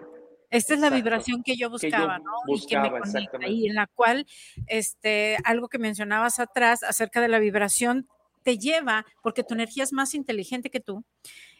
Esta 0.48 0.74
es 0.74 0.80
la 0.80 0.90
vibración 0.90 1.42
que 1.42 1.56
yo 1.56 1.68
buscaba, 1.68 2.18
¿no? 2.18 2.32
y 2.46 2.66
que 2.66 2.78
me 2.78 2.90
conecta, 2.90 3.48
y 3.48 3.66
en 3.66 3.74
la 3.74 3.88
cual, 3.88 4.26
este, 4.68 5.36
algo 5.44 5.68
que 5.68 5.78
mencionabas 5.78 6.38
atrás 6.38 6.84
acerca 6.84 7.20
de 7.20 7.28
la 7.28 7.40
vibración 7.40 8.08
te 8.46 8.58
lleva, 8.58 9.04
porque 9.22 9.42
tu 9.42 9.54
energía 9.54 9.82
es 9.82 9.92
más 9.92 10.14
inteligente 10.14 10.70
que 10.70 10.78
tú, 10.78 11.04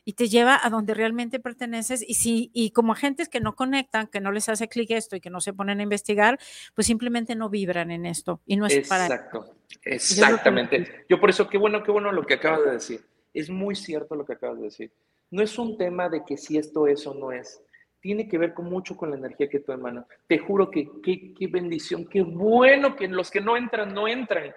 y 0.04 0.12
te 0.12 0.28
lleva 0.28 0.56
a 0.62 0.70
donde 0.70 0.94
realmente 0.94 1.40
perteneces. 1.40 2.00
Y 2.06 2.14
si, 2.14 2.48
y 2.54 2.70
como 2.70 2.92
agentes 2.92 3.28
que 3.28 3.40
no 3.40 3.56
conectan, 3.56 4.06
que 4.06 4.20
no 4.20 4.30
les 4.30 4.48
hace 4.48 4.68
clic 4.68 4.92
esto 4.92 5.16
y 5.16 5.20
que 5.20 5.28
no 5.28 5.40
se 5.40 5.52
ponen 5.52 5.80
a 5.80 5.82
investigar, 5.82 6.38
pues 6.76 6.86
simplemente 6.86 7.34
no 7.34 7.50
vibran 7.50 7.90
en 7.90 8.06
esto. 8.06 8.40
Y 8.46 8.54
no 8.54 8.66
es 8.66 8.76
Exacto, 8.76 9.56
exactamente. 9.82 11.06
Yo 11.08 11.18
por 11.18 11.28
eso, 11.28 11.48
qué 11.48 11.58
bueno, 11.58 11.82
qué 11.82 11.90
bueno 11.90 12.12
lo 12.12 12.24
que 12.24 12.34
acabas 12.34 12.64
de 12.64 12.70
decir. 12.70 13.00
Es 13.34 13.50
muy 13.50 13.74
cierto 13.74 14.14
lo 14.14 14.24
que 14.24 14.34
acabas 14.34 14.58
de 14.58 14.64
decir. 14.66 14.92
No 15.32 15.42
es 15.42 15.58
un 15.58 15.76
tema 15.76 16.08
de 16.08 16.22
que 16.24 16.36
si 16.36 16.56
esto 16.56 16.86
es 16.86 17.04
o 17.08 17.14
no 17.14 17.32
es. 17.32 17.60
Tiene 17.98 18.28
que 18.28 18.38
ver 18.38 18.54
con 18.54 18.66
mucho 18.66 18.96
con 18.96 19.10
la 19.10 19.16
energía 19.16 19.48
que 19.48 19.58
tú 19.58 19.72
emanas. 19.72 20.06
Te 20.28 20.38
juro 20.38 20.70
que 20.70 20.88
qué 21.02 21.48
bendición, 21.48 22.06
qué 22.06 22.22
bueno 22.22 22.94
que 22.94 23.08
los 23.08 23.28
que 23.28 23.40
no 23.40 23.56
entran, 23.56 23.92
no 23.92 24.06
entran 24.06 24.54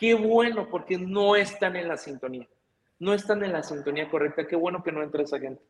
Qué 0.00 0.14
bueno, 0.14 0.66
porque 0.70 0.96
no 0.96 1.36
están 1.36 1.76
en 1.76 1.86
la 1.86 1.98
sintonía. 1.98 2.48
No 3.00 3.12
están 3.12 3.44
en 3.44 3.52
la 3.52 3.62
sintonía 3.62 4.08
correcta. 4.08 4.48
Qué 4.48 4.56
bueno 4.56 4.82
que 4.82 4.92
no 4.92 5.02
entra 5.02 5.22
esa 5.22 5.38
gente. 5.38 5.62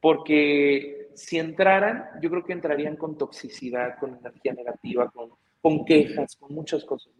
Porque 0.00 1.10
si 1.14 1.38
entraran, 1.38 2.06
yo 2.22 2.30
creo 2.30 2.44
que 2.46 2.54
entrarían 2.54 2.96
con 2.96 3.18
toxicidad, 3.18 3.98
con 3.98 4.16
energía 4.16 4.54
negativa, 4.54 5.10
con, 5.10 5.32
con 5.60 5.84
quejas, 5.84 6.34
con 6.36 6.54
muchas 6.54 6.82
cosas. 6.82 7.12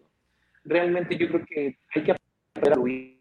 Realmente 0.64 1.18
yo 1.18 1.28
creo 1.28 1.44
que 1.44 1.76
hay 1.94 2.02
que 2.02 2.12
aprender 2.12 2.78
a 2.78 2.80
huir. 2.80 3.20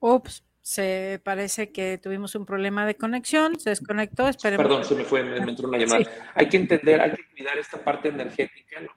Ups, 0.00 0.44
se 0.60 1.18
parece 1.24 1.72
que 1.72 1.96
tuvimos 1.96 2.34
un 2.34 2.44
problema 2.44 2.84
de 2.84 2.94
conexión, 2.94 3.58
se 3.58 3.70
desconectó, 3.70 4.28
esperemos. 4.28 4.66
Perdón, 4.66 4.84
se 4.84 4.94
me 4.94 5.04
fue, 5.04 5.24
me, 5.24 5.38
entró 5.38 5.66
una 5.66 5.78
llamada. 5.82 6.04
Hay 6.34 6.46
que 6.50 6.58
entender, 6.58 7.00
hay 7.00 7.12
que 7.12 7.26
cuidar 7.34 7.56
esta 7.56 7.82
parte 7.82 8.08
energética, 8.08 8.80
¿no? 8.82 8.90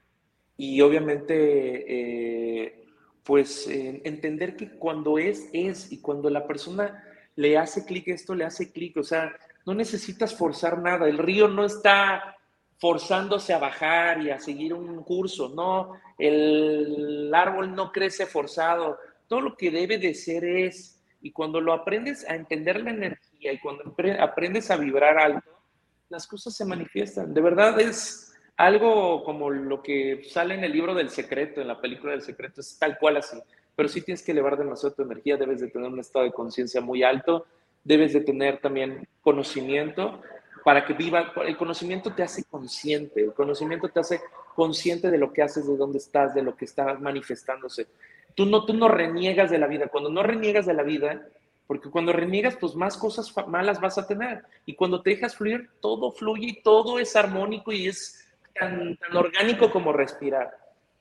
Y 0.59 0.81
obviamente 0.81 1.85
eh, 1.87 2.85
pues 3.23 3.65
entender 3.69 4.57
que 4.57 4.71
cuando 4.77 5.17
es, 5.17 5.47
es 5.53 5.89
y 5.89 6.01
cuando 6.01 6.29
la 6.29 6.45
persona 6.45 7.01
le 7.37 7.57
hace 7.57 7.85
clic 7.85 8.09
esto, 8.09 8.35
le 8.35 8.43
hace 8.43 8.69
clic, 8.69 8.97
o 8.97 9.03
sea, 9.03 9.33
no 9.65 9.73
necesitas 9.73 10.35
forzar 10.35 10.79
nada, 10.79 11.07
el 11.07 11.17
río 11.17 11.47
no 11.47 11.63
está 11.63 12.35
forzándose 12.77 13.53
a 13.53 13.57
bajar 13.57 14.21
y 14.21 14.31
a 14.31 14.39
seguir 14.39 14.73
un 14.73 15.01
curso, 15.05 15.47
no, 15.47 15.93
el 16.17 17.31
árbol 17.33 17.73
no 17.73 17.93
crece 17.93 18.25
forzado, 18.25 18.97
todo 19.29 19.39
lo 19.39 19.55
que 19.55 19.71
debe 19.71 19.97
de 19.97 20.13
ser 20.13 20.43
es, 20.43 20.99
y 21.21 21.31
cuando 21.31 21.61
lo 21.61 21.71
aprendes 21.71 22.27
a 22.27 22.35
entender 22.35 22.81
la 22.81 22.89
energía 22.89 23.53
y 23.53 23.59
cuando 23.59 23.95
aprendes 24.19 24.69
a 24.71 24.75
vibrar 24.75 25.17
alto, 25.17 25.61
las 26.09 26.27
cosas 26.27 26.53
se 26.53 26.65
manifiestan, 26.65 27.33
de 27.33 27.39
verdad 27.39 27.79
es 27.79 28.28
algo 28.59 29.23
como 29.23 29.49
lo 29.49 29.81
que 29.81 30.21
sale 30.29 30.53
en 30.53 30.65
el 30.65 30.73
libro 30.73 30.93
del 30.93 31.09
secreto, 31.09 31.61
en 31.61 31.69
la 31.69 31.79
película 31.79 32.11
del 32.11 32.21
secreto, 32.21 32.59
es 32.59 32.77
tal 32.77 32.97
cual 32.97 33.15
así. 33.15 33.39
Pero 33.73 33.87
sí 33.87 34.01
tienes 34.01 34.21
que 34.21 34.33
elevar 34.33 34.57
demasiado 34.57 34.93
tu 34.93 35.01
energía, 35.01 35.37
debes 35.37 35.61
de 35.61 35.69
tener 35.69 35.89
un 35.89 36.01
estado 36.01 36.25
de 36.25 36.33
conciencia 36.33 36.81
muy 36.81 37.01
alto, 37.01 37.45
debes 37.85 38.11
de 38.11 38.19
tener 38.19 38.59
también 38.59 39.07
conocimiento 39.21 40.21
para 40.65 40.85
que 40.85 40.91
viva. 40.91 41.31
El 41.45 41.55
conocimiento 41.55 42.13
te 42.13 42.21
hace 42.21 42.43
consciente, 42.43 43.21
el 43.21 43.33
conocimiento 43.33 43.87
te 43.87 44.01
hace 44.01 44.19
consciente 44.55 45.09
de 45.09 45.17
lo 45.17 45.31
que 45.31 45.41
haces, 45.41 45.65
de 45.65 45.77
dónde 45.77 45.99
estás, 45.99 46.35
de 46.35 46.43
lo 46.43 46.57
que 46.57 46.65
está 46.65 46.95
manifestándose. 46.95 47.87
Tú 48.35 48.45
no, 48.45 48.65
tú 48.65 48.73
no 48.73 48.89
reniegas 48.89 49.49
de 49.51 49.57
la 49.57 49.67
vida. 49.67 49.87
Cuando 49.87 50.09
no 50.09 50.21
reniegas 50.21 50.65
de 50.65 50.73
la 50.73 50.83
vida, 50.83 51.25
porque 51.65 51.89
cuando 51.89 52.11
reniegas, 52.11 52.57
pues 52.57 52.75
más 52.75 52.97
cosas 52.97 53.33
malas 53.47 53.79
vas 53.79 53.97
a 53.97 54.05
tener. 54.05 54.43
Y 54.65 54.75
cuando 54.75 55.01
te 55.01 55.11
dejas 55.11 55.37
fluir, 55.37 55.69
todo 55.79 56.11
fluye 56.11 56.47
y 56.47 56.61
todo 56.61 56.99
es 56.99 57.15
armónico 57.15 57.71
y 57.71 57.87
es 57.87 58.25
tan, 58.59 58.97
orgánico 59.15 59.71
como 59.71 59.93
respirar. 59.93 60.57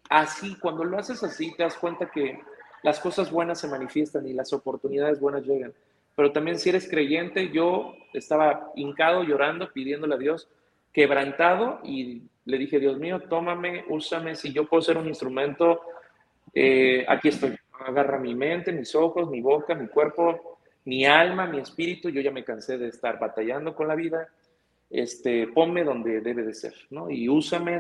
Así, 0.09 0.57
cuando 0.57 0.85
lo 0.85 0.99
haces 0.99 1.23
así, 1.23 1.55
te 1.57 1.63
das 1.63 1.77
cuenta 1.77 2.11
que 2.11 2.41
las 2.83 3.01
cosas 3.01 3.31
buenas 3.31 3.61
se 3.61 3.69
manifiestan 3.69 4.27
y 4.27 4.33
las 4.33 4.53
oportunidades 4.53 5.21
buenas 5.21 5.45
llegan. 5.45 5.73
Pero 6.15 6.33
también 6.33 6.59
si 6.59 6.71
eres 6.71 6.89
creyente, 6.89 7.51
yo 7.51 7.95
estaba 8.13 8.73
hincado, 8.75 9.23
llorando, 9.23 9.71
pidiéndole 9.73 10.15
a 10.15 10.19
Dios, 10.19 10.49
quebrantado, 10.93 11.81
y 11.85 12.23
le 12.45 12.59
dije, 12.59 12.81
Dios 12.81 12.99
mío, 12.99 13.21
tómame, 13.29 13.85
úsame, 13.89 14.35
si 14.35 14.53
yo 14.53 14.67
puedo 14.67 14.83
ser 14.83 14.97
un 14.97 15.07
instrumento, 15.07 15.81
eh, 16.55 17.05
aquí 17.09 17.29
estoy. 17.29 17.57
Agarra 17.81 18.19
mi 18.19 18.35
mente, 18.35 18.73
mis 18.73 18.93
ojos, 18.97 19.31
mi 19.31 19.41
boca, 19.41 19.75
mi 19.75 19.87
cuerpo, 19.87 20.59
mi 20.85 21.07
alma, 21.07 21.47
mi 21.47 21.59
espíritu. 21.61 22.09
Yo 22.09 22.21
ya 22.21 22.33
me 22.33 22.43
cansé 22.43 22.77
de 22.77 22.89
estar 22.89 23.19
batallando 23.21 23.75
con 23.75 23.87
la 23.87 23.95
vida 23.95 24.29
este, 24.91 25.49
ponme 25.49 25.85
donde 25.85 26.21
debe 26.21 26.43
de 26.43 26.55
ser, 26.55 26.75
¿no? 26.91 27.11
Y 27.11 27.29
úsame 27.29 27.79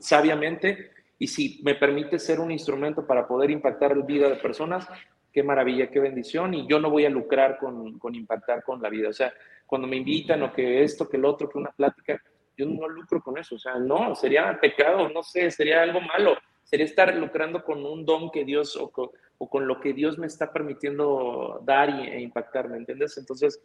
sabiamente 0.00 0.90
y 1.18 1.26
si 1.26 1.60
me 1.62 1.74
permite 1.74 2.18
ser 2.18 2.40
un 2.40 2.50
instrumento 2.50 3.06
para 3.06 3.26
poder 3.26 3.50
impactar 3.50 3.96
la 3.96 4.04
vida 4.04 4.28
de 4.28 4.36
personas, 4.36 4.86
qué 5.32 5.42
maravilla, 5.42 5.90
qué 5.90 6.00
bendición, 6.00 6.54
y 6.54 6.66
yo 6.68 6.78
no 6.78 6.90
voy 6.90 7.04
a 7.04 7.10
lucrar 7.10 7.58
con, 7.58 7.98
con 7.98 8.14
impactar 8.14 8.62
con 8.62 8.80
la 8.80 8.88
vida. 8.88 9.08
O 9.08 9.12
sea, 9.12 9.32
cuando 9.66 9.88
me 9.88 9.96
invitan 9.96 10.42
o 10.42 10.52
que 10.52 10.82
esto, 10.82 11.08
que 11.08 11.16
el 11.16 11.24
otro, 11.24 11.48
que 11.48 11.58
una 11.58 11.70
plática, 11.70 12.20
yo 12.56 12.66
no 12.66 12.88
lucro 12.88 13.22
con 13.22 13.38
eso. 13.38 13.56
O 13.56 13.58
sea, 13.58 13.76
no, 13.78 14.14
sería 14.14 14.58
pecado, 14.60 15.08
no 15.08 15.22
sé, 15.22 15.50
sería 15.50 15.82
algo 15.82 16.00
malo. 16.00 16.36
Sería 16.62 16.86
estar 16.86 17.14
lucrando 17.16 17.64
con 17.64 17.84
un 17.84 18.04
don 18.04 18.30
que 18.30 18.44
Dios 18.44 18.76
o 18.76 18.90
con, 18.90 19.10
o 19.38 19.48
con 19.48 19.66
lo 19.66 19.80
que 19.80 19.92
Dios 19.92 20.18
me 20.18 20.26
está 20.26 20.52
permitiendo 20.52 21.60
dar 21.64 21.88
y, 21.88 22.08
e 22.08 22.20
impactar, 22.20 22.68
¿me 22.68 22.76
entiendes? 22.76 23.16
Entonces, 23.18 23.60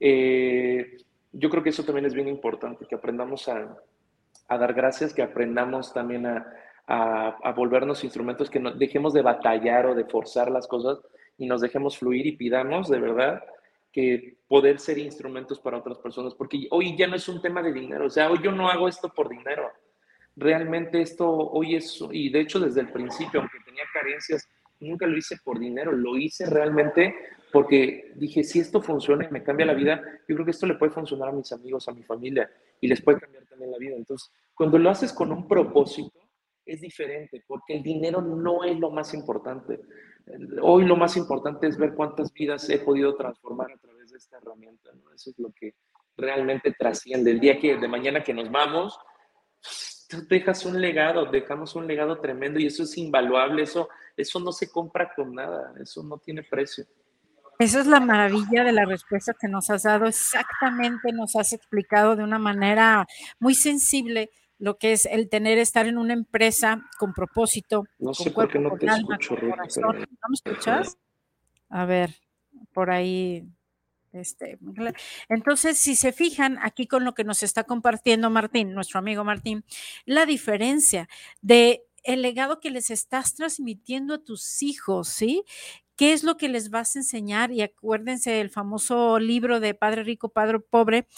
Eh, 0.00 0.96
yo 1.32 1.50
creo 1.50 1.62
que 1.62 1.70
eso 1.70 1.84
también 1.84 2.06
es 2.06 2.14
bien 2.14 2.28
importante, 2.28 2.86
que 2.86 2.94
aprendamos 2.94 3.48
a, 3.48 3.76
a 4.48 4.58
dar 4.58 4.74
gracias, 4.74 5.12
que 5.12 5.22
aprendamos 5.22 5.92
también 5.92 6.26
a, 6.26 6.46
a, 6.88 7.52
volvernos 7.52 8.02
instrumentos, 8.02 8.48
que 8.48 8.60
no, 8.60 8.72
dejemos 8.72 9.12
de 9.12 9.22
batallar 9.22 9.86
o 9.86 9.94
de 9.94 10.04
forzar 10.04 10.50
las 10.50 10.66
cosas 10.66 10.98
y 11.36 11.46
nos 11.46 11.60
dejemos 11.60 11.98
fluir 11.98 12.26
y 12.26 12.36
pidamos 12.36 12.88
de 12.88 12.98
verdad 12.98 13.42
que 13.92 14.38
poder 14.48 14.78
ser 14.78 14.98
instrumentos 14.98 15.60
para 15.60 15.78
otras 15.78 15.98
personas, 15.98 16.34
porque 16.34 16.66
hoy 16.70 16.96
ya 16.96 17.06
no 17.06 17.16
es 17.16 17.28
un 17.28 17.42
tema 17.42 17.62
de 17.62 17.72
dinero, 17.72 18.06
o 18.06 18.10
sea, 18.10 18.30
hoy 18.30 18.38
yo 18.42 18.52
no 18.52 18.68
hago 18.68 18.88
esto 18.88 19.10
por 19.10 19.28
dinero, 19.28 19.70
realmente 20.36 21.02
esto 21.02 21.28
hoy 21.28 21.76
es, 21.76 22.02
y 22.10 22.30
de 22.30 22.40
hecho 22.40 22.58
desde 22.58 22.80
el 22.80 22.90
principio, 22.90 23.40
aunque 23.40 23.58
tenía 23.64 23.84
carencias, 23.92 24.48
nunca 24.80 25.06
lo 25.06 25.16
hice 25.16 25.36
por 25.44 25.58
dinero, 25.58 25.92
lo 25.92 26.16
hice 26.16 26.46
realmente 26.46 27.14
porque 27.52 28.12
dije, 28.16 28.44
si 28.44 28.60
esto 28.60 28.80
funciona 28.82 29.26
y 29.26 29.32
me 29.32 29.42
cambia 29.42 29.66
la 29.66 29.74
vida, 29.74 30.02
yo 30.28 30.34
creo 30.34 30.44
que 30.44 30.50
esto 30.50 30.66
le 30.66 30.74
puede 30.74 30.92
funcionar 30.92 31.28
a 31.28 31.32
mis 31.32 31.50
amigos, 31.52 31.88
a 31.88 31.92
mi 31.92 32.02
familia, 32.02 32.50
y 32.80 32.88
les 32.88 33.00
puede 33.00 33.20
cambiar 33.20 33.44
también 33.46 33.70
la 33.70 33.78
vida. 33.78 33.96
Entonces, 33.96 34.30
cuando 34.54 34.78
lo 34.78 34.90
haces 34.90 35.12
con 35.12 35.32
un 35.32 35.46
propósito, 35.48 36.18
es 36.68 36.80
diferente, 36.82 37.42
porque 37.46 37.76
el 37.76 37.82
dinero 37.82 38.20
no 38.20 38.62
es 38.62 38.78
lo 38.78 38.90
más 38.90 39.14
importante. 39.14 39.80
Hoy 40.60 40.84
lo 40.84 40.96
más 40.96 41.16
importante 41.16 41.66
es 41.66 41.78
ver 41.78 41.94
cuántas 41.94 42.32
vidas 42.32 42.68
he 42.68 42.78
podido 42.78 43.16
transformar 43.16 43.72
a 43.72 43.78
través 43.78 44.10
de 44.10 44.18
esta 44.18 44.36
herramienta. 44.36 44.90
¿no? 44.92 45.12
Eso 45.14 45.30
es 45.30 45.38
lo 45.38 45.50
que 45.52 45.74
realmente 46.16 46.74
trasciende. 46.78 47.30
El 47.30 47.40
día 47.40 47.58
que 47.58 47.78
de 47.78 47.88
mañana 47.88 48.22
que 48.22 48.34
nos 48.34 48.50
vamos, 48.50 48.98
tú 50.08 50.26
dejas 50.28 50.66
un 50.66 50.80
legado, 50.80 51.24
dejamos 51.26 51.74
un 51.74 51.86
legado 51.86 52.20
tremendo 52.20 52.58
y 52.58 52.66
eso 52.66 52.82
es 52.82 52.98
invaluable, 52.98 53.62
eso, 53.62 53.88
eso 54.16 54.38
no 54.38 54.52
se 54.52 54.70
compra 54.70 55.12
con 55.14 55.34
nada, 55.34 55.72
eso 55.80 56.02
no 56.02 56.18
tiene 56.18 56.42
precio. 56.42 56.84
Esa 57.58 57.80
es 57.80 57.86
la 57.86 57.98
maravilla 57.98 58.62
de 58.62 58.72
la 58.72 58.84
respuesta 58.84 59.34
que 59.38 59.48
nos 59.48 59.68
has 59.70 59.82
dado. 59.82 60.06
Exactamente 60.06 61.12
nos 61.12 61.34
has 61.34 61.52
explicado 61.52 62.14
de 62.14 62.22
una 62.22 62.38
manera 62.38 63.06
muy 63.40 63.54
sensible 63.54 64.30
lo 64.58 64.78
que 64.78 64.92
es 64.92 65.06
el 65.06 65.28
tener, 65.28 65.58
estar 65.58 65.86
en 65.86 65.98
una 65.98 66.12
empresa 66.12 66.84
con 66.98 67.12
propósito. 67.12 67.84
No 67.98 68.14
sé 68.14 68.30
por 68.30 68.48
qué 68.48 68.58
no 68.58 68.76
te 68.76 68.86
escucho, 68.86 69.36
¿No 69.40 69.56
me 69.56 70.34
escuchas? 70.34 70.98
A 71.68 71.84
ver, 71.84 72.14
por 72.72 72.90
ahí. 72.90 73.44
Este, 74.12 74.58
entonces, 75.28 75.78
si 75.78 75.94
se 75.94 76.12
fijan 76.12 76.58
aquí 76.62 76.86
con 76.86 77.04
lo 77.04 77.12
que 77.12 77.24
nos 77.24 77.42
está 77.42 77.64
compartiendo 77.64 78.30
Martín, 78.30 78.72
nuestro 78.72 78.98
amigo 78.98 79.22
Martín, 79.22 79.64
la 80.06 80.26
diferencia 80.26 81.08
de 81.42 81.84
el 82.04 82.22
legado 82.22 82.58
que 82.58 82.70
les 82.70 82.90
estás 82.90 83.34
transmitiendo 83.34 84.14
a 84.14 84.24
tus 84.24 84.62
hijos, 84.62 85.08
¿sí? 85.08 85.44
¿Qué 85.98 86.12
es 86.12 86.22
lo 86.22 86.36
que 86.36 86.48
les 86.48 86.70
vas 86.70 86.94
a 86.94 87.00
enseñar? 87.00 87.50
Y 87.50 87.60
acuérdense 87.60 88.30
del 88.30 88.50
famoso 88.50 89.18
libro 89.18 89.58
de 89.58 89.74
Padre 89.74 90.04
Rico, 90.04 90.28
Padre 90.28 90.60
Pobre, 90.60 91.08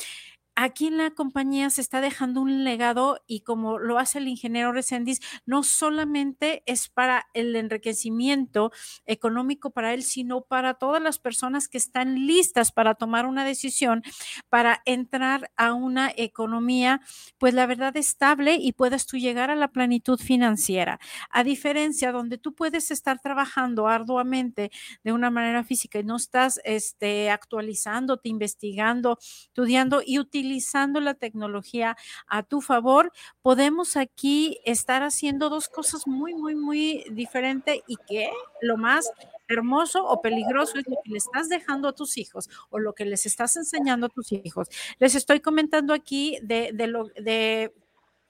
aquí 0.63 0.89
en 0.89 0.99
la 0.99 1.11
compañía 1.11 1.71
se 1.71 1.81
está 1.81 2.03
dejando 2.03 2.43
un 2.43 2.65
legado 2.65 3.23
y 3.27 3.41
como 3.41 3.79
lo 3.79 3.99
hace 3.99 4.19
el 4.19 4.29
ingeniero 4.29 4.73
Resendiz, 4.73 5.21
no 5.47 5.63
solamente 5.63 6.63
es 6.67 6.89
para 6.89 7.29
el 7.33 7.57
enriquecimiento 7.57 8.71
económico 9.07 9.71
para 9.71 9.95
él, 9.95 10.03
sino 10.03 10.43
para 10.43 10.75
todas 10.75 11.01
las 11.01 11.19
personas 11.19 11.67
que 11.67 11.79
están 11.79 12.27
listas 12.27 12.73
para 12.73 12.95
tomar 12.95 13.25
una 13.25 13.45
decisión, 13.45 14.03
para 14.51 14.83
entrar 14.85 15.51
a 15.57 15.73
una 15.73 16.13
economía, 16.15 17.01
pues 17.39 17.55
la 17.55 17.67
verdad 17.67 17.97
estable 17.97 18.57
y 18.61 18.73
puedas 18.73 19.07
tú 19.07 19.17
llegar 19.17 19.51
a 19.51 19.57
la 19.57 19.69
plenitud 19.69 20.19
financiera. 20.19 21.01
A 21.31 21.43
diferencia 21.43 22.13
donde 22.13 22.37
tú 22.37 22.55
puedes 22.55 22.91
estar 22.91 23.19
trabajando 23.21 23.89
arduamente 23.89 24.71
de 25.05 25.13
una 25.13 25.31
manera 25.31 25.65
física 25.65 26.01
y 26.01 26.05
no 26.05 26.17
estás 26.17 26.61
este, 26.65 27.31
actualizándote, 27.31 28.29
investigando, 28.29 29.19
estudiando 29.21 30.03
y 30.05 30.19
utilizando 30.19 30.50
utilizando 30.51 31.01
la 31.01 31.15
tecnología 31.15 31.97
a 32.27 32.43
tu 32.43 32.61
favor, 32.61 33.13
podemos 33.41 33.97
aquí 33.97 34.59
estar 34.65 35.03
haciendo 35.05 35.49
dos 35.49 35.69
cosas 35.69 36.09
muy, 36.09 36.35
muy, 36.35 36.57
muy 36.57 37.05
diferentes 37.13 37.81
y 37.87 37.97
que 38.09 38.31
lo 38.61 38.77
más 38.77 39.09
hermoso 39.49 40.05
o 40.05 40.21
peligroso 40.21 40.79
es 40.79 40.89
lo 40.89 40.97
que 41.05 41.11
le 41.11 41.19
estás 41.19 41.49
dejando 41.49 41.89
a 41.89 41.93
tus 41.93 42.19
hijos 42.19 42.49
o 42.71 42.81
lo 42.81 42.95
que 42.95 43.05
les 43.05 43.27
estás 43.27 43.57
enseñando 43.57 44.07
a 44.07 44.09
tus 44.09 44.33
hijos. 44.33 44.69
Les 44.99 45.15
estoy 45.15 45.39
comentando 45.39 45.95
aquí 45.95 46.39
de, 46.43 46.71
de 46.75 46.87
lo 46.89 47.05
de 47.05 47.73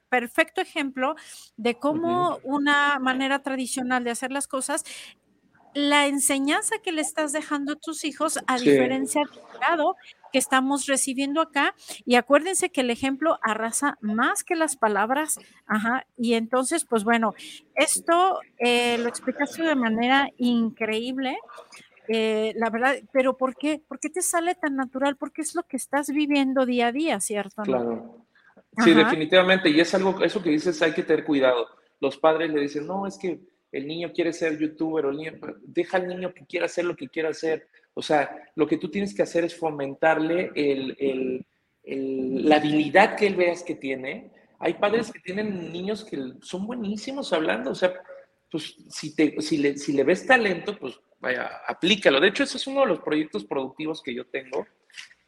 perfecto 0.09 0.61
ejemplo 0.61 1.15
de 1.57 1.79
cómo 1.79 2.37
una 2.43 2.99
manera 2.99 3.41
tradicional 3.41 4.03
de 4.03 4.11
hacer 4.11 4.31
las 4.31 4.45
cosas 4.45 4.83
la 5.73 6.07
enseñanza 6.07 6.79
que 6.83 6.91
le 6.91 7.01
estás 7.01 7.31
dejando 7.31 7.73
a 7.73 7.75
tus 7.75 8.03
hijos, 8.03 8.39
a 8.47 8.57
diferencia 8.57 9.21
del 9.21 9.59
grado 9.59 9.95
que 10.31 10.39
estamos 10.39 10.85
recibiendo 10.87 11.41
acá. 11.41 11.75
Y 12.05 12.15
acuérdense 12.15 12.71
que 12.71 12.81
el 12.81 12.89
ejemplo 12.89 13.39
arrasa 13.41 13.97
más 14.01 14.43
que 14.43 14.55
las 14.55 14.75
palabras. 14.75 15.39
Ajá. 15.65 16.05
Y 16.17 16.33
entonces, 16.33 16.85
pues 16.85 17.03
bueno, 17.03 17.33
esto 17.75 18.39
eh, 18.57 18.97
lo 18.97 19.09
explicaste 19.09 19.63
de 19.63 19.75
manera 19.75 20.29
increíble. 20.37 21.37
Eh, 22.07 22.53
la 22.57 22.69
verdad, 22.69 22.95
pero 23.13 23.37
¿por 23.37 23.55
qué? 23.55 23.81
¿Por 23.87 23.99
qué 23.99 24.09
te 24.09 24.21
sale 24.21 24.55
tan 24.55 24.75
natural? 24.75 25.15
Porque 25.15 25.41
es 25.41 25.55
lo 25.55 25.63
que 25.63 25.77
estás 25.77 26.09
viviendo 26.09 26.65
día 26.65 26.87
a 26.87 26.91
día, 26.91 27.19
¿cierto? 27.19 27.61
Claro. 27.63 28.25
Sí, 28.83 28.93
definitivamente. 28.93 29.69
Y 29.69 29.79
es 29.79 29.93
algo, 29.93 30.23
eso 30.23 30.41
que 30.41 30.49
dices, 30.49 30.81
hay 30.81 30.93
que 30.93 31.03
tener 31.03 31.25
cuidado. 31.25 31.67
Los 31.99 32.17
padres 32.17 32.51
le 32.51 32.61
dicen, 32.61 32.87
no, 32.87 33.05
es 33.05 33.17
que 33.17 33.39
el 33.71 33.87
niño 33.87 34.11
quiere 34.13 34.33
ser 34.33 34.57
youtuber, 34.57 35.05
o 35.05 35.09
el 35.11 35.17
niño, 35.17 35.33
deja 35.61 35.97
al 35.97 36.07
niño 36.07 36.33
que 36.33 36.45
quiera 36.45 36.65
hacer 36.65 36.85
lo 36.85 36.95
que 36.95 37.07
quiera 37.07 37.29
hacer. 37.29 37.67
O 37.93 38.01
sea, 38.01 38.51
lo 38.55 38.67
que 38.67 38.77
tú 38.77 38.89
tienes 38.89 39.13
que 39.13 39.23
hacer 39.23 39.43
es 39.43 39.55
fomentarle 39.55 40.51
la 41.83 42.55
habilidad 42.55 43.15
que 43.15 43.27
él 43.27 43.35
veas 43.35 43.63
que 43.63 43.75
tiene. 43.75 44.31
Hay 44.59 44.75
padres 44.75 45.11
que 45.11 45.19
tienen 45.19 45.71
niños 45.71 46.05
que 46.05 46.33
son 46.41 46.67
buenísimos 46.67 47.33
hablando, 47.33 47.71
o 47.71 47.75
sea, 47.75 47.93
pues 48.49 48.75
si, 48.89 49.15
te, 49.15 49.41
si, 49.41 49.57
le, 49.57 49.77
si 49.77 49.93
le 49.93 50.03
ves 50.03 50.25
talento, 50.25 50.77
pues 50.77 50.99
vaya, 51.19 51.61
aplícalo. 51.65 52.19
De 52.19 52.27
hecho, 52.27 52.43
ese 52.43 52.57
es 52.57 52.67
uno 52.67 52.81
de 52.81 52.87
los 52.87 52.99
proyectos 52.99 53.45
productivos 53.45 54.01
que 54.03 54.13
yo 54.13 54.25
tengo, 54.27 54.67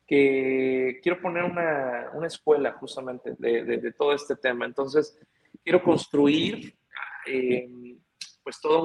que 0.05 0.99
quiero 1.01 1.21
poner 1.21 1.43
una, 1.43 2.11
una 2.13 2.27
escuela 2.27 2.73
justamente 2.73 3.35
de, 3.37 3.63
de, 3.63 3.91
todo 3.93 4.13
este 4.13 4.35
tema. 4.35 4.65
Entonces, 4.65 5.17
quiero 5.63 5.81
construir 5.81 6.75
eh, 7.25 7.95
pues 8.43 8.59
toda 8.59 8.81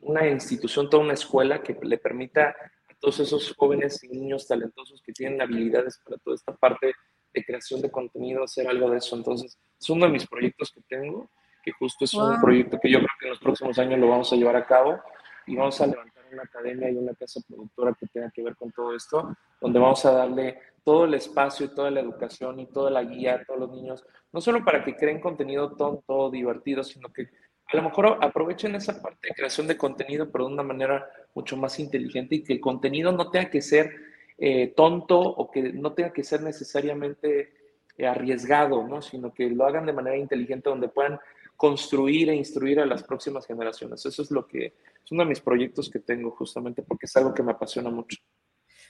una 0.00 0.28
institución, 0.28 0.90
toda 0.90 1.02
una 1.02 1.14
escuela 1.14 1.62
que 1.62 1.76
le 1.82 1.96
permita 1.96 2.54
todos 3.00 3.18
esos 3.20 3.54
jóvenes 3.56 4.02
y 4.04 4.08
niños 4.08 4.46
talentosos 4.46 5.02
que 5.02 5.12
tienen 5.12 5.40
habilidades 5.40 5.98
para 6.04 6.18
toda 6.18 6.36
esta 6.36 6.54
parte 6.54 6.92
de 7.32 7.44
creación 7.44 7.80
de 7.80 7.90
contenido, 7.90 8.44
hacer 8.44 8.68
algo 8.68 8.90
de 8.90 8.98
eso. 8.98 9.16
Entonces, 9.16 9.58
es 9.80 9.90
uno 9.90 10.06
de 10.06 10.12
mis 10.12 10.26
proyectos 10.26 10.70
que 10.70 10.82
tengo, 10.88 11.30
que 11.62 11.72
justo 11.72 12.04
es 12.04 12.14
un 12.14 12.40
proyecto 12.40 12.78
que 12.80 12.90
yo 12.90 12.98
creo 12.98 13.10
que 13.18 13.26
en 13.26 13.30
los 13.30 13.40
próximos 13.40 13.78
años 13.78 13.98
lo 13.98 14.08
vamos 14.08 14.32
a 14.32 14.36
llevar 14.36 14.56
a 14.56 14.66
cabo 14.66 14.98
y 15.46 15.56
vamos 15.56 15.80
a 15.80 15.86
levantar 15.86 16.24
una 16.32 16.42
academia 16.42 16.90
y 16.90 16.96
una 16.96 17.14
casa 17.14 17.40
productora 17.46 17.96
que 17.98 18.06
tenga 18.06 18.30
que 18.30 18.42
ver 18.42 18.54
con 18.56 18.70
todo 18.72 18.94
esto, 18.94 19.36
donde 19.60 19.78
vamos 19.78 20.04
a 20.04 20.12
darle 20.12 20.60
todo 20.84 21.04
el 21.04 21.14
espacio 21.14 21.66
y 21.66 21.74
toda 21.74 21.90
la 21.90 22.00
educación 22.00 22.60
y 22.60 22.66
toda 22.66 22.90
la 22.90 23.02
guía 23.02 23.34
a 23.34 23.44
todos 23.44 23.60
los 23.60 23.70
niños, 23.72 24.04
no 24.32 24.40
solo 24.40 24.64
para 24.64 24.84
que 24.84 24.96
creen 24.96 25.20
contenido 25.20 25.76
tonto, 25.76 26.30
divertido, 26.30 26.84
sino 26.84 27.12
que 27.12 27.28
a 27.72 27.76
lo 27.76 27.82
mejor 27.84 28.18
aprovechen 28.20 28.74
esa 28.74 29.00
parte 29.00 29.28
de 29.28 29.34
creación 29.34 29.66
de 29.66 29.76
contenido, 29.76 30.30
pero 30.30 30.46
de 30.46 30.54
una 30.54 30.62
manera 30.62 31.08
mucho 31.34 31.56
más 31.56 31.78
inteligente 31.78 32.36
y 32.36 32.42
que 32.42 32.54
el 32.54 32.60
contenido 32.60 33.12
no 33.12 33.30
tenga 33.30 33.48
que 33.48 33.62
ser 33.62 33.94
eh, 34.38 34.72
tonto 34.76 35.20
o 35.20 35.50
que 35.50 35.72
no 35.72 35.92
tenga 35.92 36.12
que 36.12 36.24
ser 36.24 36.42
necesariamente 36.42 37.52
eh, 37.96 38.06
arriesgado, 38.06 38.86
¿no? 38.86 39.02
sino 39.02 39.32
que 39.32 39.48
lo 39.50 39.66
hagan 39.66 39.86
de 39.86 39.92
manera 39.92 40.16
inteligente 40.16 40.68
donde 40.70 40.88
puedan 40.88 41.20
construir 41.56 42.30
e 42.30 42.34
instruir 42.34 42.80
a 42.80 42.86
las 42.86 43.04
próximas 43.04 43.46
generaciones. 43.46 44.04
Eso 44.04 44.22
es 44.22 44.30
lo 44.30 44.48
que 44.48 44.66
es 44.66 45.12
uno 45.12 45.22
de 45.22 45.28
mis 45.28 45.40
proyectos 45.40 45.90
que 45.90 46.00
tengo 46.00 46.30
justamente 46.32 46.82
porque 46.82 47.06
es 47.06 47.16
algo 47.16 47.34
que 47.34 47.42
me 47.42 47.52
apasiona 47.52 47.90
mucho. 47.90 48.16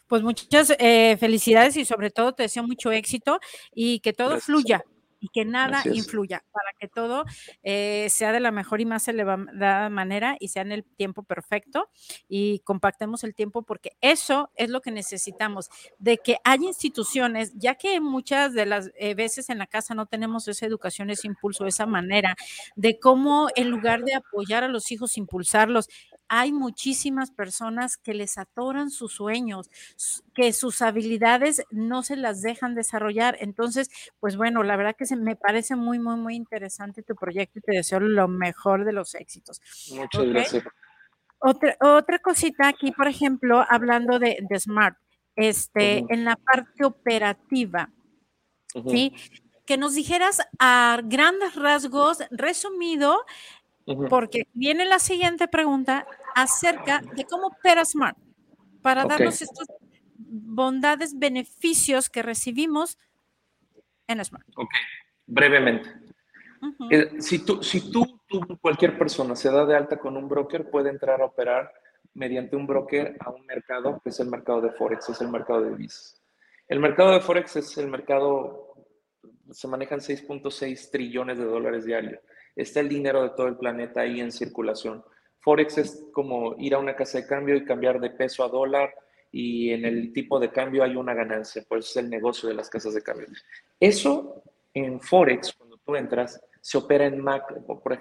Pues 0.07 0.23
muchas 0.23 0.75
eh, 0.79 1.17
felicidades 1.19 1.77
y 1.77 1.85
sobre 1.85 2.11
todo 2.11 2.33
te 2.33 2.45
deseo 2.45 2.63
mucho 2.63 2.93
éxito 2.93 3.41
y 3.75 4.01
que 4.01 4.13
todo 4.13 4.39
fluya 4.39 4.85
y 5.21 5.29
que 5.29 5.45
nada 5.45 5.83
influya 5.85 6.43
para 6.51 6.71
que 6.79 6.89
todo 6.89 7.25
eh, 7.63 8.09
sea 8.11 8.33
de 8.33 8.41
la 8.41 8.51
mejor 8.51 8.81
y 8.81 8.87
más 8.87 9.07
elevada 9.07 9.91
manera 9.91 10.37
y 10.41 10.49
sea 10.49 10.63
en 10.63 10.73
el 10.73 10.85
tiempo 10.85 11.23
perfecto 11.23 11.91
y 12.29 12.61
compactemos 12.61 13.23
el 13.25 13.35
tiempo 13.35 13.63
porque 13.63 13.93
eso 14.01 14.51
es 14.57 14.71
lo 14.71 14.81
que 14.81 14.91
necesitamos, 14.91 15.69
de 15.99 16.19
que 16.19 16.39
haya 16.45 16.67
instituciones, 16.67 17.53
ya 17.55 17.75
que 17.75 18.01
muchas 18.01 18.55
de 18.55 18.67
las 18.67 18.91
eh, 18.97 19.15
veces 19.15 19.51
en 19.51 19.59
la 19.59 19.67
casa 19.67 19.95
no 19.95 20.07
tenemos 20.07 20.49
esa 20.49 20.67
educación, 20.67 21.11
ese 21.11 21.27
impulso, 21.27 21.67
esa 21.67 21.87
manera 21.87 22.35
de 22.77 22.99
cómo 22.99 23.49
en 23.55 23.71
lugar 23.71 24.03
de 24.05 24.15
apoyar 24.15 24.65
a 24.65 24.69
los 24.69 24.91
hijos, 24.91 25.19
impulsarlos, 25.19 25.89
hay 26.33 26.53
muchísimas 26.53 27.33
personas 27.33 27.97
que 27.97 28.15
les 28.15 28.39
atoran 28.39 28.91
sus 28.91 29.15
sueños, 29.15 29.69
que 30.33 30.53
sus 30.53 30.81
habilidades 30.81 31.65
no 31.73 32.05
se 32.05 32.15
las 32.15 32.41
dejan 32.41 32.77
desarrollar. 32.77 33.37
Entonces, 33.41 33.91
pues 34.21 34.37
bueno, 34.37 34.63
la 34.63 34.77
verdad 34.77 34.95
que 34.97 35.07
se 35.07 35.17
me 35.17 35.35
parece 35.35 35.75
muy, 35.75 35.99
muy, 35.99 36.15
muy 36.15 36.37
interesante 36.37 37.03
tu 37.03 37.17
proyecto 37.17 37.59
y 37.59 37.63
te 37.63 37.77
deseo 37.77 37.99
lo 37.99 38.29
mejor 38.29 38.85
de 38.85 38.93
los 38.93 39.17
éxitos. 39.17 39.61
Muchas 39.93 40.25
gracias. 40.25 40.65
Otra, 41.41 41.77
otra 41.81 42.21
cosita 42.21 42.69
aquí, 42.69 42.93
por 42.93 43.09
ejemplo, 43.09 43.67
hablando 43.69 44.21
de, 44.21 44.39
Smart. 44.57 44.97
este, 45.35 46.05
en 46.11 46.25
la 46.25 46.37
parte 46.37 46.85
operativa, 46.85 47.91
¿sí? 48.87 49.17
Que 49.67 49.77
nos 49.77 49.95
dijeras 49.95 50.41
a 50.61 51.01
grandes 51.03 51.57
rasgos, 51.57 52.19
resumido, 52.31 53.25
porque 54.09 54.47
viene 54.53 54.85
la 54.85 54.99
siguiente 54.99 55.49
pregunta 55.49 56.07
acerca 56.35 57.01
de 57.15 57.25
cómo 57.25 57.49
opera 57.49 57.85
Smart, 57.85 58.17
para 58.83 59.05
darnos 59.05 59.43
estos 59.43 59.67
bondades, 60.17 61.19
beneficios 61.19 62.09
que 62.09 62.23
recibimos 62.23 62.99
en 64.07 64.25
Smart. 64.25 64.47
Ok, 64.57 64.71
brevemente. 65.27 65.91
Eh, 66.91 67.21
si, 67.21 67.45
tú, 67.45 67.63
si 67.63 67.91
tú, 67.91 68.21
cualquier 68.61 68.99
persona 68.99 69.35
se 69.35 69.51
da 69.51 69.65
de 69.65 69.77
alta 69.77 69.99
con 69.99 70.17
un 70.17 70.29
broker, 70.29 70.69
puede 70.71 70.91
entrar 70.91 71.23
a 71.23 71.27
operar 71.27 71.73
mediante 72.15 72.57
un 72.57 72.67
broker 72.67 73.17
a 73.21 73.31
un 73.31 73.47
mercado, 73.47 74.01
que 74.03 74.11
es 74.11 74.21
el 74.21 74.29
mercado 74.29 74.61
de 74.61 74.73
Forex, 74.73 75.09
es 75.09 75.21
el 75.21 75.29
mercado 75.29 75.63
de 75.63 75.71
divisas. 75.71 76.21
El 76.69 76.81
mercado 76.81 77.13
de 77.13 77.21
Forex 77.21 77.57
es 77.57 77.79
el 77.79 77.89
mercado, 77.89 78.75
se 79.51 79.69
manejan 79.69 80.01
6.6 80.01 80.91
trillones 80.91 81.39
de 81.39 81.45
dólares 81.45 81.85
diarios. 81.85 82.21
Está 82.55 82.81
el 82.81 82.89
dinero 82.89 83.23
de 83.23 83.31
todo 83.31 83.49
el 83.49 83.57
planeta 83.57 84.03
ahí 84.03 84.21
en 84.21 84.31
circulación. 84.31 85.03
Forex 85.41 85.79
es 85.79 86.07
como 86.13 86.55
ir 86.59 86.75
a 86.75 86.79
una 86.79 86.95
casa 86.95 87.19
de 87.19 87.27
cambio 87.27 87.57
y 87.57 87.65
cambiar 87.65 87.99
de 87.99 88.11
peso 88.11 88.45
a 88.45 88.49
dólar 88.49 88.95
y 89.33 89.71
en 89.73 89.85
el 89.85 90.13
tipo 90.13 90.39
de 90.39 90.51
cambio 90.51 90.83
hay 90.83 90.97
una 90.97 91.15
ganancia, 91.15 91.65
pues 91.69 91.91
es 91.91 91.97
el 91.97 92.11
negocio 92.11 92.49
de 92.49 92.55
las 92.55 92.69
casas 92.69 92.95
de 92.95 93.03
cambio. 93.03 93.27
Eso 93.79 94.43
en 94.75 95.01
Forex, 95.01 95.53
cuando 95.55 95.79
tú 95.79 95.97
entras, 95.97 96.41
se 96.61 96.79
opera 96.79 97.07
en 97.07 97.21
Mac, 97.23 97.55
por, 97.65 97.93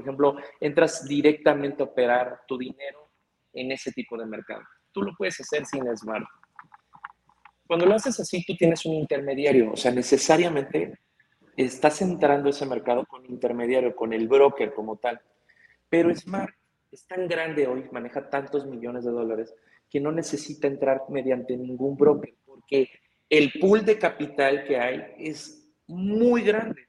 ejemplo, 0.00 0.36
entras 0.60 1.06
directamente 1.06 1.82
a 1.82 1.86
operar 1.86 2.42
tu 2.46 2.58
dinero 2.58 3.10
en 3.54 3.72
ese 3.72 3.90
tipo 3.92 4.18
de 4.18 4.26
mercado. 4.26 4.62
Tú 4.92 5.02
lo 5.02 5.14
puedes 5.16 5.40
hacer 5.40 5.64
sin 5.64 5.84
Smart. 5.96 6.26
Cuando 7.66 7.86
lo 7.86 7.94
haces 7.94 8.20
así, 8.20 8.44
tú 8.44 8.54
tienes 8.54 8.84
un 8.84 8.94
intermediario, 8.94 9.72
o 9.72 9.76
sea, 9.76 9.90
necesariamente 9.92 10.98
estás 11.56 12.02
entrando 12.02 12.48
a 12.48 12.50
ese 12.50 12.66
mercado 12.66 13.06
con 13.06 13.24
intermediario, 13.24 13.96
con 13.96 14.12
el 14.12 14.28
broker 14.28 14.74
como 14.74 14.96
tal. 14.96 15.20
Pero 15.88 16.14
Smart 16.14 16.52
es 16.92 17.06
tan 17.06 17.26
grande 17.26 17.66
hoy, 17.66 17.86
maneja 17.90 18.28
tantos 18.28 18.66
millones 18.66 19.04
de 19.04 19.10
dólares, 19.10 19.54
que 19.90 19.98
no 19.98 20.12
necesita 20.12 20.66
entrar 20.68 21.02
mediante 21.08 21.56
ningún 21.56 21.96
broker, 21.96 22.34
porque 22.44 22.88
el 23.28 23.50
pool 23.58 23.84
de 23.84 23.98
capital 23.98 24.64
que 24.64 24.76
hay 24.76 25.14
es 25.18 25.66
muy 25.86 26.42
grande. 26.42 26.82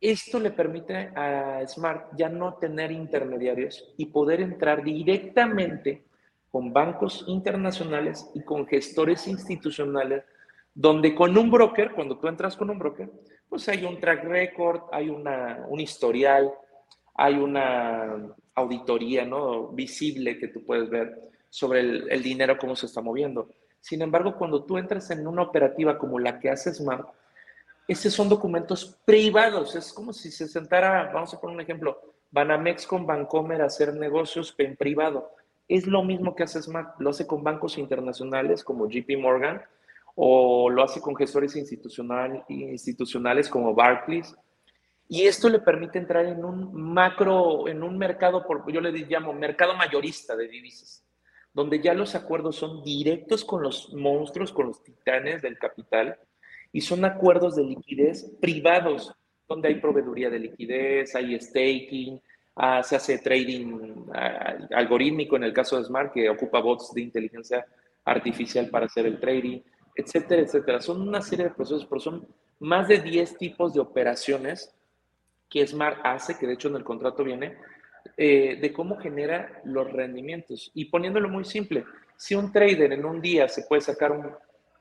Esto 0.00 0.38
le 0.38 0.52
permite 0.52 1.10
a 1.14 1.66
Smart 1.66 2.12
ya 2.16 2.28
no 2.28 2.54
tener 2.54 2.90
intermediarios 2.92 3.92
y 3.98 4.06
poder 4.06 4.40
entrar 4.40 4.82
directamente 4.82 6.04
con 6.50 6.72
bancos 6.72 7.24
internacionales 7.26 8.30
y 8.34 8.42
con 8.42 8.66
gestores 8.66 9.26
institucionales, 9.26 10.24
donde 10.72 11.14
con 11.14 11.36
un 11.36 11.50
broker, 11.50 11.92
cuando 11.92 12.18
tú 12.18 12.28
entras 12.28 12.56
con 12.56 12.70
un 12.70 12.78
broker, 12.78 13.10
pues 13.48 13.68
hay 13.68 13.84
un 13.84 14.00
track 14.00 14.24
record, 14.24 14.82
hay 14.92 15.10
una, 15.10 15.66
un 15.68 15.80
historial, 15.80 16.50
hay 17.20 17.34
una 17.34 18.34
auditoría 18.54 19.26
¿no? 19.26 19.68
visible 19.68 20.38
que 20.38 20.48
tú 20.48 20.64
puedes 20.64 20.88
ver 20.88 21.30
sobre 21.50 21.80
el, 21.80 22.10
el 22.10 22.22
dinero, 22.22 22.56
cómo 22.56 22.74
se 22.74 22.86
está 22.86 23.02
moviendo. 23.02 23.46
Sin 23.78 24.00
embargo, 24.00 24.36
cuando 24.36 24.64
tú 24.64 24.78
entras 24.78 25.10
en 25.10 25.26
una 25.26 25.42
operativa 25.42 25.98
como 25.98 26.18
la 26.18 26.40
que 26.40 26.48
hace 26.48 26.72
Smart, 26.72 27.06
estos 27.86 28.14
son 28.14 28.30
documentos 28.30 28.96
privados. 29.04 29.76
Es 29.76 29.92
como 29.92 30.14
si 30.14 30.30
se 30.30 30.48
sentara, 30.48 31.10
vamos 31.12 31.34
a 31.34 31.40
poner 31.40 31.56
un 31.56 31.60
ejemplo, 31.60 32.00
Banamex 32.30 32.86
con 32.86 33.06
Bancomer 33.06 33.60
a 33.60 33.66
hacer 33.66 33.92
negocios 33.92 34.54
en 34.56 34.74
privado. 34.76 35.30
Es 35.68 35.86
lo 35.86 36.02
mismo 36.02 36.34
que 36.34 36.44
hace 36.44 36.62
Smart. 36.62 36.98
Lo 37.00 37.10
hace 37.10 37.26
con 37.26 37.44
bancos 37.44 37.76
internacionales 37.76 38.64
como 38.64 38.88
JP 38.88 39.18
Morgan 39.18 39.60
o 40.14 40.70
lo 40.70 40.82
hace 40.82 41.02
con 41.02 41.14
gestores 41.16 41.54
institucional, 41.54 42.44
institucionales 42.48 43.50
como 43.50 43.74
Barclays. 43.74 44.34
Y 45.12 45.26
esto 45.26 45.48
le 45.48 45.58
permite 45.58 45.98
entrar 45.98 46.24
en 46.24 46.44
un 46.44 46.72
macro, 46.72 47.66
en 47.66 47.82
un 47.82 47.98
mercado, 47.98 48.46
por, 48.46 48.72
yo 48.72 48.80
le 48.80 48.92
llamo 48.92 49.32
mercado 49.32 49.74
mayorista 49.74 50.36
de 50.36 50.46
divisas, 50.46 51.04
donde 51.52 51.80
ya 51.80 51.94
los 51.94 52.14
acuerdos 52.14 52.54
son 52.54 52.84
directos 52.84 53.44
con 53.44 53.60
los 53.60 53.92
monstruos, 53.92 54.52
con 54.52 54.68
los 54.68 54.84
titanes 54.84 55.42
del 55.42 55.58
capital, 55.58 56.16
y 56.70 56.80
son 56.80 57.04
acuerdos 57.04 57.56
de 57.56 57.64
liquidez 57.64 58.30
privados, 58.40 59.12
donde 59.48 59.66
hay 59.66 59.80
proveeduría 59.80 60.30
de 60.30 60.38
liquidez, 60.38 61.12
hay 61.16 61.40
staking, 61.40 62.20
ah, 62.54 62.80
se 62.84 62.94
hace 62.94 63.18
trading 63.18 64.06
ah, 64.14 64.58
algorítmico 64.76 65.34
en 65.34 65.42
el 65.42 65.52
caso 65.52 65.76
de 65.76 65.86
Smart, 65.86 66.12
que 66.12 66.30
ocupa 66.30 66.60
bots 66.60 66.94
de 66.94 67.00
inteligencia 67.00 67.66
artificial 68.04 68.70
para 68.70 68.86
hacer 68.86 69.06
el 69.06 69.18
trading, 69.18 69.58
etcétera, 69.96 70.42
etcétera. 70.42 70.80
Son 70.80 71.02
una 71.02 71.20
serie 71.20 71.46
de 71.46 71.50
procesos, 71.50 71.84
pero 71.86 72.00
son 72.00 72.28
más 72.60 72.86
de 72.86 73.00
10 73.00 73.38
tipos 73.38 73.74
de 73.74 73.80
operaciones 73.80 74.72
que 75.50 75.66
Smart 75.66 75.98
hace, 76.04 76.38
que 76.38 76.46
de 76.46 76.54
hecho 76.54 76.68
en 76.68 76.76
el 76.76 76.84
contrato 76.84 77.24
viene, 77.24 77.58
eh, 78.16 78.56
de 78.60 78.72
cómo 78.72 78.96
genera 78.98 79.60
los 79.64 79.92
rendimientos. 79.92 80.70
Y 80.74 80.86
poniéndolo 80.86 81.28
muy 81.28 81.44
simple, 81.44 81.84
si 82.16 82.34
un 82.34 82.52
trader 82.52 82.92
en 82.92 83.04
un 83.04 83.20
día 83.20 83.48
se 83.48 83.64
puede 83.64 83.82
sacar 83.82 84.12
un, 84.12 84.30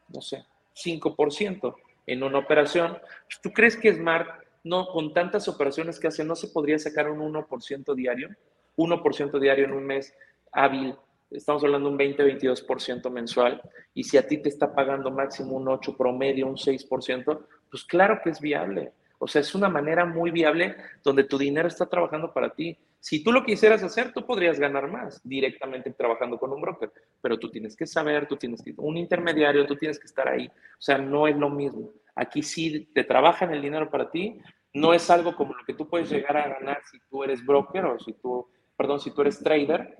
no 0.09 0.21
sé, 0.21 0.45
5% 0.75 1.75
en 2.05 2.23
una 2.23 2.37
operación, 2.37 2.97
¿tú 3.41 3.51
crees 3.51 3.75
que 3.75 3.93
Smart, 3.93 4.29
no, 4.63 4.87
con 4.87 5.13
tantas 5.13 5.47
operaciones 5.47 5.99
que 5.99 6.07
hace, 6.07 6.23
no 6.23 6.35
se 6.35 6.49
podría 6.49 6.77
sacar 6.77 7.09
un 7.09 7.19
1% 7.19 7.95
diario? 7.95 8.29
1% 8.77 9.39
diario 9.39 9.65
en 9.65 9.73
un 9.73 9.85
mes 9.85 10.13
hábil, 10.51 10.95
estamos 11.31 11.63
hablando 11.63 11.89
de 11.89 11.95
un 11.95 11.99
20-22% 11.99 13.09
mensual, 13.09 13.61
y 13.93 14.03
si 14.03 14.17
a 14.17 14.27
ti 14.27 14.37
te 14.37 14.49
está 14.49 14.73
pagando 14.73 15.11
máximo 15.11 15.55
un 15.55 15.67
8 15.67 15.95
promedio, 15.97 16.47
un 16.47 16.55
6%, 16.55 17.45
pues 17.69 17.83
claro 17.83 18.19
que 18.23 18.29
es 18.29 18.39
viable. 18.39 18.91
O 19.21 19.27
sea, 19.27 19.41
es 19.41 19.53
una 19.53 19.69
manera 19.69 20.05
muy 20.05 20.31
viable 20.31 20.77
donde 21.03 21.25
tu 21.25 21.37
dinero 21.37 21.67
está 21.67 21.85
trabajando 21.87 22.33
para 22.33 22.49
ti. 22.51 22.77
Si 22.99 23.21
tú 23.21 23.33
lo 23.33 23.43
quisieras 23.43 23.83
hacer, 23.83 24.13
tú 24.13 24.25
podrías 24.25 24.59
ganar 24.59 24.89
más 24.89 25.21
directamente 25.23 25.91
trabajando 25.91 26.39
con 26.39 26.51
un 26.53 26.61
broker, 26.61 26.91
pero 27.21 27.37
tú 27.37 27.51
tienes 27.51 27.75
que 27.75 27.85
saber, 27.85 28.27
tú 28.27 28.37
tienes 28.37 28.63
que, 28.63 28.73
un 28.77 28.97
intermediario, 28.97 29.65
tú 29.65 29.75
tienes 29.75 29.99
que 29.99 30.07
estar 30.07 30.27
ahí. 30.27 30.47
O 30.47 30.81
sea, 30.81 30.97
no 30.97 31.27
es 31.27 31.35
lo 31.35 31.49
mismo. 31.49 31.91
Aquí 32.15 32.41
sí 32.41 32.89
te 32.93 33.03
trabajan 33.03 33.53
el 33.53 33.61
dinero 33.61 33.89
para 33.89 34.09
ti, 34.09 34.39
no 34.73 34.93
es 34.93 35.09
algo 35.09 35.35
como 35.35 35.53
lo 35.53 35.65
que 35.65 35.73
tú 35.73 35.87
puedes 35.89 36.09
llegar 36.09 36.37
a 36.37 36.47
ganar 36.47 36.81
si 36.89 36.97
tú 37.09 37.23
eres 37.23 37.45
broker 37.45 37.85
o 37.85 37.99
si 37.99 38.13
tú, 38.13 38.47
perdón, 38.77 38.99
si 39.01 39.11
tú 39.11 39.21
eres 39.21 39.39
trader, 39.39 39.97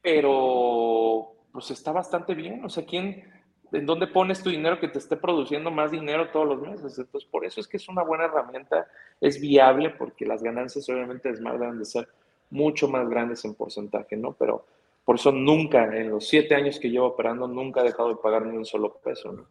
pero 0.00 1.34
pues 1.52 1.70
está 1.72 1.90
bastante 1.90 2.34
bien. 2.34 2.64
O 2.64 2.68
sea, 2.68 2.84
¿quién, 2.84 3.24
en 3.72 3.86
dónde 3.86 4.06
pones 4.06 4.42
tu 4.42 4.50
dinero 4.50 4.80
que 4.80 4.88
te 4.88 4.98
esté 4.98 5.16
produciendo 5.16 5.70
más 5.70 5.90
dinero 5.90 6.30
todos 6.30 6.46
los 6.46 6.60
meses? 6.60 6.98
Entonces, 6.98 7.28
por 7.30 7.44
eso 7.44 7.60
es 7.60 7.68
que 7.68 7.76
es 7.76 7.88
una 7.88 8.02
buena 8.02 8.24
herramienta, 8.24 8.86
es 9.20 9.40
viable 9.40 9.90
porque 9.90 10.26
las 10.26 10.42
ganancias 10.42 10.88
obviamente 10.88 11.30
de 11.30 11.36
Smart 11.36 11.58
deben 11.58 11.78
de 11.78 11.84
ser 11.84 12.08
mucho 12.50 12.88
más 12.88 13.08
grandes 13.08 13.44
en 13.44 13.54
porcentaje, 13.54 14.16
¿no? 14.16 14.32
Pero 14.32 14.66
por 15.04 15.16
eso 15.16 15.32
nunca, 15.32 15.84
en 15.96 16.10
los 16.10 16.28
siete 16.28 16.54
años 16.54 16.78
que 16.78 16.90
llevo 16.90 17.06
operando, 17.06 17.48
nunca 17.48 17.80
he 17.80 17.84
dejado 17.84 18.10
de 18.10 18.16
pagar 18.16 18.46
ni 18.46 18.56
un 18.56 18.64
solo 18.64 18.94
peso, 18.94 19.32
¿no? 19.32 19.46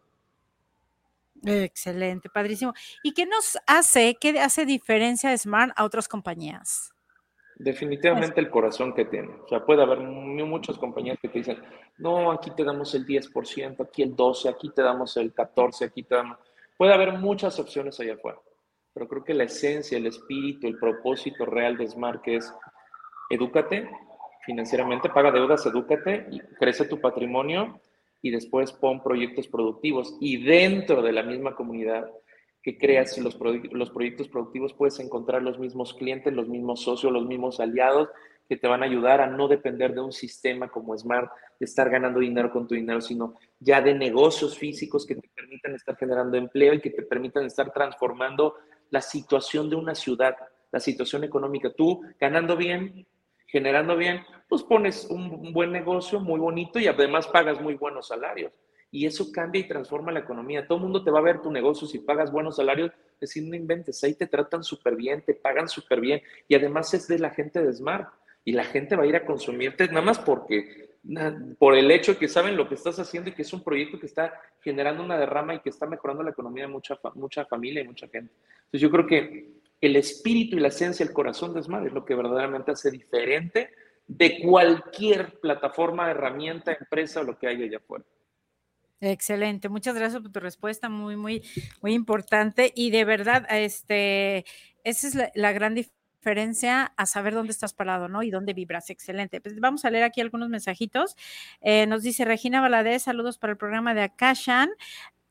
Excelente, 1.44 2.30
padrísimo. 2.30 2.74
¿Y 3.04 3.14
qué 3.14 3.26
nos 3.26 3.58
hace, 3.66 4.18
qué 4.20 4.40
hace 4.40 4.66
diferencia 4.66 5.30
de 5.30 5.38
Smart 5.38 5.72
a 5.76 5.86
otras 5.86 6.08
compañías? 6.08 6.94
Definitivamente 7.60 8.40
el 8.40 8.50
corazón 8.50 8.94
que 8.94 9.04
tiene. 9.04 9.34
O 9.44 9.48
sea, 9.50 9.66
puede 9.66 9.84
haber 9.84 10.00
muchas 10.00 10.78
compañías 10.78 11.20
que 11.22 11.28
te 11.28 11.40
dicen, 11.40 11.58
no, 11.98 12.32
aquí 12.32 12.52
te 12.52 12.64
damos 12.64 12.96
el 12.96 13.06
10%, 13.06 13.86
aquí 13.86 14.02
el 14.02 14.16
12%, 14.16 14.50
aquí 14.50 14.70
te 14.70 14.82
damos 14.82 15.18
el 15.18 15.36
14%, 15.36 15.86
aquí 15.86 16.04
te 16.04 16.16
damos... 16.16 16.38
Puede 16.78 16.94
haber 16.94 17.12
muchas 17.18 17.60
opciones 17.60 18.00
allá 18.00 18.14
afuera, 18.14 18.40
pero 18.94 19.10
creo 19.10 19.26
que 19.26 19.34
la 19.34 19.44
esencia, 19.44 19.98
el 19.98 20.08
espíritu, 20.08 20.68
el 20.68 20.80
propósito 20.80 21.46
real 21.46 21.76
de 21.76 21.90
Smart 21.90 22.26
es 22.30 22.54
edúcate 23.30 23.90
financieramente, 24.46 25.10
paga 25.10 25.30
deudas, 25.30 25.66
edúcate, 25.66 26.28
y 26.32 26.40
crece 26.40 26.86
tu 26.86 27.02
patrimonio 27.02 27.82
y 28.22 28.32
después 28.32 28.72
pon 28.72 29.04
proyectos 29.04 29.50
productivos. 29.50 30.16
Y 30.22 30.42
dentro 30.44 31.02
de 31.02 31.12
la 31.12 31.24
misma 31.24 31.56
comunidad 31.56 32.10
que 32.70 32.78
creas 32.78 33.18
los, 33.18 33.36
los 33.72 33.90
proyectos 33.90 34.28
productivos 34.28 34.74
puedes 34.74 35.00
encontrar 35.00 35.42
los 35.42 35.58
mismos 35.58 35.96
clientes, 35.96 36.32
los 36.32 36.48
mismos 36.48 36.82
socios, 36.82 37.12
los 37.12 37.26
mismos 37.26 37.60
aliados 37.60 38.10
que 38.48 38.58
te 38.58 38.68
van 38.68 38.84
a 38.84 38.86
ayudar 38.86 39.22
a 39.22 39.28
no 39.28 39.48
depender 39.48 39.94
de 39.94 40.02
un 40.02 40.12
sistema 40.12 40.70
como 40.70 40.96
Smart, 40.96 41.32
de 41.60 41.66
estar 41.66 41.90
ganando 41.90 42.20
dinero 42.20 42.52
con 42.52 42.68
tu 42.68 42.76
dinero, 42.76 43.02
sino 43.02 43.36
ya 43.60 43.82
de 43.82 43.96
negocios 43.96 44.58
físicos 44.58 45.06
que 45.06 45.16
te 45.16 45.30
permitan 45.30 45.74
estar 45.74 45.96
generando 45.96 46.38
empleo 46.38 46.74
y 46.74 46.82
que 46.82 46.92
te 46.92 47.02
permitan 47.04 47.46
estar 47.46 47.72
transformando 47.74 48.56
la 48.92 49.02
situación 49.02 49.70
de 49.70 49.76
una 49.76 49.96
ciudad, 49.96 50.36
la 50.72 50.80
situación 50.80 51.24
económica. 51.24 51.72
Tú 51.72 52.02
ganando 52.20 52.56
bien, 52.56 53.08
generando 53.48 53.96
bien, 53.98 54.22
pues 54.48 54.62
pones 54.64 55.06
un 55.10 55.54
buen 55.54 55.72
negocio 55.72 56.20
muy 56.20 56.40
bonito 56.40 56.80
y 56.80 56.88
además 56.88 57.28
pagas 57.28 57.60
muy 57.62 57.76
buenos 57.76 58.08
salarios. 58.08 58.52
Y 58.92 59.06
eso 59.06 59.32
cambia 59.32 59.62
y 59.62 59.68
transforma 59.68 60.12
la 60.12 60.20
economía. 60.20 60.66
Todo 60.66 60.78
el 60.78 60.84
mundo 60.84 61.04
te 61.04 61.12
va 61.12 61.20
a 61.20 61.24
ver 61.24 61.42
tu 61.42 61.52
negocio 61.52 61.88
si 61.88 62.00
pagas 62.00 62.32
buenos 62.32 62.56
salarios. 62.56 62.92
Decir, 63.20 63.44
no 63.44 63.56
inventes, 63.56 64.04
ahí 64.04 64.14
te 64.14 64.28
tratan 64.28 64.64
súper 64.64 64.96
bien, 64.96 65.22
te 65.22 65.34
pagan 65.34 65.68
súper 65.68 66.00
bien. 66.00 66.22
Y 66.48 66.56
además 66.56 66.94
es 66.94 67.08
de 67.08 67.20
la 67.20 67.30
gente 67.30 67.62
de 67.62 67.74
Smart. 67.74 68.12
Y 68.46 68.54
la 68.54 68.64
gente 68.64 68.96
va 68.96 69.04
a 69.04 69.08
ir 69.08 69.16
a 69.16 69.26
consumirte 69.26 69.88
nada 69.88 70.02
más 70.02 70.18
porque 70.20 70.90
por 71.58 71.76
el 71.76 71.90
hecho 71.92 72.14
de 72.14 72.18
que 72.18 72.28
saben 72.28 72.58
lo 72.58 72.68
que 72.68 72.76
estás 72.76 73.00
haciendo 73.00 73.30
y 73.30 73.34
que 73.34 73.44
es 73.44 73.54
un 73.54 73.64
proyecto 73.64 74.00
que 74.00 74.06
está 74.06 74.34
generando 74.62 75.04
una 75.04 75.18
derrama 75.18 75.56
y 75.56 75.60
que 75.60 75.70
está 75.70 75.86
mejorando 75.86 76.24
la 76.24 76.32
economía 76.32 76.66
de 76.66 76.72
mucha, 76.72 77.00
mucha 77.16 77.46
familia 77.46 77.82
y 77.82 77.88
mucha 77.88 78.08
gente. 78.08 78.34
Entonces 78.66 78.82
yo 78.82 78.90
creo 78.90 79.08
que 79.08 79.60
el 79.82 79.96
espíritu 79.96 80.58
y 80.58 80.60
la 80.60 80.68
esencia, 80.68 81.06
el 81.06 81.14
corazón 81.14 81.54
de 81.54 81.64
Smart 81.64 81.86
es 81.86 81.94
lo 81.94 82.04
que 82.04 82.16
verdaderamente 82.16 82.72
hace 82.72 82.92
diferente 82.92 83.70
de 84.08 84.42
cualquier 84.42 85.40
plataforma, 85.40 86.10
herramienta, 86.10 86.76
empresa 86.78 87.22
o 87.22 87.24
lo 87.24 87.38
que 87.38 87.48
haya 87.48 87.66
allá 87.66 87.78
afuera. 87.78 88.04
Excelente, 89.02 89.70
muchas 89.70 89.96
gracias 89.96 90.22
por 90.22 90.32
tu 90.32 90.40
respuesta, 90.40 90.90
muy, 90.90 91.16
muy, 91.16 91.42
muy 91.82 91.94
importante. 91.94 92.74
Y 92.76 92.92
de 92.92 93.06
verdad, 93.06 93.46
este, 93.50 94.46
esa 94.84 95.08
es 95.08 95.16
la, 95.36 95.52
gran 95.54 95.76
diferencia 95.76 96.00
diferencia 96.20 96.92
a 96.98 97.06
saber 97.06 97.34
dónde 97.34 97.52
estás 97.52 97.74
parado, 97.74 98.10
¿no? 98.10 98.24
Y 98.24 98.30
dónde 98.30 98.54
vibras. 98.54 98.90
Excelente. 98.90 99.40
Pues 99.42 99.60
vamos 99.60 99.86
a 99.86 99.90
leer 99.90 100.04
aquí 100.04 100.22
algunos 100.22 100.50
mensajitos. 100.50 101.16
Eh, 101.62 101.88
nos 101.88 102.04
dice 102.04 102.26
Regina 102.26 102.62
Valadez, 102.62 103.04
saludos 103.04 103.38
para 103.38 103.52
el 103.52 103.58
programa 103.58 103.94
de 103.94 104.02
Akashan. 104.02 104.70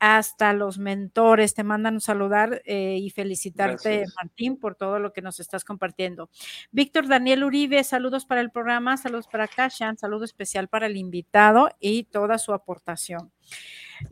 Hasta 0.00 0.52
los 0.52 0.78
mentores 0.78 1.54
te 1.54 1.64
mandan 1.64 1.94
un 1.94 2.00
saludar 2.00 2.62
eh, 2.64 2.98
y 3.00 3.10
felicitarte, 3.10 4.04
Martín, 4.16 4.56
por 4.56 4.76
todo 4.76 4.98
lo 4.98 5.12
que 5.12 5.22
nos 5.22 5.40
estás 5.40 5.64
compartiendo. 5.64 6.30
Víctor 6.70 7.08
Daniel 7.08 7.44
Uribe, 7.44 7.82
saludos 7.82 8.24
para 8.24 8.40
el 8.40 8.50
programa, 8.50 8.96
saludos 8.96 9.26
para 9.26 9.44
Akashan, 9.44 9.98
saludo 9.98 10.24
especial 10.24 10.68
para 10.68 10.86
el 10.86 10.96
invitado 10.96 11.70
y 11.80 12.04
toda 12.04 12.38
su 12.38 12.52
aportación. 12.52 13.32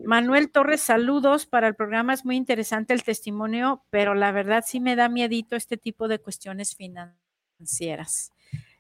Manuel 0.05 0.51
Torres, 0.51 0.81
saludos 0.81 1.47
para 1.47 1.69
el 1.69 1.75
programa. 1.75 2.13
Es 2.13 2.25
muy 2.25 2.37
interesante 2.37 2.93
el 2.93 3.05
testimonio, 3.05 3.85
pero 3.91 4.15
la 4.15 4.33
verdad 4.33 4.65
sí 4.67 4.81
me 4.81 4.97
da 4.97 5.09
miedito 5.09 5.57
este 5.57 5.77
tipo 5.77 6.09
de 6.09 6.19
cuestiones 6.19 6.75
financieras. 6.77 8.33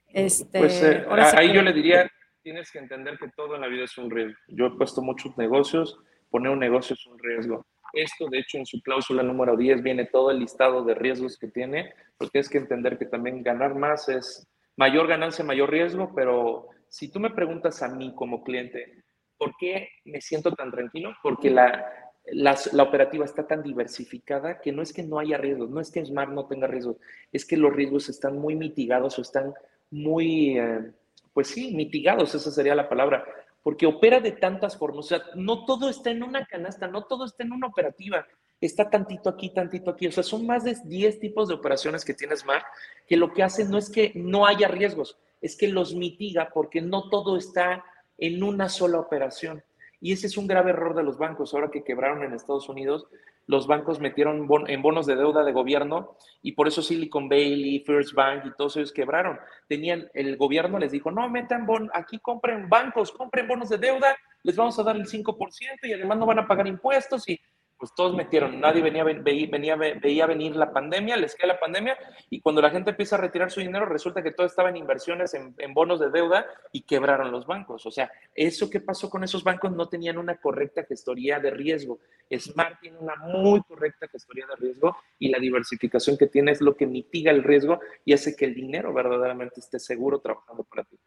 Este, 0.08 0.58
pues 0.58 0.82
eh, 0.82 1.04
ahí 1.36 1.52
yo 1.52 1.62
le 1.62 1.72
diría, 1.72 2.10
tienes 2.42 2.70
que 2.70 2.78
entender 2.78 3.18
que 3.18 3.28
todo 3.28 3.54
en 3.54 3.60
la 3.60 3.68
vida 3.68 3.84
es 3.84 3.96
un 3.98 4.10
riesgo. 4.10 4.38
Yo 4.48 4.66
he 4.66 4.70
puesto 4.70 5.02
muchos 5.02 5.36
negocios, 5.36 5.98
poner 6.30 6.52
un 6.52 6.60
negocio 6.60 6.94
es 6.94 7.06
un 7.06 7.18
riesgo. 7.18 7.64
Esto, 7.92 8.28
de 8.28 8.38
hecho, 8.38 8.58
en 8.58 8.66
su 8.66 8.80
cláusula 8.82 9.22
número 9.22 9.56
10 9.56 9.82
viene 9.82 10.06
todo 10.06 10.30
el 10.30 10.40
listado 10.40 10.84
de 10.84 10.94
riesgos 10.94 11.38
que 11.38 11.48
tiene, 11.48 11.92
porque 12.18 12.32
tienes 12.32 12.50
que 12.50 12.58
entender 12.58 12.98
que 12.98 13.06
también 13.06 13.42
ganar 13.42 13.74
más 13.74 14.08
es 14.08 14.46
mayor 14.76 15.06
ganancia, 15.06 15.44
mayor 15.44 15.70
riesgo, 15.70 16.12
pero 16.14 16.68
si 16.88 17.10
tú 17.10 17.20
me 17.20 17.30
preguntas 17.30 17.82
a 17.82 17.88
mí 17.88 18.12
como 18.14 18.42
cliente, 18.42 19.04
¿Por 19.38 19.56
qué 19.58 19.88
me 20.04 20.20
siento 20.20 20.52
tan 20.52 20.70
tranquilo? 20.70 21.14
Porque 21.22 21.50
la, 21.50 21.84
la, 22.32 22.82
operativa 22.82 23.24
está 23.24 23.46
tan 23.46 23.62
diversificada 23.62 24.60
que 24.60 24.72
no 24.72 24.82
es 24.82 24.92
que 24.92 25.02
no 25.02 25.18
haya 25.18 25.36
riesgos, 25.36 25.70
no 25.70 25.80
es 25.80 25.90
que 25.90 26.04
Smart 26.04 26.30
no 26.30 26.46
tenga 26.46 26.66
riesgos, 26.66 26.96
es 27.32 27.44
que 27.44 27.56
los 27.56 27.72
riesgos 27.72 28.08
están 28.08 28.38
muy 28.38 28.56
mitigados 28.56 29.18
o 29.18 29.22
están 29.22 29.52
muy, 29.90 30.58
eh, 30.58 30.90
pues 31.32 31.48
sí, 31.48 31.74
mitigados, 31.74 32.34
esa 32.34 32.50
sería 32.50 32.74
la 32.74 32.88
palabra, 32.88 33.24
porque 33.66 33.84
opera 33.84 34.20
de 34.20 34.30
tantas 34.30 34.76
formas, 34.76 35.06
o 35.06 35.08
sea, 35.08 35.22
no 35.34 35.64
todo 35.64 35.88
está 35.88 36.12
en 36.12 36.22
una 36.22 36.46
canasta, 36.46 36.86
no 36.86 37.02
todo 37.02 37.24
está 37.24 37.42
en 37.42 37.50
una 37.50 37.66
operativa, 37.66 38.24
está 38.60 38.88
tantito 38.88 39.28
aquí, 39.28 39.50
tantito 39.50 39.90
aquí, 39.90 40.06
o 40.06 40.12
sea, 40.12 40.22
son 40.22 40.46
más 40.46 40.62
de 40.62 40.76
10 40.84 41.18
tipos 41.18 41.48
de 41.48 41.54
operaciones 41.54 42.04
que 42.04 42.14
tiene 42.14 42.36
Smart, 42.36 42.64
que 43.08 43.16
lo 43.16 43.34
que 43.34 43.42
hacen 43.42 43.68
no 43.68 43.76
es 43.76 43.90
que 43.90 44.12
no 44.14 44.46
haya 44.46 44.68
riesgos, 44.68 45.18
es 45.40 45.56
que 45.56 45.66
los 45.66 45.96
mitiga 45.96 46.48
porque 46.54 46.80
no 46.80 47.10
todo 47.10 47.36
está 47.36 47.84
en 48.18 48.40
una 48.44 48.68
sola 48.68 49.00
operación. 49.00 49.64
Y 50.06 50.12
ese 50.12 50.28
es 50.28 50.36
un 50.36 50.46
grave 50.46 50.70
error 50.70 50.94
de 50.94 51.02
los 51.02 51.18
bancos. 51.18 51.52
Ahora 51.52 51.68
que 51.68 51.82
quebraron 51.82 52.22
en 52.22 52.32
Estados 52.32 52.68
Unidos, 52.68 53.08
los 53.48 53.66
bancos 53.66 53.98
metieron 53.98 54.48
en 54.68 54.80
bonos 54.80 55.04
de 55.04 55.16
deuda 55.16 55.42
de 55.42 55.50
gobierno 55.50 56.16
y 56.42 56.52
por 56.52 56.68
eso 56.68 56.80
Silicon 56.80 57.28
Valley, 57.28 57.82
First 57.84 58.14
Bank 58.14 58.44
y 58.46 58.54
todos 58.54 58.76
ellos 58.76 58.92
quebraron. 58.92 59.36
Tenían, 59.66 60.08
el 60.14 60.36
gobierno 60.36 60.78
les 60.78 60.92
dijo, 60.92 61.10
no, 61.10 61.28
metan 61.28 61.66
bon, 61.66 61.90
aquí 61.92 62.20
compren 62.20 62.68
bancos, 62.68 63.10
compren 63.10 63.48
bonos 63.48 63.68
de 63.68 63.78
deuda, 63.78 64.16
les 64.44 64.54
vamos 64.54 64.78
a 64.78 64.84
dar 64.84 64.94
el 64.94 65.06
5% 65.06 65.34
y 65.82 65.92
además 65.94 66.18
no 66.18 66.26
van 66.26 66.38
a 66.38 66.46
pagar 66.46 66.68
impuestos 66.68 67.28
y 67.28 67.40
pues 67.78 67.92
todos 67.94 68.14
metieron, 68.14 68.60
nadie 68.60 68.82
venía, 68.82 69.04
venía, 69.04 69.76
veía 69.76 70.26
venir 70.26 70.56
la 70.56 70.72
pandemia, 70.72 71.16
les 71.16 71.34
cae 71.34 71.46
la 71.46 71.60
pandemia 71.60 71.96
y 72.30 72.40
cuando 72.40 72.62
la 72.62 72.70
gente 72.70 72.90
empieza 72.90 73.16
a 73.16 73.20
retirar 73.20 73.50
su 73.50 73.60
dinero 73.60 73.86
resulta 73.86 74.22
que 74.22 74.32
todo 74.32 74.46
estaba 74.46 74.70
en 74.70 74.76
inversiones 74.76 75.34
en, 75.34 75.74
bonos 75.74 76.00
de 76.00 76.10
deuda 76.10 76.46
y 76.72 76.82
quebraron 76.82 77.30
los 77.30 77.46
bancos. 77.46 77.84
O 77.84 77.90
sea, 77.90 78.10
eso 78.34 78.70
que 78.70 78.80
pasó 78.80 79.10
con 79.10 79.24
esos 79.24 79.44
bancos 79.44 79.72
no 79.72 79.88
tenían 79.88 80.16
una 80.16 80.36
correcta 80.36 80.84
gestoría 80.84 81.38
de 81.38 81.50
riesgo. 81.50 81.98
Smart 82.32 82.80
tiene 82.80 82.98
una 82.98 83.16
muy 83.16 83.62
correcta 83.62 84.08
gestoría 84.08 84.46
de 84.46 84.56
riesgo 84.56 84.96
y 85.18 85.28
la 85.28 85.38
diversificación 85.38 86.16
que 86.16 86.28
tiene 86.28 86.52
es 86.52 86.60
lo 86.60 86.76
que 86.76 86.86
mitiga 86.86 87.30
el 87.30 87.44
riesgo 87.44 87.80
y 88.04 88.14
hace 88.14 88.34
que 88.34 88.46
el 88.46 88.54
dinero 88.54 88.94
verdaderamente 88.94 89.60
esté 89.60 89.78
seguro 89.78 90.20
trabajando 90.20 90.64
para 90.64 90.84
ti. 90.84 90.98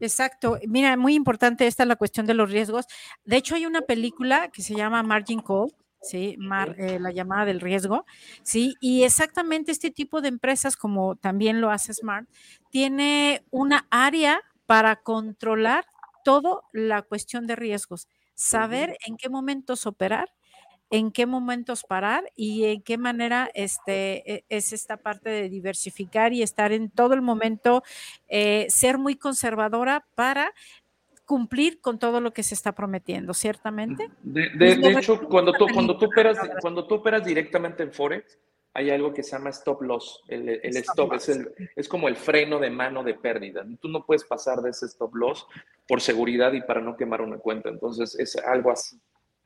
Exacto. 0.00 0.58
Mira, 0.66 0.96
muy 0.96 1.14
importante 1.14 1.66
esta 1.66 1.84
la 1.84 1.96
cuestión 1.96 2.26
de 2.26 2.34
los 2.34 2.50
riesgos. 2.50 2.86
De 3.24 3.36
hecho, 3.36 3.54
hay 3.54 3.66
una 3.66 3.82
película 3.82 4.48
que 4.52 4.62
se 4.62 4.74
llama 4.74 5.02
Margin 5.02 5.40
Call, 5.40 5.74
¿sí? 6.00 6.36
Eh, 6.78 6.98
la 7.00 7.10
llamada 7.10 7.44
del 7.46 7.60
riesgo, 7.60 8.04
¿sí? 8.42 8.74
Y 8.80 9.04
exactamente 9.04 9.72
este 9.72 9.90
tipo 9.90 10.20
de 10.20 10.28
empresas, 10.28 10.76
como 10.76 11.16
también 11.16 11.60
lo 11.60 11.70
hace 11.70 11.94
Smart, 11.94 12.28
tiene 12.70 13.42
una 13.50 13.86
área 13.90 14.40
para 14.66 14.96
controlar 14.96 15.86
toda 16.24 16.60
la 16.72 17.02
cuestión 17.02 17.46
de 17.46 17.56
riesgos, 17.56 18.08
saber 18.34 18.96
en 19.06 19.16
qué 19.16 19.28
momentos 19.28 19.86
operar, 19.86 20.28
en 20.90 21.10
qué 21.10 21.26
momentos 21.26 21.84
parar 21.84 22.30
y 22.34 22.64
en 22.64 22.82
qué 22.82 22.98
manera 22.98 23.50
este, 23.54 24.32
e, 24.32 24.44
es 24.48 24.72
esta 24.72 24.96
parte 24.96 25.30
de 25.30 25.48
diversificar 25.48 26.32
y 26.32 26.42
estar 26.42 26.72
en 26.72 26.90
todo 26.90 27.14
el 27.14 27.22
momento, 27.22 27.82
eh, 28.28 28.66
ser 28.70 28.98
muy 28.98 29.16
conservadora 29.16 30.06
para 30.14 30.52
cumplir 31.28 31.82
con 31.82 31.98
todo 31.98 32.22
lo 32.22 32.32
que 32.32 32.42
se 32.42 32.54
está 32.54 32.72
prometiendo, 32.72 33.34
ciertamente. 33.34 34.08
De, 34.22 34.72
hecho, 34.98 35.20
cuando 35.28 35.52
tú, 35.52 35.66
cuando, 35.74 35.98
tú 35.98 36.06
operas, 36.06 36.38
cuando 36.62 36.86
tú 36.86 36.94
operas 36.94 37.22
directamente 37.22 37.82
en 37.82 37.92
Forex, 37.92 38.38
hay 38.72 38.88
algo 38.88 39.12
que 39.12 39.22
se 39.22 39.32
llama 39.32 39.50
stop 39.50 39.82
loss. 39.82 40.22
El, 40.26 40.48
stop, 40.78 41.12
es, 41.12 41.28
el, 41.28 41.52
es 41.76 41.86
como 41.86 42.08
el 42.08 42.16
freno 42.16 42.58
de 42.58 42.70
mano 42.70 43.04
de 43.04 43.12
pérdida. 43.12 43.62
Tú 43.78 43.88
no 43.88 44.06
puedes 44.06 44.24
pasar 44.24 44.62
de 44.62 44.70
ese 44.70 44.86
stop 44.86 45.14
loss 45.16 45.46
por 45.86 46.00
seguridad 46.00 46.54
y 46.54 46.62
para 46.62 46.80
no 46.80 46.96
quemar 46.96 47.20
una 47.20 47.36
cuenta. 47.36 47.68
Entonces, 47.68 48.18
es 48.18 48.34
algo 48.36 48.70
así 48.70 48.98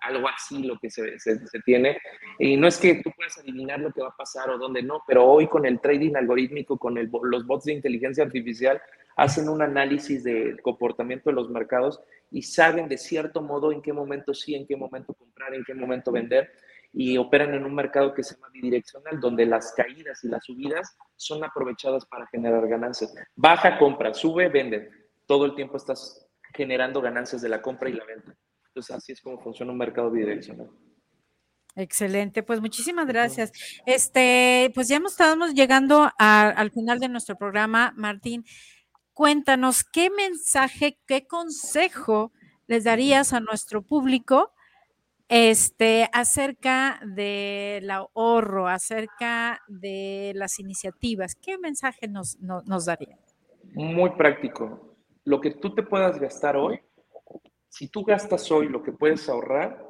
algo 0.03 0.29
así 0.29 0.65
lo 0.65 0.79
que 0.81 0.91
se, 0.91 1.17
se, 1.19 1.39
tiene. 1.65 1.97
Y 2.39 2.57
no 2.57 2.67
es 2.67 2.77
que 2.77 2.97
tú 3.03 3.13
puedas 3.15 3.39
adivinar 3.39 3.79
lo 3.79 3.93
que 3.93 4.03
va 4.03 4.09
a 4.09 4.17
pasar 4.17 4.51
o 4.51 4.59
dónde 4.59 4.83
no, 4.83 5.03
pero 5.07 5.25
hoy 5.25 5.47
con 5.47 5.65
el 5.65 5.81
trading 5.81 6.17
algorítmico, 6.17 6.77
con 6.77 6.99
el, 6.99 7.09
los 7.23 7.47
bots 7.47 7.67
de 7.67 7.75
inteligencia 7.75 8.25
artificial, 8.25 8.83
hacen 9.17 9.49
un 9.49 9.63
análisis 9.63 10.25
del 10.25 10.61
comportamiento 10.63 11.31
de 11.31 11.37
los 11.37 11.51
mercados 11.51 12.01
y 12.31 12.43
saben 12.43 12.89
de 12.89 12.99
cierto 12.99 13.43
modo 13.43 13.73
en 13.73 13.83
qué 13.83 13.93
momento 13.93 14.35
sí, 14.35 14.55
en 14.55 14.67
qué 14.67 14.77
momento 14.77 15.15
comprar, 15.15 15.55
en 15.55 15.65
qué 15.65 15.75
momento 15.75 16.13
vender 16.13 16.51
y 16.93 17.17
operan 17.17 17.55
en 17.55 17.65
un 17.65 17.75
mercado 17.75 18.13
que 18.13 18.23
se 18.23 18.35
llama 18.35 18.49
bidireccional, 18.53 19.19
donde 19.19 19.47
las 19.47 19.73
caídas 19.73 20.23
y 20.25 20.29
las 20.29 20.45
subidas 20.45 20.97
son 21.17 21.43
aprovechadas 21.43 22.05
para 22.05 22.27
generar 22.27 22.67
ganancias. 22.69 23.15
Baja, 23.35 23.79
compra, 23.79 24.13
sube, 24.13 24.49
vende. 24.49 24.91
Todo 25.27 25.47
el 25.47 25.55
tiempo 25.55 25.79
estás 25.79 26.29
generando 26.55 27.01
ganancias 27.01 27.41
de 27.41 27.49
la 27.49 27.63
compra 27.63 27.89
y 27.89 27.95
la 27.95 28.05
venta. 28.05 28.35
Entonces 28.69 28.95
así 28.95 29.13
es 29.13 29.21
como 29.21 29.41
funciona 29.41 29.73
un 29.73 29.79
mercado 29.79 30.11
bidireccional. 30.11 30.69
Excelente, 31.75 32.43
pues 32.43 32.61
muchísimas 32.61 33.07
gracias. 33.07 33.51
Este, 33.87 34.71
pues 34.75 34.89
ya 34.89 34.99
estamos 34.99 35.55
llegando 35.55 36.11
al 36.19 36.71
final 36.71 36.99
de 36.99 37.09
nuestro 37.09 37.37
programa, 37.37 37.95
Martín 37.97 38.45
cuéntanos 39.15 39.85
qué 39.85 40.11
mensaje, 40.11 40.99
qué 41.07 41.27
consejo 41.27 42.33
les 42.67 42.85
darías 42.85 43.33
a 43.33 43.41
nuestro 43.41 43.83
público 43.83 44.53
este, 45.29 46.09
acerca 46.13 47.01
del 47.07 47.91
ahorro, 47.91 48.69
acerca 48.69 49.63
de 49.67 50.33
las 50.35 50.59
iniciativas. 50.59 51.35
¿Qué 51.35 51.57
mensaje 51.59 52.07
nos, 52.07 52.39
nos, 52.41 52.85
daría? 52.85 53.19
Muy 53.75 54.11
práctico. 54.11 54.95
Lo 55.25 55.41
que 55.41 55.53
tú 55.53 55.75
te 55.75 55.83
puedas 55.83 56.21
gastar 56.21 56.57
hoy, 56.57 56.81
si 57.69 57.89
tú 57.89 58.05
gastas 58.05 58.51
hoy 58.51 58.69
lo 58.69 58.83
que 58.83 58.93
puedes 58.93 59.29
ahorrar, 59.29 59.83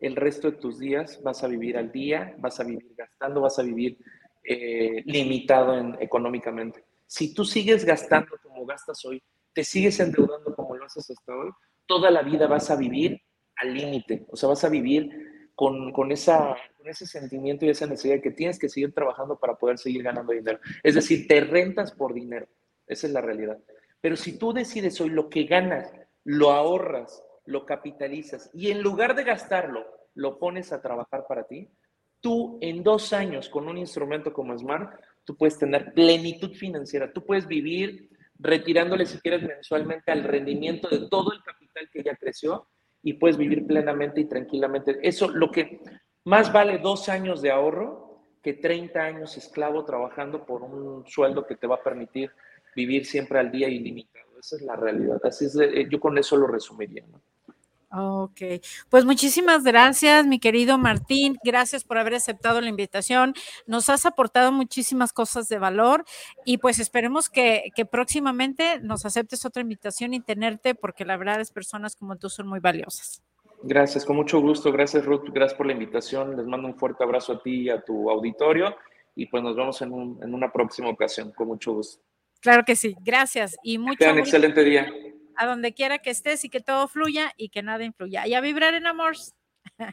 el 0.00 0.16
resto 0.16 0.50
de 0.50 0.56
tus 0.56 0.78
días 0.78 1.22
vas 1.22 1.44
a 1.44 1.48
vivir 1.48 1.76
al 1.76 1.92
día, 1.92 2.34
vas 2.38 2.58
a 2.58 2.64
vivir 2.64 2.94
gastando, 2.96 3.40
vas 3.40 3.58
a 3.58 3.62
vivir 3.62 3.98
eh, 4.42 5.02
limitado 5.04 5.78
en, 5.78 5.96
económicamente. 6.00 6.84
Si 7.06 7.32
tú 7.34 7.44
sigues 7.44 7.84
gastando 7.84 8.36
como 8.58 8.66
gastas 8.66 9.04
hoy, 9.04 9.22
te 9.52 9.62
sigues 9.62 10.00
endeudando 10.00 10.54
como 10.54 10.76
lo 10.76 10.84
haces 10.84 11.08
hasta 11.10 11.32
hoy, 11.32 11.50
toda 11.86 12.10
la 12.10 12.22
vida 12.22 12.48
vas 12.48 12.70
a 12.70 12.76
vivir 12.76 13.20
al 13.56 13.72
límite, 13.72 14.26
o 14.30 14.36
sea, 14.36 14.48
vas 14.48 14.64
a 14.64 14.68
vivir 14.68 15.50
con, 15.54 15.92
con, 15.92 16.10
esa, 16.10 16.56
con 16.76 16.88
ese 16.88 17.06
sentimiento 17.06 17.64
y 17.64 17.70
esa 17.70 17.86
necesidad 17.86 18.20
que 18.20 18.32
tienes 18.32 18.58
que 18.58 18.68
seguir 18.68 18.92
trabajando 18.92 19.38
para 19.38 19.54
poder 19.54 19.78
seguir 19.78 20.02
ganando 20.02 20.32
dinero. 20.32 20.58
Es 20.82 20.94
decir, 20.94 21.26
te 21.26 21.40
rentas 21.40 21.92
por 21.92 22.14
dinero, 22.14 22.48
esa 22.86 23.06
es 23.06 23.12
la 23.12 23.20
realidad. 23.20 23.58
Pero 24.00 24.16
si 24.16 24.38
tú 24.38 24.52
decides 24.52 25.00
hoy 25.00 25.10
lo 25.10 25.28
que 25.28 25.44
ganas, 25.44 25.92
lo 26.24 26.50
ahorras, 26.50 27.22
lo 27.44 27.64
capitalizas 27.64 28.50
y 28.52 28.70
en 28.70 28.82
lugar 28.82 29.14
de 29.14 29.24
gastarlo, 29.24 29.86
lo 30.14 30.38
pones 30.38 30.72
a 30.72 30.82
trabajar 30.82 31.26
para 31.28 31.44
ti, 31.44 31.70
tú 32.20 32.58
en 32.60 32.82
dos 32.82 33.12
años 33.12 33.48
con 33.48 33.68
un 33.68 33.78
instrumento 33.78 34.32
como 34.32 34.56
Smart 34.58 35.00
tú 35.24 35.36
puedes 35.36 35.58
tener 35.58 35.92
plenitud 35.92 36.54
financiera, 36.54 37.12
tú 37.12 37.24
puedes 37.24 37.46
vivir 37.46 38.08
retirándole 38.38 39.06
si 39.06 39.18
quieres 39.18 39.42
mensualmente 39.42 40.10
al 40.12 40.24
rendimiento 40.24 40.88
de 40.88 41.08
todo 41.08 41.32
el 41.32 41.42
capital 41.42 41.88
que 41.92 42.02
ya 42.02 42.16
creció 42.16 42.68
y 43.02 43.14
puedes 43.14 43.36
vivir 43.36 43.66
plenamente 43.66 44.20
y 44.20 44.28
tranquilamente. 44.28 44.98
Eso, 45.02 45.28
lo 45.28 45.50
que 45.50 45.80
más 46.24 46.52
vale 46.52 46.78
dos 46.78 47.08
años 47.08 47.42
de 47.42 47.50
ahorro 47.50 48.24
que 48.42 48.54
30 48.54 49.00
años 49.00 49.36
esclavo 49.36 49.84
trabajando 49.84 50.46
por 50.46 50.62
un 50.62 51.06
sueldo 51.06 51.46
que 51.46 51.56
te 51.56 51.66
va 51.66 51.76
a 51.76 51.82
permitir 51.82 52.30
vivir 52.74 53.04
siempre 53.04 53.38
al 53.38 53.50
día 53.50 53.68
ilimitado. 53.68 54.38
Esa 54.38 54.56
es 54.56 54.62
la 54.62 54.76
realidad. 54.76 55.20
Así 55.24 55.46
es, 55.46 55.58
yo 55.88 55.98
con 55.98 56.16
eso 56.16 56.36
lo 56.36 56.46
resumiría. 56.46 57.04
¿no? 57.06 57.20
Ok, 57.90 58.40
pues 58.90 59.06
muchísimas 59.06 59.64
gracias, 59.64 60.26
mi 60.26 60.38
querido 60.38 60.76
Martín. 60.76 61.38
Gracias 61.42 61.84
por 61.84 61.96
haber 61.96 62.14
aceptado 62.14 62.60
la 62.60 62.68
invitación. 62.68 63.32
Nos 63.66 63.88
has 63.88 64.04
aportado 64.04 64.52
muchísimas 64.52 65.14
cosas 65.14 65.48
de 65.48 65.58
valor 65.58 66.04
y 66.44 66.58
pues 66.58 66.80
esperemos 66.80 67.30
que, 67.30 67.70
que 67.74 67.86
próximamente 67.86 68.78
nos 68.80 69.06
aceptes 69.06 69.46
otra 69.46 69.62
invitación 69.62 70.12
y 70.12 70.20
tenerte 70.20 70.74
porque 70.74 71.06
la 71.06 71.16
verdad 71.16 71.40
es 71.40 71.50
personas 71.50 71.96
como 71.96 72.16
tú 72.16 72.28
son 72.28 72.46
muy 72.46 72.60
valiosas. 72.60 73.22
Gracias, 73.62 74.04
con 74.04 74.16
mucho 74.16 74.38
gusto. 74.40 74.70
Gracias, 74.70 75.06
Ruth. 75.06 75.30
Gracias 75.32 75.56
por 75.56 75.66
la 75.66 75.72
invitación. 75.72 76.36
Les 76.36 76.46
mando 76.46 76.68
un 76.68 76.76
fuerte 76.76 77.04
abrazo 77.04 77.32
a 77.32 77.42
ti 77.42 77.62
y 77.62 77.70
a 77.70 77.80
tu 77.80 78.10
auditorio 78.10 78.76
y 79.14 79.26
pues 79.26 79.42
nos 79.42 79.56
vemos 79.56 79.80
en, 79.80 79.92
un, 79.92 80.22
en 80.22 80.34
una 80.34 80.52
próxima 80.52 80.90
ocasión. 80.90 81.32
Con 81.32 81.48
mucho 81.48 81.72
gusto. 81.72 82.02
Claro 82.40 82.64
que 82.66 82.76
sí. 82.76 82.94
Gracias 83.00 83.56
y 83.62 83.78
mucho. 83.78 83.96
Tengan 83.98 84.18
excelente 84.18 84.62
día 84.62 84.92
a 85.38 85.46
donde 85.46 85.72
quiera 85.72 85.98
que 85.98 86.10
estés 86.10 86.44
y 86.44 86.50
que 86.50 86.60
todo 86.60 86.88
fluya 86.88 87.32
y 87.36 87.48
que 87.48 87.62
nada 87.62 87.84
influya. 87.84 88.26
Y 88.26 88.34
a 88.34 88.40
vibrar 88.40 88.74
en 88.74 88.86
amor. 88.86 89.16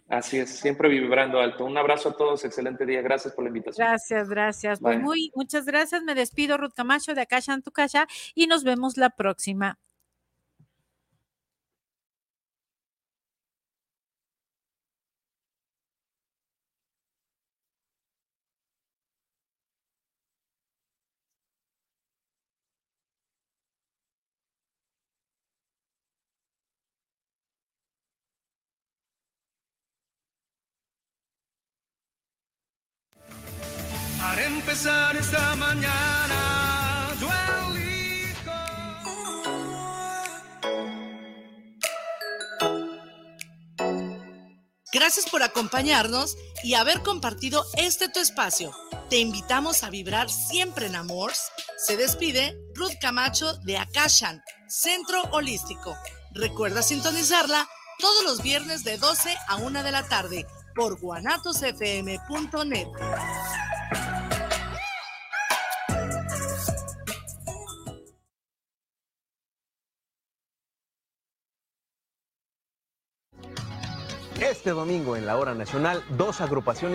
Así 0.09 0.37
es, 0.39 0.49
siempre 0.49 0.89
vibrando 0.89 1.39
alto. 1.39 1.65
Un 1.65 1.77
abrazo 1.77 2.09
a 2.09 2.17
todos, 2.17 2.43
excelente 2.43 2.85
día. 2.85 3.01
Gracias 3.01 3.33
por 3.33 3.43
la 3.43 3.49
invitación. 3.49 3.87
Gracias, 3.87 4.29
gracias. 4.29 4.79
Pues 4.79 4.99
muy, 4.99 5.31
muchas 5.35 5.65
gracias. 5.65 6.03
Me 6.03 6.15
despido, 6.15 6.57
Ruth 6.57 6.73
Camacho 6.75 7.13
de 7.13 7.21
Acá 7.21 7.39
en 7.47 7.61
tu 7.61 7.71
casa 7.71 8.07
y 8.33 8.47
nos 8.47 8.63
vemos 8.63 8.97
la 8.97 9.11
próxima. 9.11 9.77
Mañana, 35.57 36.15
Gracias 44.95 45.29
por 45.29 45.43
acompañarnos 45.43 46.37
y 46.63 46.75
haber 46.75 47.01
compartido 47.01 47.65
este 47.75 48.07
tu 48.07 48.21
espacio. 48.21 48.71
Te 49.09 49.17
invitamos 49.17 49.83
a 49.83 49.89
vibrar 49.89 50.29
siempre 50.29 50.87
en 50.87 50.95
amor. 50.95 51.33
Se 51.77 51.97
despide 51.97 52.57
Ruth 52.73 52.93
Camacho 53.01 53.57
de 53.57 53.77
Akashan, 53.77 54.41
Centro 54.69 55.21
Holístico. 55.31 55.97
Recuerda 56.33 56.81
sintonizarla 56.81 57.67
todos 57.99 58.23
los 58.23 58.41
viernes 58.41 58.85
de 58.85 58.97
12 58.97 59.35
a 59.49 59.57
1 59.57 59.83
de 59.83 59.91
la 59.91 60.07
tarde 60.07 60.47
por 60.73 60.97
guanatosfm.net. 60.99 62.87
Este 74.65 74.73
domingo 74.73 75.15
en 75.15 75.27
la 75.27 75.37
hora 75.37 75.53
nacional, 75.53 76.01
dos 76.17 76.41
agrupaciones 76.41 76.93